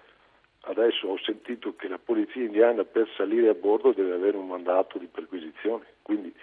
adesso 0.61 1.07
ho 1.07 1.17
sentito 1.17 1.75
che 1.75 1.89
la 1.89 1.99
polizia 1.99 2.43
indiana 2.43 2.85
per 2.85 3.09
salire 3.17 3.49
a 3.49 3.53
bordo 3.53 3.91
deve 3.91 4.13
avere 4.13 4.37
un 4.37 4.47
mandato 4.47 4.97
di 4.97 5.07
perquisizione, 5.07 5.85
quindi 6.03 6.33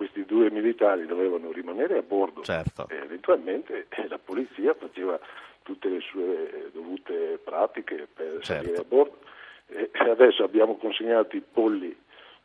questi 0.00 0.24
due 0.24 0.50
militari 0.50 1.04
dovevano 1.04 1.52
rimanere 1.52 1.98
a 1.98 2.00
bordo 2.00 2.42
certo. 2.42 2.86
e 2.88 2.96
eventualmente 2.96 3.86
la 4.08 4.18
polizia 4.18 4.72
faceva 4.72 5.20
tutte 5.62 5.90
le 5.90 6.00
sue 6.00 6.70
dovute 6.72 7.38
pratiche 7.44 8.08
per 8.10 8.38
certo. 8.40 8.44
salire 8.44 8.76
a 8.78 8.84
bordo 8.84 9.18
e 9.66 9.90
adesso 9.92 10.42
abbiamo 10.42 10.78
consegnato 10.78 11.36
i 11.36 11.42
polli 11.42 11.94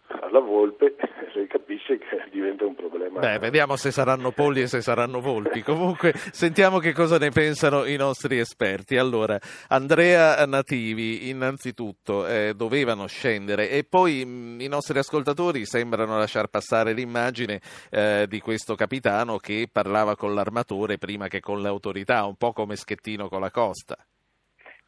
alla 0.07 0.39
volpe 0.39 0.95
lei 1.33 1.47
capisce 1.47 1.97
che 1.97 2.29
diventa 2.31 2.65
un 2.65 2.75
problema 2.75 3.19
Beh, 3.19 3.39
vediamo 3.39 3.75
se 3.75 3.91
saranno 3.91 4.31
polli 4.31 4.61
e 4.61 4.67
se 4.67 4.81
saranno 4.81 5.21
volpi. 5.21 5.61
Comunque, 5.61 6.13
sentiamo 6.31 6.79
che 6.79 6.91
cosa 6.91 7.17
ne 7.17 7.29
pensano 7.29 7.85
i 7.85 7.95
nostri 7.95 8.39
esperti. 8.39 8.97
Allora, 8.97 9.39
Andrea 9.69 10.45
Nativi, 10.45 11.29
innanzitutto, 11.29 12.27
eh, 12.27 12.53
dovevano 12.55 13.07
scendere 13.07 13.69
e 13.69 13.83
poi 13.83 14.25
mh, 14.25 14.59
i 14.59 14.67
nostri 14.67 14.97
ascoltatori 14.97 15.65
sembrano 15.65 16.17
lasciar 16.17 16.47
passare 16.47 16.93
l'immagine 16.93 17.61
eh, 17.89 18.25
di 18.27 18.39
questo 18.41 18.75
capitano 18.75 19.37
che 19.37 19.69
parlava 19.71 20.15
con 20.15 20.33
l'armatore 20.33 20.97
prima 20.97 21.27
che 21.27 21.39
con 21.39 21.61
le 21.61 21.67
autorità, 21.69 22.25
un 22.25 22.35
po' 22.35 22.51
come 22.51 22.75
Schettino 22.75 23.29
con 23.29 23.39
la 23.39 23.51
costa. 23.51 23.97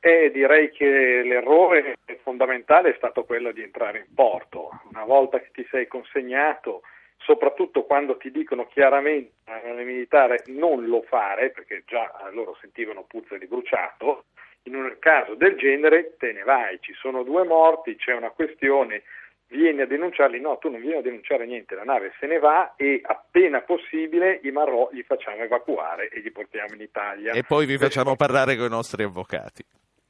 E 0.07 0.31
direi 0.31 0.71
che 0.71 0.85
l'errore 0.85 1.97
fondamentale 2.23 2.91
è 2.91 2.95
stato 2.95 3.25
quello 3.25 3.51
di 3.51 3.61
entrare 3.61 4.05
in 4.07 4.13
porto. 4.15 4.69
Una 4.89 5.03
volta 5.03 5.37
che 5.37 5.49
ti 5.51 5.67
sei 5.69 5.85
consegnato, 5.85 6.83
soprattutto 7.17 7.83
quando 7.83 8.15
ti 8.15 8.31
dicono 8.31 8.67
chiaramente 8.67 9.33
al 9.47 9.83
militare 9.83 10.43
non 10.45 10.85
lo 10.85 11.01
fare, 11.01 11.49
perché 11.49 11.83
già 11.85 12.09
loro 12.31 12.55
sentivano 12.61 13.03
puzza 13.03 13.37
di 13.37 13.47
bruciato, 13.47 14.23
in 14.63 14.75
un 14.75 14.95
caso 14.97 15.35
del 15.35 15.57
genere 15.57 16.15
te 16.17 16.31
ne 16.31 16.43
vai, 16.43 16.77
ci 16.79 16.93
sono 16.93 17.23
due 17.23 17.43
morti, 17.43 17.97
c'è 17.97 18.13
una 18.13 18.29
questione, 18.29 19.03
vieni 19.47 19.81
a 19.81 19.87
denunciarli, 19.87 20.39
no, 20.39 20.57
tu 20.57 20.69
non 20.69 20.79
vieni 20.79 20.99
a 20.99 21.01
denunciare 21.01 21.45
niente, 21.45 21.75
la 21.75 21.83
nave 21.83 22.13
se 22.17 22.27
ne 22.27 22.39
va 22.39 22.75
e 22.77 23.01
appena 23.03 23.59
possibile 23.59 24.39
i 24.43 24.51
Marò 24.51 24.87
li 24.93 25.03
facciamo 25.03 25.43
evacuare 25.43 26.07
e 26.07 26.21
li 26.21 26.31
portiamo 26.31 26.75
in 26.75 26.81
Italia. 26.81 27.33
E 27.33 27.43
poi 27.43 27.65
vi 27.65 27.77
facciamo 27.77 28.15
parlare 28.15 28.55
con 28.55 28.67
i 28.67 28.69
nostri 28.69 29.03
avvocati. 29.03 29.65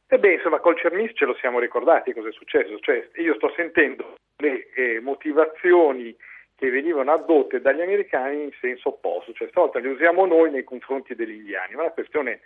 E 0.09 0.19
beh, 0.19 0.33
insomma, 0.33 0.59
col 0.59 0.77
Cermis 0.77 1.11
ce 1.15 1.25
lo 1.25 1.35
siamo 1.35 1.59
ricordati 1.59 2.13
cosa 2.13 2.29
è 2.29 2.31
successo. 2.31 2.79
Cioè, 2.79 3.09
io 3.15 3.35
sto 3.35 3.51
sentendo 3.55 4.15
le 4.37 4.69
eh, 4.73 4.99
motivazioni 5.01 6.15
che 6.55 6.69
venivano 6.69 7.11
addotte 7.11 7.61
dagli 7.61 7.81
americani 7.81 8.43
in 8.43 8.51
senso 8.59 8.89
opposto, 8.89 9.33
cioè 9.33 9.47
stavolta 9.49 9.79
le 9.79 9.89
usiamo 9.89 10.25
noi 10.25 10.49
nei 10.49 10.63
confronti 10.63 11.13
degli 11.13 11.35
indiani, 11.35 11.75
ma 11.75 11.83
la 11.83 11.91
questione 11.91 12.39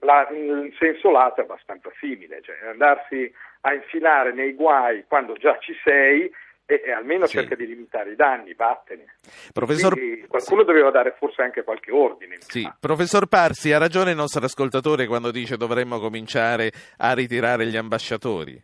la, 0.00 0.28
in 0.30 0.72
senso 0.78 1.10
lato 1.10 1.40
è 1.40 1.44
abbastanza 1.44 1.90
simile, 1.98 2.42
cioè 2.42 2.56
andarsi 2.66 3.32
a 3.62 3.72
infilare 3.72 4.32
nei 4.32 4.52
guai 4.52 5.04
quando 5.06 5.34
già 5.34 5.56
ci 5.58 5.74
sei 5.82 6.30
e, 6.66 6.82
e 6.84 6.92
almeno 6.92 7.26
Sì. 7.26 7.36
cerca 7.38 7.54
di 7.54 7.66
limitare 7.66 8.12
i 8.12 8.16
danni, 8.16 8.54
vattene. 8.54 9.16
Professor, 9.52 9.92
Quindi 9.92 10.26
qualcuno 10.26 10.62
doveva 10.62 10.90
dare 10.90 11.14
forse 11.18 11.42
anche 11.42 11.62
qualche 11.62 11.92
ordine. 11.92 12.36
sì, 12.40 12.70
professor 12.80 13.26
Parsi, 13.26 13.72
ha 13.72 13.78
ragione 13.78 14.10
il 14.10 14.16
nostro 14.16 14.44
ascoltatore 14.44 15.06
quando 15.06 15.30
dice 15.30 15.56
dovremmo 15.56 15.98
cominciare 15.98 16.72
a 16.98 17.12
ritirare 17.12 17.66
gli 17.66 17.76
ambasciatori. 17.76 18.62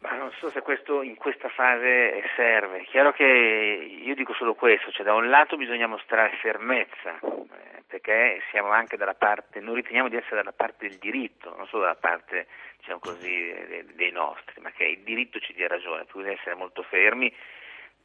Ma 0.00 0.12
non 0.12 0.30
so 0.38 0.48
se 0.50 0.62
questo 0.62 1.02
in 1.02 1.16
questa 1.16 1.48
fase 1.48 2.22
serve. 2.36 2.84
Chiaro 2.84 3.12
che 3.12 3.24
io 3.24 4.14
dico 4.14 4.32
solo 4.34 4.54
questo, 4.54 4.92
cioè 4.92 5.04
da 5.04 5.14
un 5.14 5.28
lato 5.28 5.56
bisogna 5.56 5.88
mostrare 5.88 6.36
fermezza, 6.36 7.18
eh, 7.18 7.82
perché 7.84 8.40
siamo 8.50 8.70
anche 8.70 8.96
dalla 8.96 9.14
parte, 9.14 9.58
noi 9.58 9.74
riteniamo 9.76 10.08
di 10.08 10.14
essere 10.14 10.36
dalla 10.36 10.52
parte 10.52 10.88
del 10.88 10.98
diritto, 10.98 11.52
non 11.56 11.66
solo 11.66 11.82
dalla 11.82 11.96
parte, 11.96 12.46
diciamo 12.76 13.00
così, 13.00 13.50
eh, 13.50 13.86
dei 13.94 14.12
nostri, 14.12 14.60
ma 14.60 14.70
che 14.70 14.84
il 14.84 15.00
diritto 15.00 15.40
ci 15.40 15.52
dia 15.52 15.66
ragione, 15.66 16.04
bisogna 16.04 16.30
essere 16.30 16.54
molto 16.54 16.84
fermi 16.84 17.34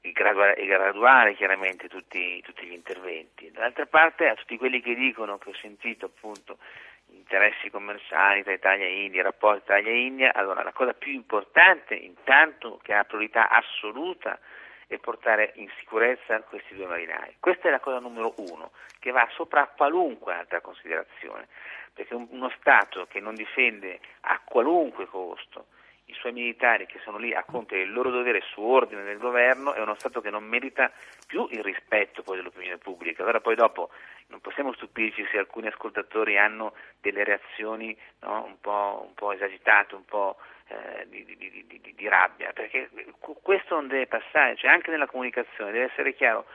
e 0.02 0.12
graduare, 0.12 0.56
e 0.56 0.66
graduare 0.66 1.36
chiaramente 1.36 1.88
tutti, 1.88 2.42
tutti 2.42 2.66
gli 2.66 2.74
interventi. 2.74 3.52
Dall'altra 3.52 3.86
parte 3.86 4.28
a 4.28 4.34
tutti 4.34 4.58
quelli 4.58 4.82
che 4.82 4.96
dicono, 4.96 5.38
che 5.38 5.50
ho 5.50 5.56
sentito 5.56 6.08
appunto, 6.08 6.58
interessi 7.24 7.70
commerciali 7.70 8.44
tra 8.44 8.52
Italia 8.52 8.86
e 8.86 9.06
India, 9.06 9.24
rapporti 9.24 9.64
Italia 9.64 9.92
e 9.92 10.06
India, 10.06 10.34
allora 10.34 10.62
la 10.62 10.74
cosa 10.74 10.94
più 10.94 11.14
importante 11.14 11.96
intanto 11.96 12.80
che 12.84 12.94
ha 12.94 13.06
priorità 13.06 13.50
assoluta 13.50 14.38
è 14.88 14.98
portare 14.98 15.54
in 15.56 15.70
sicurezza 15.80 16.42
questi 16.42 16.76
due 16.76 16.86
marinai. 16.86 17.38
Questa 17.40 17.70
è 17.70 17.72
la 17.72 17.80
cosa 17.80 18.00
numero 18.00 18.34
uno, 18.38 18.72
che 19.00 19.12
va 19.12 19.28
sopra 19.32 19.66
qualunque 19.68 20.34
altra 20.34 20.60
considerazione, 20.60 21.48
perché 21.94 22.14
un- 22.14 22.28
uno 22.30 22.52
Stato 22.60 23.08
che 23.08 23.22
non 23.22 23.36
difende 23.36 24.00
a 24.22 24.40
qualunque 24.44 25.08
costo 25.08 25.68
i 26.14 26.20
suoi 26.20 26.32
militari 26.32 26.86
che 26.86 27.00
sono 27.04 27.18
lì 27.18 27.34
a 27.34 27.44
compiere 27.44 27.84
il 27.84 27.92
loro 27.92 28.12
dovere 28.12 28.42
su 28.42 28.62
ordine 28.62 29.04
del 29.04 29.18
governo 29.18 29.74
è 29.74 29.82
uno 29.82 29.96
Stato 29.96 30.22
che 30.22 30.30
non 30.30 30.44
merita 30.44 30.92
più 31.28 31.48
il 31.50 31.64
rispetto 31.64 32.24
dell'opinione 32.26 32.78
pubblica. 32.78 33.24
Allora 33.24 33.42
poi 33.42 33.56
dopo 33.56 33.90
non 34.28 34.40
possiamo 34.40 34.74
stupirci 34.74 35.26
se 35.32 35.38
alcuni 35.38 35.68
ascoltatori 35.68 36.38
hanno 36.38 36.74
delle 37.02 37.24
reazioni 37.24 37.98
no, 38.22 38.44
un, 38.46 38.60
po', 38.62 39.06
un 39.08 39.14
po' 39.14 39.32
esagitate, 39.34 39.96
un 39.96 40.06
po' 40.06 40.38
eh, 40.68 41.08
di, 41.08 41.26
di- 41.26 41.66
di- 41.68 41.94
di- 41.96 42.08
rabbia, 42.08 42.52
perché 42.54 42.90
questo 43.42 43.76
non 43.76 43.88
deve 43.88 44.08
passare, 44.08 44.56
cioè 44.56 44.72
anche 44.72 44.92
nella 44.92 45.08
comunicazione 45.08 45.72
deve 45.72 45.86
essere 45.92 46.14
chiaro, 46.14 46.46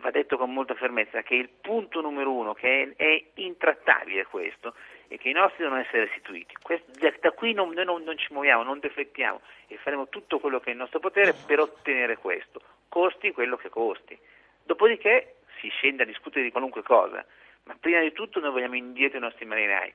va 0.00 0.10
detto 0.10 0.36
con 0.36 0.52
molta 0.52 0.74
fermezza, 0.74 1.22
che 1.22 1.34
il 1.34 1.48
punto 1.48 2.00
numero 2.00 2.32
uno, 2.32 2.54
che 2.54 2.94
è, 2.96 3.02
è 3.02 3.24
intrattabile 3.34 4.24
questo, 4.26 4.74
è 5.08 5.18
che 5.18 5.28
i 5.28 5.32
nostri 5.32 5.62
devono 5.62 5.80
essere 5.80 6.04
restituiti. 6.06 6.54
Questo- 6.60 6.90
da 7.20 7.30
qui 7.32 7.52
non- 7.52 7.70
noi 7.70 7.84
non, 7.84 8.02
non 8.02 8.16
ci 8.18 8.32
muoviamo, 8.32 8.62
non 8.62 8.78
deflettiamo 8.80 9.40
e 9.68 9.76
faremo 9.76 10.08
tutto 10.08 10.38
quello 10.38 10.60
che 10.60 10.70
è 10.70 10.72
in 10.72 10.78
nostro 10.78 11.00
potere 11.00 11.34
per 11.46 11.60
ottenere 11.60 12.16
questo, 12.16 12.60
costi 12.88 13.32
quello 13.32 13.56
che 13.56 13.68
costi. 13.68 14.18
Dopodiché 14.62 15.36
si 15.60 15.68
scende 15.68 16.02
a 16.02 16.06
discutere 16.06 16.44
di 16.44 16.50
qualunque 16.50 16.82
cosa, 16.82 17.24
ma 17.64 17.76
prima 17.78 18.00
di 18.00 18.12
tutto 18.12 18.40
noi 18.40 18.50
vogliamo 18.50 18.76
indietro 18.76 19.18
i 19.18 19.20
nostri 19.22 19.44
marinai. 19.44 19.92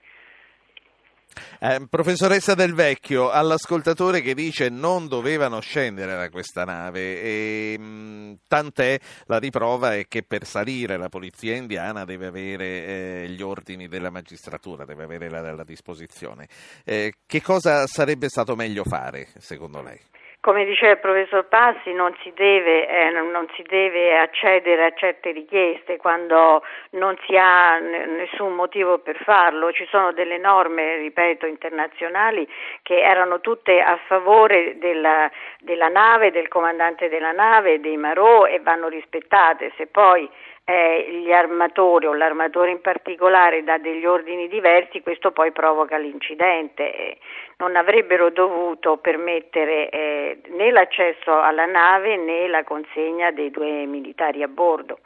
Eh, 1.59 1.85
professoressa 1.89 2.53
Del 2.55 2.73
Vecchio, 2.73 3.29
all'ascoltatore 3.29 4.21
che 4.21 4.33
dice 4.33 4.69
non 4.69 5.07
dovevano 5.07 5.59
scendere 5.59 6.15
da 6.15 6.29
questa 6.29 6.65
nave, 6.65 7.21
e, 7.21 7.77
mh, 7.77 8.39
tant'è 8.47 8.99
la 9.25 9.39
riprova 9.39 9.95
è 9.95 10.07
che 10.07 10.23
per 10.23 10.45
salire 10.45 10.97
la 10.97 11.09
polizia 11.09 11.55
indiana 11.55 12.05
deve 12.05 12.27
avere 12.27 12.65
eh, 12.65 13.29
gli 13.29 13.41
ordini 13.41 13.87
della 13.87 14.09
magistratura, 14.09 14.85
deve 14.85 15.03
avere 15.03 15.29
la, 15.29 15.53
la 15.53 15.63
disposizione. 15.63 16.47
Eh, 16.83 17.13
che 17.25 17.41
cosa 17.41 17.85
sarebbe 17.87 18.29
stato 18.29 18.55
meglio 18.55 18.83
fare, 18.83 19.29
secondo 19.37 19.81
lei? 19.81 19.99
Come 20.41 20.65
diceva 20.65 20.93
il 20.93 20.97
professor 20.97 21.45
Passi, 21.45 21.93
non 21.93 22.15
si, 22.23 22.33
deve, 22.35 22.87
eh, 22.87 23.11
non 23.11 23.45
si 23.55 23.61
deve 23.61 24.17
accedere 24.17 24.85
a 24.85 24.93
certe 24.95 25.31
richieste 25.31 25.97
quando 25.97 26.63
non 26.91 27.15
si 27.27 27.37
ha 27.37 27.77
nessun 27.77 28.55
motivo 28.55 28.97
per 28.97 29.17
farlo. 29.23 29.71
Ci 29.71 29.85
sono 29.91 30.11
delle 30.11 30.39
norme, 30.39 30.97
ripeto, 30.97 31.45
internazionali 31.45 32.47
che 32.81 33.01
erano 33.01 33.39
tutte 33.39 33.81
a 33.81 33.97
favore 34.07 34.79
della, 34.79 35.29
della 35.59 35.89
nave, 35.89 36.31
del 36.31 36.47
comandante 36.47 37.07
della 37.07 37.31
nave, 37.31 37.79
dei 37.79 37.97
Marò 37.97 38.45
e 38.45 38.59
vanno 38.61 38.87
rispettate. 38.87 39.71
Se 39.77 39.85
poi 39.85 40.27
eh, 40.71 41.19
gli 41.21 41.33
armatori 41.33 42.05
o 42.05 42.13
l'armatore 42.13 42.71
in 42.71 42.79
particolare 42.79 43.61
dà 43.63 43.77
degli 43.77 44.05
ordini 44.05 44.47
diversi, 44.47 45.01
questo 45.01 45.31
poi 45.31 45.51
provoca 45.51 45.97
l'incidente. 45.97 46.95
Eh, 46.95 47.17
non 47.57 47.75
avrebbero 47.75 48.29
dovuto 48.29 48.97
permettere 48.97 49.89
eh, 49.89 50.37
né 50.47 50.71
l'accesso 50.71 51.39
alla 51.39 51.65
nave 51.65 52.15
né 52.15 52.47
la 52.47 52.63
consegna 52.63 53.31
dei 53.31 53.51
due 53.51 53.85
militari 53.85 54.43
a 54.43 54.47
bordo. 54.47 54.99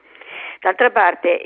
D'altra 0.66 0.90
parte 0.90 1.44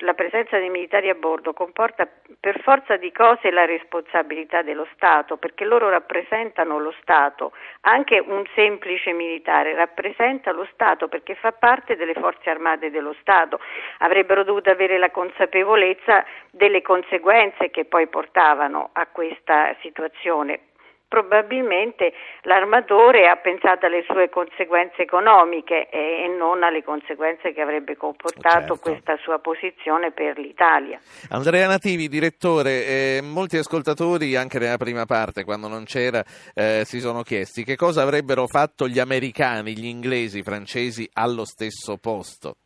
la 0.00 0.14
presenza 0.14 0.58
dei 0.58 0.68
militari 0.68 1.08
a 1.08 1.14
bordo 1.14 1.52
comporta 1.52 2.08
per 2.40 2.60
forza 2.60 2.96
di 2.96 3.12
cose 3.12 3.52
la 3.52 3.64
responsabilità 3.64 4.62
dello 4.62 4.88
Stato, 4.94 5.36
perché 5.36 5.64
loro 5.64 5.88
rappresentano 5.88 6.80
lo 6.80 6.92
Stato, 7.00 7.52
anche 7.82 8.18
un 8.18 8.42
semplice 8.56 9.12
militare 9.12 9.76
rappresenta 9.76 10.50
lo 10.50 10.66
Stato 10.72 11.06
perché 11.06 11.36
fa 11.36 11.52
parte 11.52 11.94
delle 11.94 12.14
forze 12.14 12.50
armate 12.50 12.90
dello 12.90 13.14
Stato, 13.20 13.60
avrebbero 13.98 14.42
dovuto 14.42 14.68
avere 14.70 14.98
la 14.98 15.12
consapevolezza 15.12 16.24
delle 16.50 16.82
conseguenze 16.82 17.70
che 17.70 17.84
poi 17.84 18.08
portavano 18.08 18.90
a 18.92 19.06
questa 19.06 19.72
situazione 19.82 20.62
probabilmente 21.08 22.12
l'armatore 22.42 23.28
ha 23.28 23.36
pensato 23.36 23.86
alle 23.86 24.04
sue 24.08 24.28
conseguenze 24.28 25.02
economiche 25.02 25.88
e 25.88 26.26
non 26.36 26.62
alle 26.62 26.82
conseguenze 26.82 27.52
che 27.52 27.60
avrebbe 27.60 27.96
comportato 27.96 28.74
certo. 28.74 28.78
questa 28.78 29.16
sua 29.18 29.38
posizione 29.38 30.12
per 30.12 30.38
l'Italia. 30.38 30.98
Andrea 31.30 31.68
Nativi, 31.68 32.08
direttore, 32.08 32.84
eh, 32.84 33.20
molti 33.22 33.56
ascoltatori 33.56 34.34
anche 34.34 34.58
nella 34.58 34.76
prima 34.76 35.04
parte, 35.04 35.44
quando 35.44 35.68
non 35.68 35.84
c'era, 35.84 36.22
eh, 36.54 36.82
si 36.84 36.98
sono 37.00 37.22
chiesti 37.22 37.64
che 37.64 37.76
cosa 37.76 38.02
avrebbero 38.02 38.46
fatto 38.46 38.88
gli 38.88 38.98
americani, 38.98 39.76
gli 39.76 39.86
inglesi, 39.86 40.38
i 40.38 40.42
francesi 40.42 41.08
allo 41.12 41.44
stesso 41.44 41.96
posto. 41.98 42.56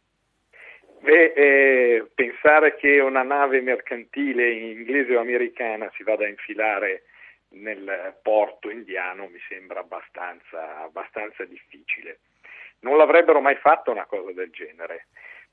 Beh, 1.02 1.32
eh, 1.32 2.06
pensare 2.14 2.76
che 2.76 3.00
una 3.00 3.22
nave 3.22 3.62
mercantile 3.62 4.50
inglese 4.50 5.16
o 5.16 5.20
americana 5.20 5.90
si 5.94 6.02
vada 6.02 6.24
a 6.24 6.28
infilare 6.28 7.04
nel 7.50 8.16
porto 8.22 8.70
indiano 8.70 9.26
mi 9.26 9.40
sembra 9.48 9.80
abbastanza, 9.80 10.82
abbastanza 10.82 11.44
difficile. 11.44 12.20
Non 12.80 12.96
l'avrebbero 12.96 13.40
mai 13.40 13.56
fatto 13.56 13.90
una 13.90 14.06
cosa 14.06 14.32
del 14.32 14.50
genere, 14.50 15.06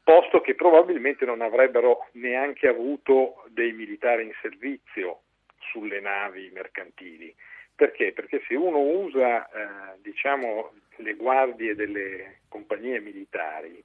posto 0.03 0.41
che 0.41 0.55
probabilmente 0.55 1.25
non 1.25 1.41
avrebbero 1.41 2.07
neanche 2.13 2.67
avuto 2.67 3.43
dei 3.47 3.73
militari 3.73 4.23
in 4.23 4.31
servizio 4.41 5.21
sulle 5.59 5.99
navi 5.99 6.49
mercantili. 6.53 7.33
Perché? 7.75 8.13
Perché 8.13 8.41
se 8.47 8.55
uno 8.55 8.79
usa 8.79 9.45
eh, 9.49 9.99
diciamo, 10.01 10.73
le 10.97 11.13
guardie 11.13 11.75
delle 11.75 12.39
compagnie 12.47 12.99
militari, 12.99 13.83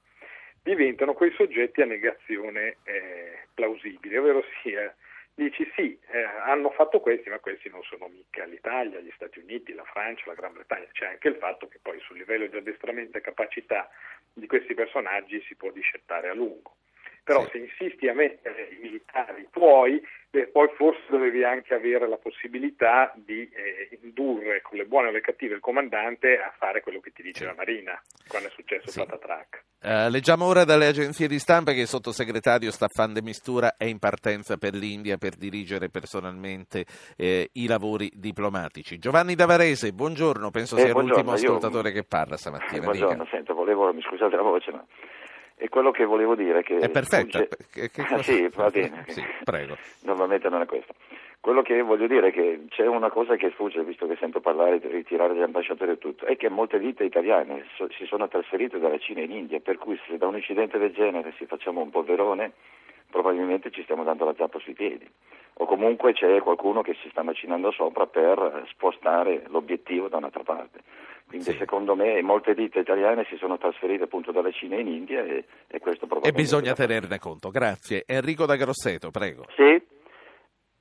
diventano 0.63 1.13
quei 1.13 1.31
soggetti 1.33 1.81
a 1.81 1.85
negazione 1.85 2.77
eh, 2.85 3.47
plausibile, 3.53 4.17
ovvero 4.17 4.43
sia 4.61 4.95
dici 5.35 5.69
sì, 5.75 5.99
eh, 6.11 6.23
hanno 6.23 6.69
fatto 6.71 6.99
questi, 6.99 7.29
ma 7.29 7.39
questi 7.39 7.69
non 7.69 7.81
sono 7.83 8.07
mica 8.07 8.45
l'Italia, 8.45 8.99
gli 8.99 9.11
Stati 9.15 9.39
Uniti, 9.39 9.73
la 9.73 9.83
Francia, 9.83 10.23
la 10.27 10.35
Gran 10.35 10.53
Bretagna. 10.53 10.87
C'è 10.91 11.05
anche 11.05 11.29
il 11.29 11.35
fatto 11.35 11.67
che 11.67 11.79
poi 11.81 11.99
sul 12.01 12.17
livello 12.17 12.47
di 12.47 12.57
addestramento 12.57 13.17
e 13.17 13.21
capacità 13.21 13.89
di 14.31 14.47
questi 14.47 14.73
personaggi 14.73 15.41
si 15.47 15.55
può 15.55 15.71
discettare 15.71 16.29
a 16.29 16.33
lungo. 16.33 16.75
Però 17.23 17.43
sì. 17.45 17.51
se 17.51 17.57
insisti 17.59 18.07
a 18.09 18.13
mettere 18.13 18.69
i 18.71 18.81
militari 18.81 19.47
tuoi, 19.49 20.01
eh, 20.31 20.47
poi 20.47 20.67
forse 20.75 21.03
dovevi 21.09 21.43
anche 21.43 21.73
avere 21.73 22.07
la 22.07 22.17
possibilità 22.17 23.13
di 23.15 23.47
eh, 23.49 23.99
indurre 24.01 24.61
con 24.61 24.77
le 24.77 24.85
buone 24.85 25.09
o 25.09 25.11
le 25.11 25.21
cattive 25.21 25.55
il 25.55 25.61
comandante 25.61 26.39
a 26.39 26.51
fare 26.57 26.81
quello 26.81 26.99
che 26.99 27.11
ti 27.11 27.21
dice 27.21 27.41
sì. 27.41 27.45
la 27.45 27.53
Marina, 27.55 28.01
quando 28.27 28.49
è 28.49 28.51
successo 28.51 28.89
sì. 28.89 28.99
Patatrac. 28.99 29.63
Uh, 29.83 30.09
leggiamo 30.09 30.45
ora 30.45 30.63
dalle 30.63 30.87
agenzie 30.87 31.27
di 31.27 31.39
stampa 31.39 31.73
che 31.73 31.81
il 31.81 31.87
sottosegretario 31.87 32.71
Staffan 32.71 33.13
de 33.13 33.21
Mistura 33.21 33.75
è 33.77 33.83
in 33.83 33.99
partenza 33.99 34.57
per 34.57 34.73
l'India 34.73 35.17
per 35.17 35.35
dirigere 35.35 35.89
personalmente 35.89 36.85
eh, 37.15 37.49
i 37.53 37.67
lavori 37.67 38.09
diplomatici. 38.13 38.97
Giovanni 38.97 39.35
Davarese, 39.35 39.91
buongiorno, 39.91 40.51
penso 40.51 40.77
eh, 40.77 40.81
sia 40.81 40.93
l'ultimo 40.93 41.33
ascoltatore 41.33 41.89
io... 41.89 41.95
che 41.95 42.03
parla 42.05 42.37
stamattina. 42.37 42.81
Buongiorno, 42.81 43.27
sento, 43.29 43.53
volevo, 43.53 43.93
mi 43.93 44.01
scusate 44.01 44.35
la 44.35 44.41
voce, 44.41 44.71
ma 44.71 44.85
e 45.63 45.69
quello 45.69 45.91
che 45.91 46.03
volevo 46.03 46.35
dire 46.35 46.59
è 46.59 46.63
che... 46.63 46.75
È 46.75 46.89
perfetta. 46.89 47.37
Fugge... 47.37 47.47
Che, 47.71 47.89
che 47.89 48.01
ah, 48.13 48.21
sì, 48.21 48.49
va 48.53 48.69
bene. 48.69 49.05
sì, 49.07 49.23
prego. 49.45 49.77
Normalmente 50.01 50.49
non 50.49 50.61
è 50.61 50.65
questo. 50.65 50.93
Quello 51.39 51.61
che 51.61 51.81
voglio 51.81 52.05
dire 52.05 52.27
è 52.27 52.31
che 52.33 52.65
c'è 52.67 52.85
una 52.85 53.09
cosa 53.09 53.37
che 53.37 53.49
sfugge, 53.51 53.81
visto 53.85 54.05
che 54.05 54.17
sento 54.19 54.41
parlare 54.41 54.79
di 54.79 54.89
ritirare 54.89 55.33
gli 55.33 55.41
ambasciatori 55.41 55.91
e 55.91 55.97
tutto, 55.99 56.25
è 56.25 56.35
che 56.35 56.49
molte 56.49 56.79
vite 56.79 57.05
italiane 57.05 57.65
so, 57.77 57.87
si 57.97 58.05
sono 58.05 58.27
trasferite 58.27 58.77
dalla 58.77 58.97
Cina 58.97 59.21
in 59.21 59.31
India, 59.31 59.61
per 59.61 59.77
cui 59.77 59.97
se 60.05 60.17
da 60.17 60.27
un 60.27 60.35
incidente 60.35 60.77
del 60.77 60.91
genere 60.91 61.33
si 61.37 61.45
facciamo 61.45 61.79
un 61.79 61.91
polverone, 61.91 62.51
probabilmente 63.13 63.69
ci 63.69 63.83
stiamo 63.83 64.03
dando 64.03 64.25
la 64.25 64.33
zappa 64.35 64.57
sui 64.57 64.73
piedi. 64.73 65.07
O 65.57 65.65
comunque 65.67 66.13
c'è 66.13 66.41
qualcuno 66.41 66.81
che 66.81 66.95
si 66.99 67.09
sta 67.09 67.21
macinando 67.21 67.69
sopra 67.69 68.07
per 68.07 68.65
spostare 68.71 69.43
l'obiettivo 69.49 70.07
da 70.07 70.17
un'altra 70.17 70.41
parte. 70.41 70.79
Quindi 71.27 71.51
sì. 71.51 71.57
secondo 71.57 71.95
me 71.95 72.19
molte 72.23 72.55
ditte 72.55 72.79
italiane 72.79 73.25
si 73.29 73.37
sono 73.37 73.59
trasferite 73.59 74.05
appunto 74.05 74.31
dalla 74.31 74.49
Cina 74.51 74.77
in 74.77 74.87
India 74.87 75.23
e, 75.23 75.45
e 75.67 75.79
questo 75.79 76.07
probabilmente... 76.07 76.29
E 76.29 76.31
bisogna 76.31 76.73
tenerne 76.73 77.19
conto. 77.19 77.51
Grazie. 77.51 78.03
Enrico 78.07 78.47
da 78.47 78.55
Grosseto, 78.55 79.11
prego. 79.11 79.45
Sì, 79.55 79.79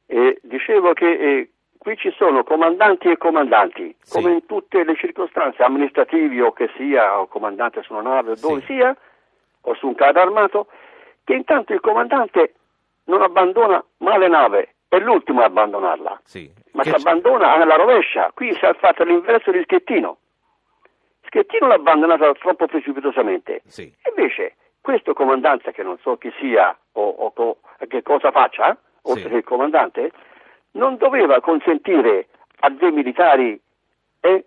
eh, 0.06 0.40
dicevo 0.40 0.94
che 0.94 1.10
eh, 1.10 1.50
qui 1.76 1.96
ci 1.98 2.10
sono 2.16 2.44
comandanti 2.44 3.08
e 3.08 3.18
comandanti, 3.18 3.94
sì. 4.00 4.10
come 4.10 4.32
in 4.32 4.46
tutte 4.46 4.84
le 4.84 4.96
circostanze 4.96 5.62
amministrative 5.62 6.40
o 6.40 6.52
che 6.52 6.70
sia, 6.78 7.20
o 7.20 7.26
comandante 7.26 7.82
su 7.82 7.92
una 7.92 8.02
nave 8.02 8.30
o 8.30 8.36
dove 8.40 8.60
sì. 8.60 8.72
sia, 8.72 8.96
o 9.60 9.74
su 9.74 9.86
un 9.86 9.94
carro 9.94 10.20
armato, 10.20 10.66
che 11.24 11.34
intanto 11.34 11.72
il 11.72 11.80
comandante 11.80 12.54
non 13.04 13.22
abbandona 13.22 13.82
mai 13.98 14.18
le 14.18 14.28
nave, 14.28 14.74
è 14.88 14.98
l'ultimo 14.98 15.40
a 15.40 15.46
abbandonarla, 15.46 16.20
sì. 16.24 16.50
ma 16.72 16.82
si 16.82 16.90
abbandona 16.90 17.52
alla 17.52 17.76
rovescia, 17.76 18.30
qui 18.34 18.52
si 18.52 18.64
è 18.64 18.74
fatto 18.74 19.04
l'inverso 19.04 19.50
di 19.50 19.62
Schettino. 19.62 20.18
Schettino 21.24 21.66
l'ha 21.66 21.74
abbandonata 21.74 22.30
troppo 22.34 22.66
precipitosamente. 22.66 23.62
Sì. 23.66 23.90
Invece 24.08 24.56
questo 24.82 25.14
comandante, 25.14 25.72
che 25.72 25.82
non 25.82 25.96
so 26.02 26.16
chi 26.18 26.30
sia 26.38 26.76
o, 26.92 27.08
o, 27.08 27.32
o 27.34 27.56
che 27.88 28.02
cosa 28.02 28.30
faccia, 28.30 28.76
oltre 29.02 29.22
sì. 29.22 29.28
che 29.28 29.36
il 29.36 29.44
comandante, 29.44 30.10
non 30.72 30.96
doveva 30.96 31.40
consentire 31.40 32.28
a 32.60 32.70
dei 32.70 32.92
militari 32.92 33.58
eh, 34.20 34.44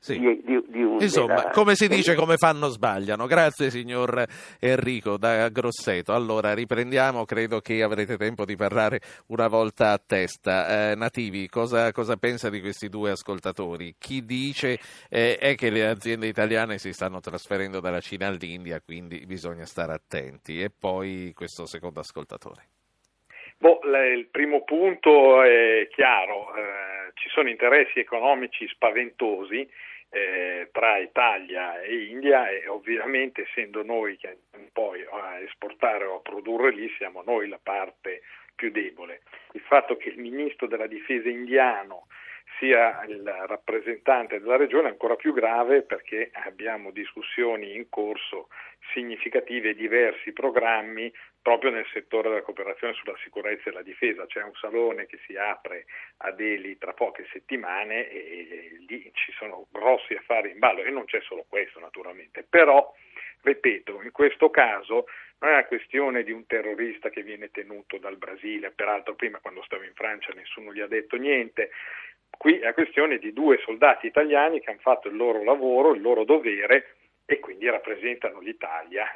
sì. 0.00 0.18
Di, 0.18 0.40
di, 0.42 0.64
di 0.68 0.82
un, 0.82 0.96
Insomma, 0.98 1.34
della... 1.34 1.50
come 1.50 1.74
si 1.74 1.86
dice, 1.86 2.14
come 2.14 2.38
fanno 2.38 2.68
sbagliano. 2.68 3.26
Grazie 3.26 3.68
signor 3.68 4.24
Enrico 4.58 5.18
da 5.18 5.50
Grosseto. 5.50 6.14
Allora 6.14 6.54
riprendiamo, 6.54 7.26
credo 7.26 7.60
che 7.60 7.82
avrete 7.82 8.16
tempo 8.16 8.46
di 8.46 8.56
parlare 8.56 9.00
una 9.26 9.46
volta 9.46 9.92
a 9.92 10.00
testa. 10.04 10.92
Eh, 10.92 10.94
Nativi, 10.94 11.50
cosa, 11.50 11.92
cosa, 11.92 12.16
pensa 12.16 12.48
di 12.48 12.60
questi 12.60 12.88
due 12.88 13.10
ascoltatori? 13.10 13.94
Chi 13.98 14.24
dice 14.24 14.78
eh, 15.10 15.36
è 15.36 15.54
che 15.54 15.68
le 15.68 15.86
aziende 15.86 16.28
italiane 16.28 16.78
si 16.78 16.94
stanno 16.94 17.20
trasferendo 17.20 17.80
dalla 17.80 18.00
Cina 18.00 18.26
all'India, 18.26 18.80
quindi 18.80 19.26
bisogna 19.26 19.66
stare 19.66 19.92
attenti. 19.92 20.62
E 20.62 20.70
poi 20.70 21.32
questo 21.34 21.66
secondo 21.66 22.00
ascoltatore. 22.00 22.68
Boh, 23.58 23.80
il 24.14 24.28
primo 24.30 24.64
punto 24.64 25.42
è 25.42 25.86
chiaro, 25.90 26.54
eh, 26.56 27.12
ci 27.12 27.28
sono 27.28 27.50
interessi 27.50 27.98
economici 27.98 28.66
spaventosi 28.66 29.68
eh, 30.10 30.68
tra 30.72 30.98
Italia 30.98 31.80
e 31.80 32.04
India 32.06 32.48
e 32.50 32.66
ovviamente 32.68 33.42
essendo 33.42 33.82
noi 33.82 34.16
che 34.16 34.38
poi 34.72 35.04
a 35.08 35.38
esportare 35.40 36.04
o 36.04 36.16
a 36.16 36.20
produrre 36.20 36.72
lì 36.72 36.92
siamo 36.96 37.22
noi 37.22 37.48
la 37.48 37.60
parte 37.62 38.22
più 38.54 38.70
debole. 38.70 39.22
Il 39.52 39.62
fatto 39.62 39.96
che 39.96 40.10
il 40.10 40.18
ministro 40.18 40.66
della 40.66 40.86
difesa 40.86 41.28
indiano 41.28 42.06
sia 42.58 43.02
il 43.04 43.22
rappresentante 43.46 44.40
della 44.40 44.56
regione 44.56 44.88
è 44.88 44.90
ancora 44.90 45.14
più 45.16 45.32
grave 45.32 45.82
perché 45.82 46.30
abbiamo 46.32 46.90
discussioni 46.90 47.74
in 47.74 47.88
corso 47.88 48.48
significative 48.92 49.70
e 49.70 49.74
diversi 49.74 50.32
programmi 50.32 51.10
proprio 51.42 51.70
nel 51.70 51.86
settore 51.92 52.28
della 52.28 52.42
cooperazione 52.42 52.94
sulla 52.94 53.16
sicurezza 53.22 53.70
e 53.70 53.72
la 53.72 53.82
difesa. 53.82 54.26
C'è 54.26 54.42
un 54.42 54.54
salone 54.54 55.06
che 55.06 55.18
si 55.26 55.36
apre 55.36 55.86
a 56.18 56.30
Delhi 56.32 56.76
tra 56.78 56.92
poche 56.92 57.26
settimane 57.32 58.08
e 58.08 58.76
lì 58.86 59.10
ci 59.14 59.32
sono 59.32 59.66
grossi 59.70 60.14
affari 60.14 60.50
in 60.50 60.58
ballo 60.58 60.82
e 60.82 60.90
non 60.90 61.04
c'è 61.04 61.20
solo 61.22 61.44
questo 61.48 61.80
naturalmente, 61.80 62.44
però 62.48 62.92
ripeto, 63.42 64.02
in 64.02 64.12
questo 64.12 64.50
caso 64.50 65.06
non 65.38 65.50
è 65.50 65.54
una 65.54 65.64
questione 65.64 66.22
di 66.22 66.32
un 66.32 66.46
terrorista 66.46 67.08
che 67.08 67.22
viene 67.22 67.50
tenuto 67.50 67.96
dal 67.96 68.18
Brasile, 68.18 68.72
peraltro 68.72 69.14
prima 69.14 69.38
quando 69.38 69.62
stavo 69.62 69.84
in 69.84 69.94
Francia 69.94 70.32
nessuno 70.34 70.72
gli 70.72 70.80
ha 70.80 70.86
detto 70.86 71.16
niente, 71.16 71.70
qui 72.36 72.58
è 72.58 72.74
questione 72.74 73.18
di 73.18 73.32
due 73.32 73.58
soldati 73.64 74.06
italiani 74.06 74.60
che 74.60 74.70
hanno 74.70 74.80
fatto 74.80 75.08
il 75.08 75.16
loro 75.16 75.42
lavoro, 75.42 75.94
il 75.94 76.02
loro 76.02 76.24
dovere 76.24 76.96
e 77.24 77.38
quindi 77.38 77.68
rappresentano 77.68 78.40
l'Italia. 78.40 79.10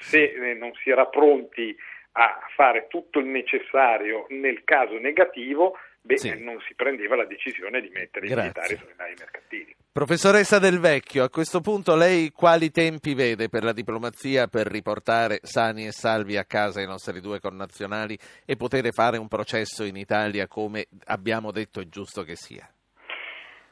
Se 0.00 0.22
eh, 0.22 0.54
non 0.54 0.72
si 0.82 0.90
era 0.90 1.06
pronti 1.06 1.76
a 2.12 2.40
fare 2.56 2.86
tutto 2.88 3.18
il 3.18 3.26
necessario 3.26 4.26
nel 4.30 4.64
caso 4.64 4.98
negativo, 4.98 5.76
beh, 6.00 6.18
sì. 6.18 6.42
non 6.42 6.58
si 6.66 6.74
prendeva 6.74 7.16
la 7.16 7.26
decisione 7.26 7.80
di 7.80 7.88
mettere 7.88 8.26
Grazie. 8.26 8.34
i 8.34 8.36
militari 8.36 8.76
sulle 8.76 8.94
navi 8.96 9.14
mercantili. 9.18 9.76
Professoressa 9.92 10.58
Del 10.58 10.78
Vecchio, 10.78 11.24
a 11.24 11.30
questo 11.30 11.60
punto 11.60 11.96
lei 11.96 12.30
quali 12.30 12.70
tempi 12.70 13.14
vede 13.14 13.48
per 13.48 13.64
la 13.64 13.72
diplomazia 13.72 14.46
per 14.46 14.66
riportare 14.66 15.40
sani 15.42 15.86
e 15.86 15.92
salvi 15.92 16.36
a 16.36 16.44
casa 16.44 16.80
i 16.80 16.86
nostri 16.86 17.20
due 17.20 17.40
connazionali 17.40 18.16
e 18.44 18.56
poter 18.56 18.92
fare 18.92 19.18
un 19.18 19.28
processo 19.28 19.84
in 19.84 19.96
Italia 19.96 20.46
come 20.46 20.86
abbiamo 21.06 21.50
detto 21.50 21.80
è 21.80 21.88
giusto 21.88 22.22
che 22.22 22.36
sia? 22.36 22.68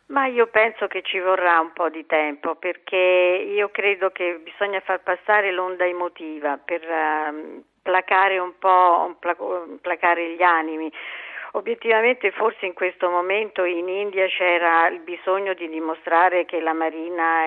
Ma 0.09 0.27
io 0.27 0.47
penso 0.47 0.87
che 0.87 1.03
ci 1.03 1.19
vorrà 1.19 1.61
un 1.61 1.73
po' 1.73 1.91
di 1.91 2.07
tempo 2.07 2.55
perché 2.55 2.97
io 2.97 3.69
credo 3.69 4.11
che 4.11 4.41
bisogna 4.43 4.81
far 4.81 5.03
passare 5.03 5.53
l'onda 5.53 5.85
emotiva 5.85 6.57
per 6.57 6.83
uh, 6.83 7.63
placare 7.83 8.39
un 8.39 8.53
po', 8.59 9.17
placare 9.83 10.35
gli 10.35 10.43
animi. 10.43 10.91
Obiettivamente 11.53 12.31
forse 12.31 12.67
in 12.67 12.75
questo 12.75 13.09
momento 13.09 13.65
in 13.65 13.89
India 13.89 14.27
c'era 14.27 14.87
il 14.89 15.01
bisogno 15.01 15.55
di 15.55 15.69
dimostrare 15.69 16.45
che 16.45 16.61
la 16.61 16.75
Marina 16.75 17.47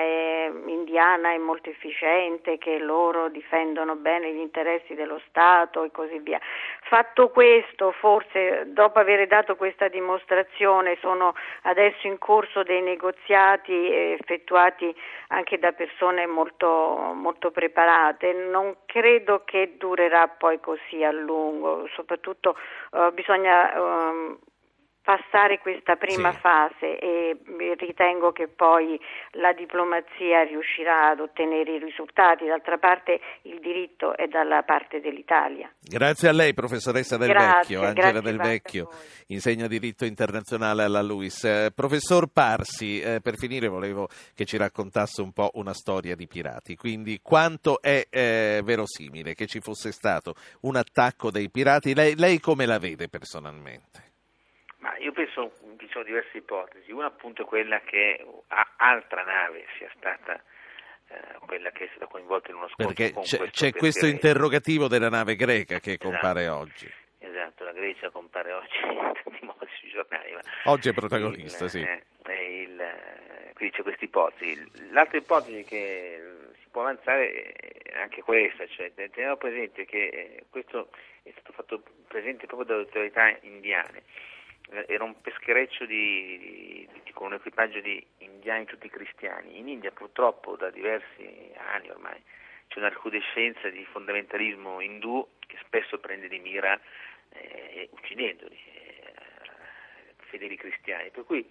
indiana 0.65 1.31
è 1.31 1.37
molto 1.37 1.69
efficiente, 1.69 2.57
che 2.57 2.79
loro 2.79 3.29
difendono 3.29 3.95
bene 3.95 4.33
gli 4.33 4.39
interessi 4.39 4.95
dello 4.95 5.21
Stato 5.27 5.83
e 5.83 5.91
così 5.91 6.17
via. 6.19 6.39
Fatto 6.81 7.29
questo, 7.29 7.91
forse 7.91 8.63
dopo 8.73 8.99
aver 8.99 9.27
dato 9.27 9.55
questa 9.55 9.87
dimostrazione 9.87 10.97
sono 10.99 11.35
adesso 11.63 12.07
in 12.07 12.17
corso 12.17 12.63
dei 12.63 12.81
negoziati 12.81 13.91
effettuati 13.93 14.93
anche 15.27 15.59
da 15.59 15.71
persone 15.71 16.25
molto, 16.25 16.67
molto 17.13 17.51
preparate. 17.51 18.33
Non 18.33 18.77
credo 18.85 19.43
che 19.45 19.75
durerà 19.77 20.27
poi 20.27 20.59
così 20.59 21.03
a 21.03 21.11
lungo, 21.11 21.87
soprattutto 21.93 22.57
uh, 22.91 23.11
bisogna 23.13 23.89
uh, 23.91 24.50
passare 25.03 25.59
questa 25.59 25.95
prima 25.95 26.31
sì. 26.31 26.39
fase 26.39 26.99
e 26.99 27.37
ritengo 27.77 28.31
che 28.31 28.47
poi 28.47 28.99
la 29.31 29.51
diplomazia 29.53 30.43
riuscirà 30.43 31.09
ad 31.09 31.19
ottenere 31.19 31.75
i 31.75 31.79
risultati. 31.79 32.45
D'altra 32.45 32.77
parte 32.77 33.19
il 33.43 33.59
diritto 33.59 34.15
è 34.15 34.27
dalla 34.27 34.61
parte 34.63 35.01
dell'Italia. 35.01 35.71
Grazie 35.79 36.29
a 36.29 36.31
lei, 36.31 36.53
professoressa 36.53 37.17
Del 37.17 37.29
grazie, 37.29 37.77
Vecchio, 37.77 37.87
Angela 37.87 38.21
Del 38.21 38.37
Vecchio, 38.37 38.89
insegna 39.27 39.67
diritto 39.67 40.05
internazionale 40.05 40.83
alla 40.83 41.01
LUIS. 41.01 41.43
Eh, 41.45 41.71
professor 41.73 42.27
Parsi, 42.31 43.01
eh, 43.01 43.21
per 43.21 43.37
finire 43.37 43.67
volevo 43.67 44.07
che 44.35 44.45
ci 44.45 44.57
raccontasse 44.57 45.21
un 45.21 45.31
po' 45.33 45.49
una 45.53 45.73
storia 45.73 46.15
di 46.15 46.27
pirati, 46.27 46.75
quindi 46.75 47.19
quanto 47.21 47.81
è 47.81 48.05
eh, 48.09 48.61
verosimile 48.63 49.33
che 49.33 49.47
ci 49.47 49.59
fosse 49.61 49.91
stato 49.91 50.35
un 50.61 50.75
attacco 50.75 51.31
dei 51.31 51.49
pirati? 51.49 51.95
Lei, 51.95 52.15
lei 52.15 52.39
come 52.39 52.65
la 52.65 52.77
vede 52.77 53.07
personalmente? 53.07 54.10
Penso 55.21 55.51
ci 55.77 55.87
sono 55.91 56.03
diverse 56.03 56.37
ipotesi. 56.37 56.91
Una 56.91 57.05
appunto 57.05 57.43
è 57.43 57.45
quella 57.45 57.79
che 57.81 58.25
altra 58.77 59.23
nave 59.23 59.67
sia 59.77 59.87
stata 59.95 60.41
eh, 61.09 61.37
quella 61.45 61.69
che 61.69 61.83
è 61.83 61.89
stata 61.91 62.07
coinvolta 62.07 62.49
in 62.49 62.55
uno 62.55 62.67
scontro 62.69 62.87
Perché 62.95 63.13
c'è, 63.21 63.37
questo 63.37 63.47
c'è 63.51 63.71
questo 63.71 64.05
interrogativo 64.07 64.87
della 64.87 65.09
nave 65.09 65.35
greca 65.35 65.79
che 65.79 65.91
esatto. 65.91 66.09
compare 66.09 66.47
oggi. 66.47 66.91
Esatto, 67.19 67.63
la 67.65 67.71
Grecia 67.71 68.09
compare 68.09 68.51
oggi 68.51 68.77
in 68.81 69.11
tanti 69.23 69.45
modi 69.45 69.67
sui 69.79 69.89
giornali. 69.89 70.35
oggi 70.63 70.89
è 70.89 70.93
protagonista, 70.93 71.65
il, 71.65 71.69
sì. 71.69 71.81
Eh, 71.81 72.63
il, 72.63 72.83
quindi 73.53 73.75
c'è 73.75 73.83
questa 73.83 74.03
ipotesi. 74.03 74.71
L'altra 74.89 75.19
ipotesi 75.19 75.63
che 75.65 76.19
si 76.63 76.67
può 76.71 76.81
avanzare 76.81 77.51
è 77.53 77.99
anche 77.99 78.23
questa, 78.23 78.65
cioè 78.69 78.91
teniamo 78.95 79.37
presente 79.37 79.85
che 79.85 80.07
eh, 80.07 80.45
questo 80.49 80.89
è 81.21 81.29
stato 81.33 81.53
fatto 81.53 81.83
presente 82.07 82.47
proprio 82.47 82.65
dalle 82.65 82.81
autorità 82.85 83.37
indiane 83.41 84.01
era 84.87 85.03
un 85.03 85.19
peschereccio 85.21 85.85
di, 85.85 86.37
di, 86.37 87.01
di, 87.03 87.11
con 87.11 87.27
un 87.27 87.33
equipaggio 87.33 87.79
di 87.81 88.03
indiani 88.19 88.65
tutti 88.65 88.89
cristiani. 88.89 89.59
In 89.59 89.67
India 89.67 89.91
purtroppo 89.91 90.55
da 90.55 90.69
diversi 90.69 91.51
anni 91.73 91.89
ormai 91.89 92.21
c'è 92.67 92.79
una 92.79 92.89
recrudescenza 92.89 93.69
di 93.69 93.85
fondamentalismo 93.91 94.79
indù 94.79 95.27
che 95.39 95.57
spesso 95.65 95.99
prende 95.99 96.29
di 96.29 96.39
mira 96.39 96.79
eh, 97.33 97.89
uccidendoli, 97.91 98.55
eh, 98.55 99.13
fedeli 100.29 100.55
cristiani. 100.55 101.09
Per 101.09 101.25
cui 101.25 101.45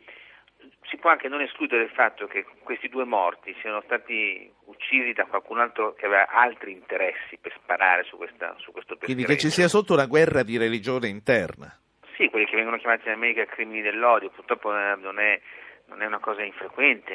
si 0.89 0.97
può 0.97 1.11
anche 1.11 1.29
non 1.29 1.41
escludere 1.43 1.85
il 1.85 1.91
fatto 1.91 2.27
che 2.27 2.45
questi 2.63 2.89
due 2.89 3.05
morti 3.05 3.55
siano 3.61 3.83
stati 3.83 4.51
uccisi 4.65 5.13
da 5.13 5.27
qualcun 5.27 5.59
altro 5.59 5.95
che 5.95 6.07
aveva 6.07 6.29
altri 6.29 6.73
interessi 6.73 7.37
per 7.39 7.53
sparare 7.63 8.05
su, 8.05 8.17
questa, 8.17 8.55
su 8.59 8.73
questo 8.73 8.97
peschereccio. 8.97 9.05
Quindi 9.05 9.25
che 9.25 9.39
ci 9.39 9.51
sia 9.51 9.69
sotto 9.69 9.93
una 9.93 10.07
guerra 10.07 10.43
di 10.43 10.57
religione 10.57 11.09
interna. 11.09 11.75
Sì, 12.21 12.29
quelli 12.29 12.45
che 12.45 12.57
vengono 12.57 12.77
chiamati 12.77 13.09
in 13.09 13.15
America 13.15 13.47
crimini 13.47 13.81
dell'odio, 13.81 14.29
purtroppo 14.29 14.77
eh, 14.77 14.95
non 15.01 15.19
è, 15.19 15.41
non 15.87 16.03
è 16.03 16.07
una 16.07 16.19
cosa 16.19 16.43
infrequente 16.43 17.15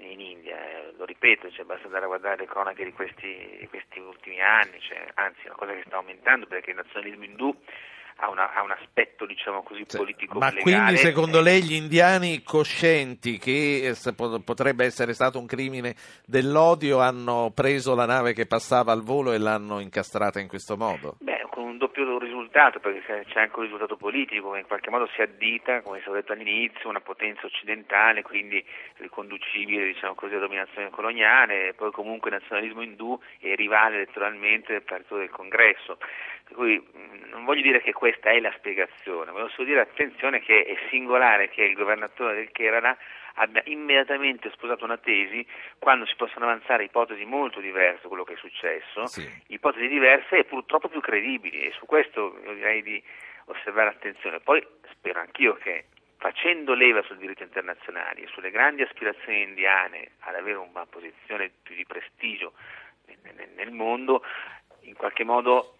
in 0.00 0.18
India, 0.18 0.56
eh, 0.56 0.94
lo 0.96 1.04
ripeto, 1.04 1.50
cioè 1.50 1.66
basta 1.66 1.84
andare 1.84 2.04
a 2.04 2.08
guardare 2.08 2.38
le 2.38 2.46
cronache 2.46 2.82
di 2.82 2.92
questi, 2.94 3.58
di 3.60 3.68
questi 3.68 3.98
ultimi 3.98 4.40
anni, 4.40 4.80
cioè, 4.80 5.04
anzi 5.12 5.40
è 5.42 5.48
una 5.48 5.56
cosa 5.56 5.72
che 5.74 5.82
sta 5.84 5.96
aumentando 5.96 6.46
perché 6.46 6.70
il 6.70 6.76
nazionalismo 6.76 7.24
indù 7.24 7.54
ha, 8.16 8.30
una, 8.30 8.54
ha, 8.54 8.62
un 8.62 8.70
aspetto 8.70 9.26
diciamo 9.26 9.62
così 9.62 9.84
sì, 9.86 9.98
politico 9.98 10.38
ma 10.38 10.50
quindi 10.54 10.96
secondo 10.96 11.42
lei 11.42 11.62
gli 11.62 11.74
indiani 11.74 12.42
coscienti 12.42 13.36
che 13.36 13.88
eh, 13.88 14.14
potrebbe 14.42 14.86
essere 14.86 15.12
stato 15.12 15.38
un 15.38 15.44
crimine 15.44 15.94
dell'odio 16.24 17.00
hanno 17.00 17.52
preso 17.54 17.94
la 17.94 18.06
nave 18.06 18.32
che 18.32 18.46
passava 18.46 18.92
al 18.92 19.02
volo 19.02 19.32
e 19.32 19.38
l'hanno 19.38 19.80
incastrata 19.80 20.40
in 20.40 20.48
questo 20.48 20.78
modo? 20.78 21.16
Beh, 21.20 21.35
un 21.66 21.78
doppio 21.78 22.18
risultato 22.18 22.80
perché 22.80 23.24
c'è 23.28 23.40
anche 23.40 23.56
un 23.56 23.64
risultato 23.64 23.96
politico 23.96 24.54
in 24.54 24.66
qualche 24.66 24.90
modo 24.90 25.08
si 25.14 25.20
addita 25.20 25.82
come 25.82 26.00
si 26.00 26.08
è 26.08 26.12
detto 26.12 26.32
all'inizio 26.32 26.88
una 26.88 27.00
potenza 27.00 27.46
occidentale 27.46 28.22
quindi 28.22 28.64
riconducibile 28.96 29.84
diciamo 29.84 30.14
così 30.14 30.34
alla 30.34 30.46
dominazione 30.46 30.90
coloniale 30.90 31.68
e 31.68 31.74
poi 31.74 31.90
comunque 31.90 32.30
il 32.30 32.36
nazionalismo 32.36 32.82
indù 32.82 33.18
è 33.40 33.54
rivale 33.54 33.96
elettoralmente 33.96 34.72
del 34.72 34.82
partito 34.82 35.16
del 35.16 35.30
congresso. 35.30 35.98
Per 36.44 36.54
cui 36.54 36.80
non 37.30 37.44
voglio 37.44 37.62
dire 37.62 37.82
che 37.82 37.92
questa 37.92 38.30
è 38.30 38.38
la 38.40 38.52
spiegazione, 38.56 39.32
voglio 39.32 39.48
solo 39.48 39.66
dire 39.66 39.80
attenzione 39.80 40.40
che 40.40 40.64
è 40.64 40.76
singolare 40.90 41.48
che 41.48 41.64
il 41.64 41.74
governatore 41.74 42.36
del 42.36 42.52
Kerala 42.52 42.96
abbia 43.36 43.62
immediatamente 43.66 44.50
sposato 44.50 44.84
una 44.84 44.98
tesi 44.98 45.46
quando 45.78 46.06
si 46.06 46.14
possono 46.16 46.44
avanzare 46.44 46.84
ipotesi 46.84 47.24
molto 47.24 47.60
diverse 47.60 48.08
quello 48.08 48.24
che 48.24 48.34
è 48.34 48.36
successo, 48.36 49.06
sì. 49.06 49.28
ipotesi 49.48 49.88
diverse 49.88 50.38
e 50.38 50.44
purtroppo 50.44 50.88
più 50.88 51.00
credibili 51.00 51.62
e 51.62 51.72
su 51.72 51.86
questo 51.86 52.38
io 52.44 52.54
direi 52.54 52.82
di 52.82 53.02
osservare 53.46 53.90
attenzione. 53.90 54.40
Poi 54.40 54.64
spero 54.90 55.20
anch'io 55.20 55.54
che 55.54 55.86
facendo 56.18 56.74
leva 56.74 57.02
sul 57.02 57.18
diritto 57.18 57.42
internazionale 57.42 58.22
e 58.22 58.26
sulle 58.28 58.50
grandi 58.50 58.82
aspirazioni 58.82 59.42
indiane 59.42 60.12
ad 60.20 60.34
avere 60.34 60.56
una 60.56 60.86
posizione 60.86 61.50
più 61.62 61.74
di 61.74 61.84
prestigio 61.84 62.52
nel 63.54 63.70
mondo, 63.70 64.24
in 64.80 64.94
qualche 64.94 65.24
modo 65.24 65.76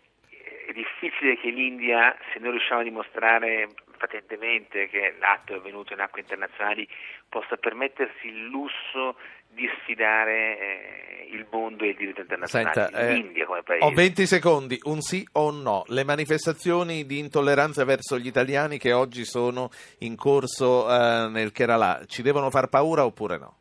è 0.67 0.73
difficile 0.73 1.37
che 1.39 1.49
l'India, 1.51 2.17
se 2.33 2.39
noi 2.39 2.51
riusciamo 2.51 2.81
a 2.81 2.85
dimostrare 2.85 3.69
patentemente 3.97 4.89
che 4.89 5.15
l'atto 5.19 5.55
è 5.55 5.57
avvenuto 5.57 5.93
in 5.93 6.01
acque 6.01 6.21
internazionali, 6.21 6.89
possa 7.29 7.57
permettersi 7.57 8.29
il 8.29 8.47
lusso 8.47 9.17
di 9.49 9.69
sfidare 9.81 10.59
eh, 10.59 11.29
il 11.31 11.47
mondo 11.51 11.85
e 11.85 11.89
il 11.89 11.97
diritto 11.97 12.21
internazionale. 12.21 12.73
Senta, 12.75 13.13
L'India 13.13 13.43
eh, 13.43 13.47
come 13.47 13.63
paese. 13.63 13.85
Ho 13.85 13.91
20 13.91 14.27
secondi, 14.27 14.79
un 14.85 15.01
sì 15.01 15.27
o 15.33 15.49
un 15.49 15.63
no. 15.63 15.85
Le 15.87 16.05
manifestazioni 16.05 17.07
di 17.07 17.19
intolleranza 17.19 17.85
verso 17.85 18.19
gli 18.19 18.27
italiani 18.27 18.79
che 18.79 18.93
oggi 18.93 19.25
sono 19.25 19.71
in 20.01 20.15
corso 20.17 20.87
eh, 20.89 21.29
nel 21.31 21.53
Kerala 21.53 22.03
ci 22.07 22.23
devono 22.23 22.51
far 22.51 22.69
paura 22.69 23.05
oppure 23.05 23.39
no? 23.39 23.59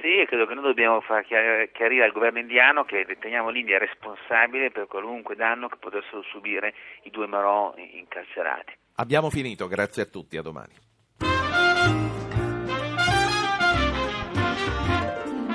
Sì, 0.00 0.24
credo 0.26 0.46
che 0.46 0.54
noi 0.54 0.62
dobbiamo 0.62 1.00
far 1.00 1.24
chiarire 1.24 2.04
al 2.04 2.12
governo 2.12 2.38
indiano 2.38 2.84
che 2.84 3.02
riteniamo 3.02 3.50
l'India 3.50 3.78
responsabile 3.78 4.70
per 4.70 4.86
qualunque 4.86 5.34
danno 5.34 5.68
che 5.68 5.76
potessero 5.78 6.22
subire 6.22 6.74
i 7.02 7.10
due 7.10 7.26
Marò 7.26 7.74
incarcerati. 7.76 8.72
Abbiamo 8.98 9.28
finito, 9.30 9.68
grazie 9.68 10.02
a 10.02 10.06
tutti, 10.06 10.36
a 10.36 10.42
domani. 10.42 10.72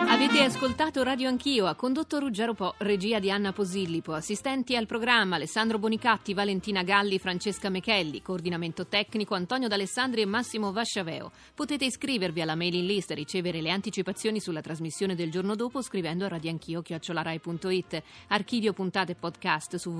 Avete 0.08 0.44
ascoltato 0.44 1.02
Radio 1.02 1.28
Anch'io, 1.30 1.66
ha 1.66 1.74
condotto 1.74 2.20
Ruggero 2.20 2.54
Po, 2.54 2.76
regia 2.80 3.20
di 3.20 3.32
Anna 3.32 3.54
Posillipo, 3.54 4.14
assistenti 4.14 4.76
al 4.76 4.86
programma 4.86 5.38
Alessandro 5.38 5.80
Bonicatti, 5.80 6.36
Valentina 6.36 6.84
Galli, 6.84 7.18
Francesca 7.18 7.70
Mechelli, 7.70 8.22
coordinamento 8.22 8.86
tecnico 8.86 9.34
Antonio 9.34 9.68
D'Alessandri 9.68 10.22
e 10.22 10.26
Massimo 10.26 10.72
Vasciaveo. 10.72 11.32
Potete 11.56 11.86
iscrivervi 11.86 12.42
alla 12.42 12.56
mailing 12.56 12.88
list 12.88 13.12
e 13.12 13.16
ricevere 13.16 13.62
le 13.62 13.72
anticipazioni 13.72 14.40
sulla 14.40 14.62
trasmissione 14.62 15.16
del 15.16 15.32
giorno 15.32 15.56
dopo 15.56 15.82
scrivendo 15.82 16.26
a 16.26 16.28
radioanchio.it. 16.28 18.04
Archivio 18.28 18.74
puntate 18.74 19.16
podcast 19.16 19.78
su 19.78 19.92
www 19.92 20.00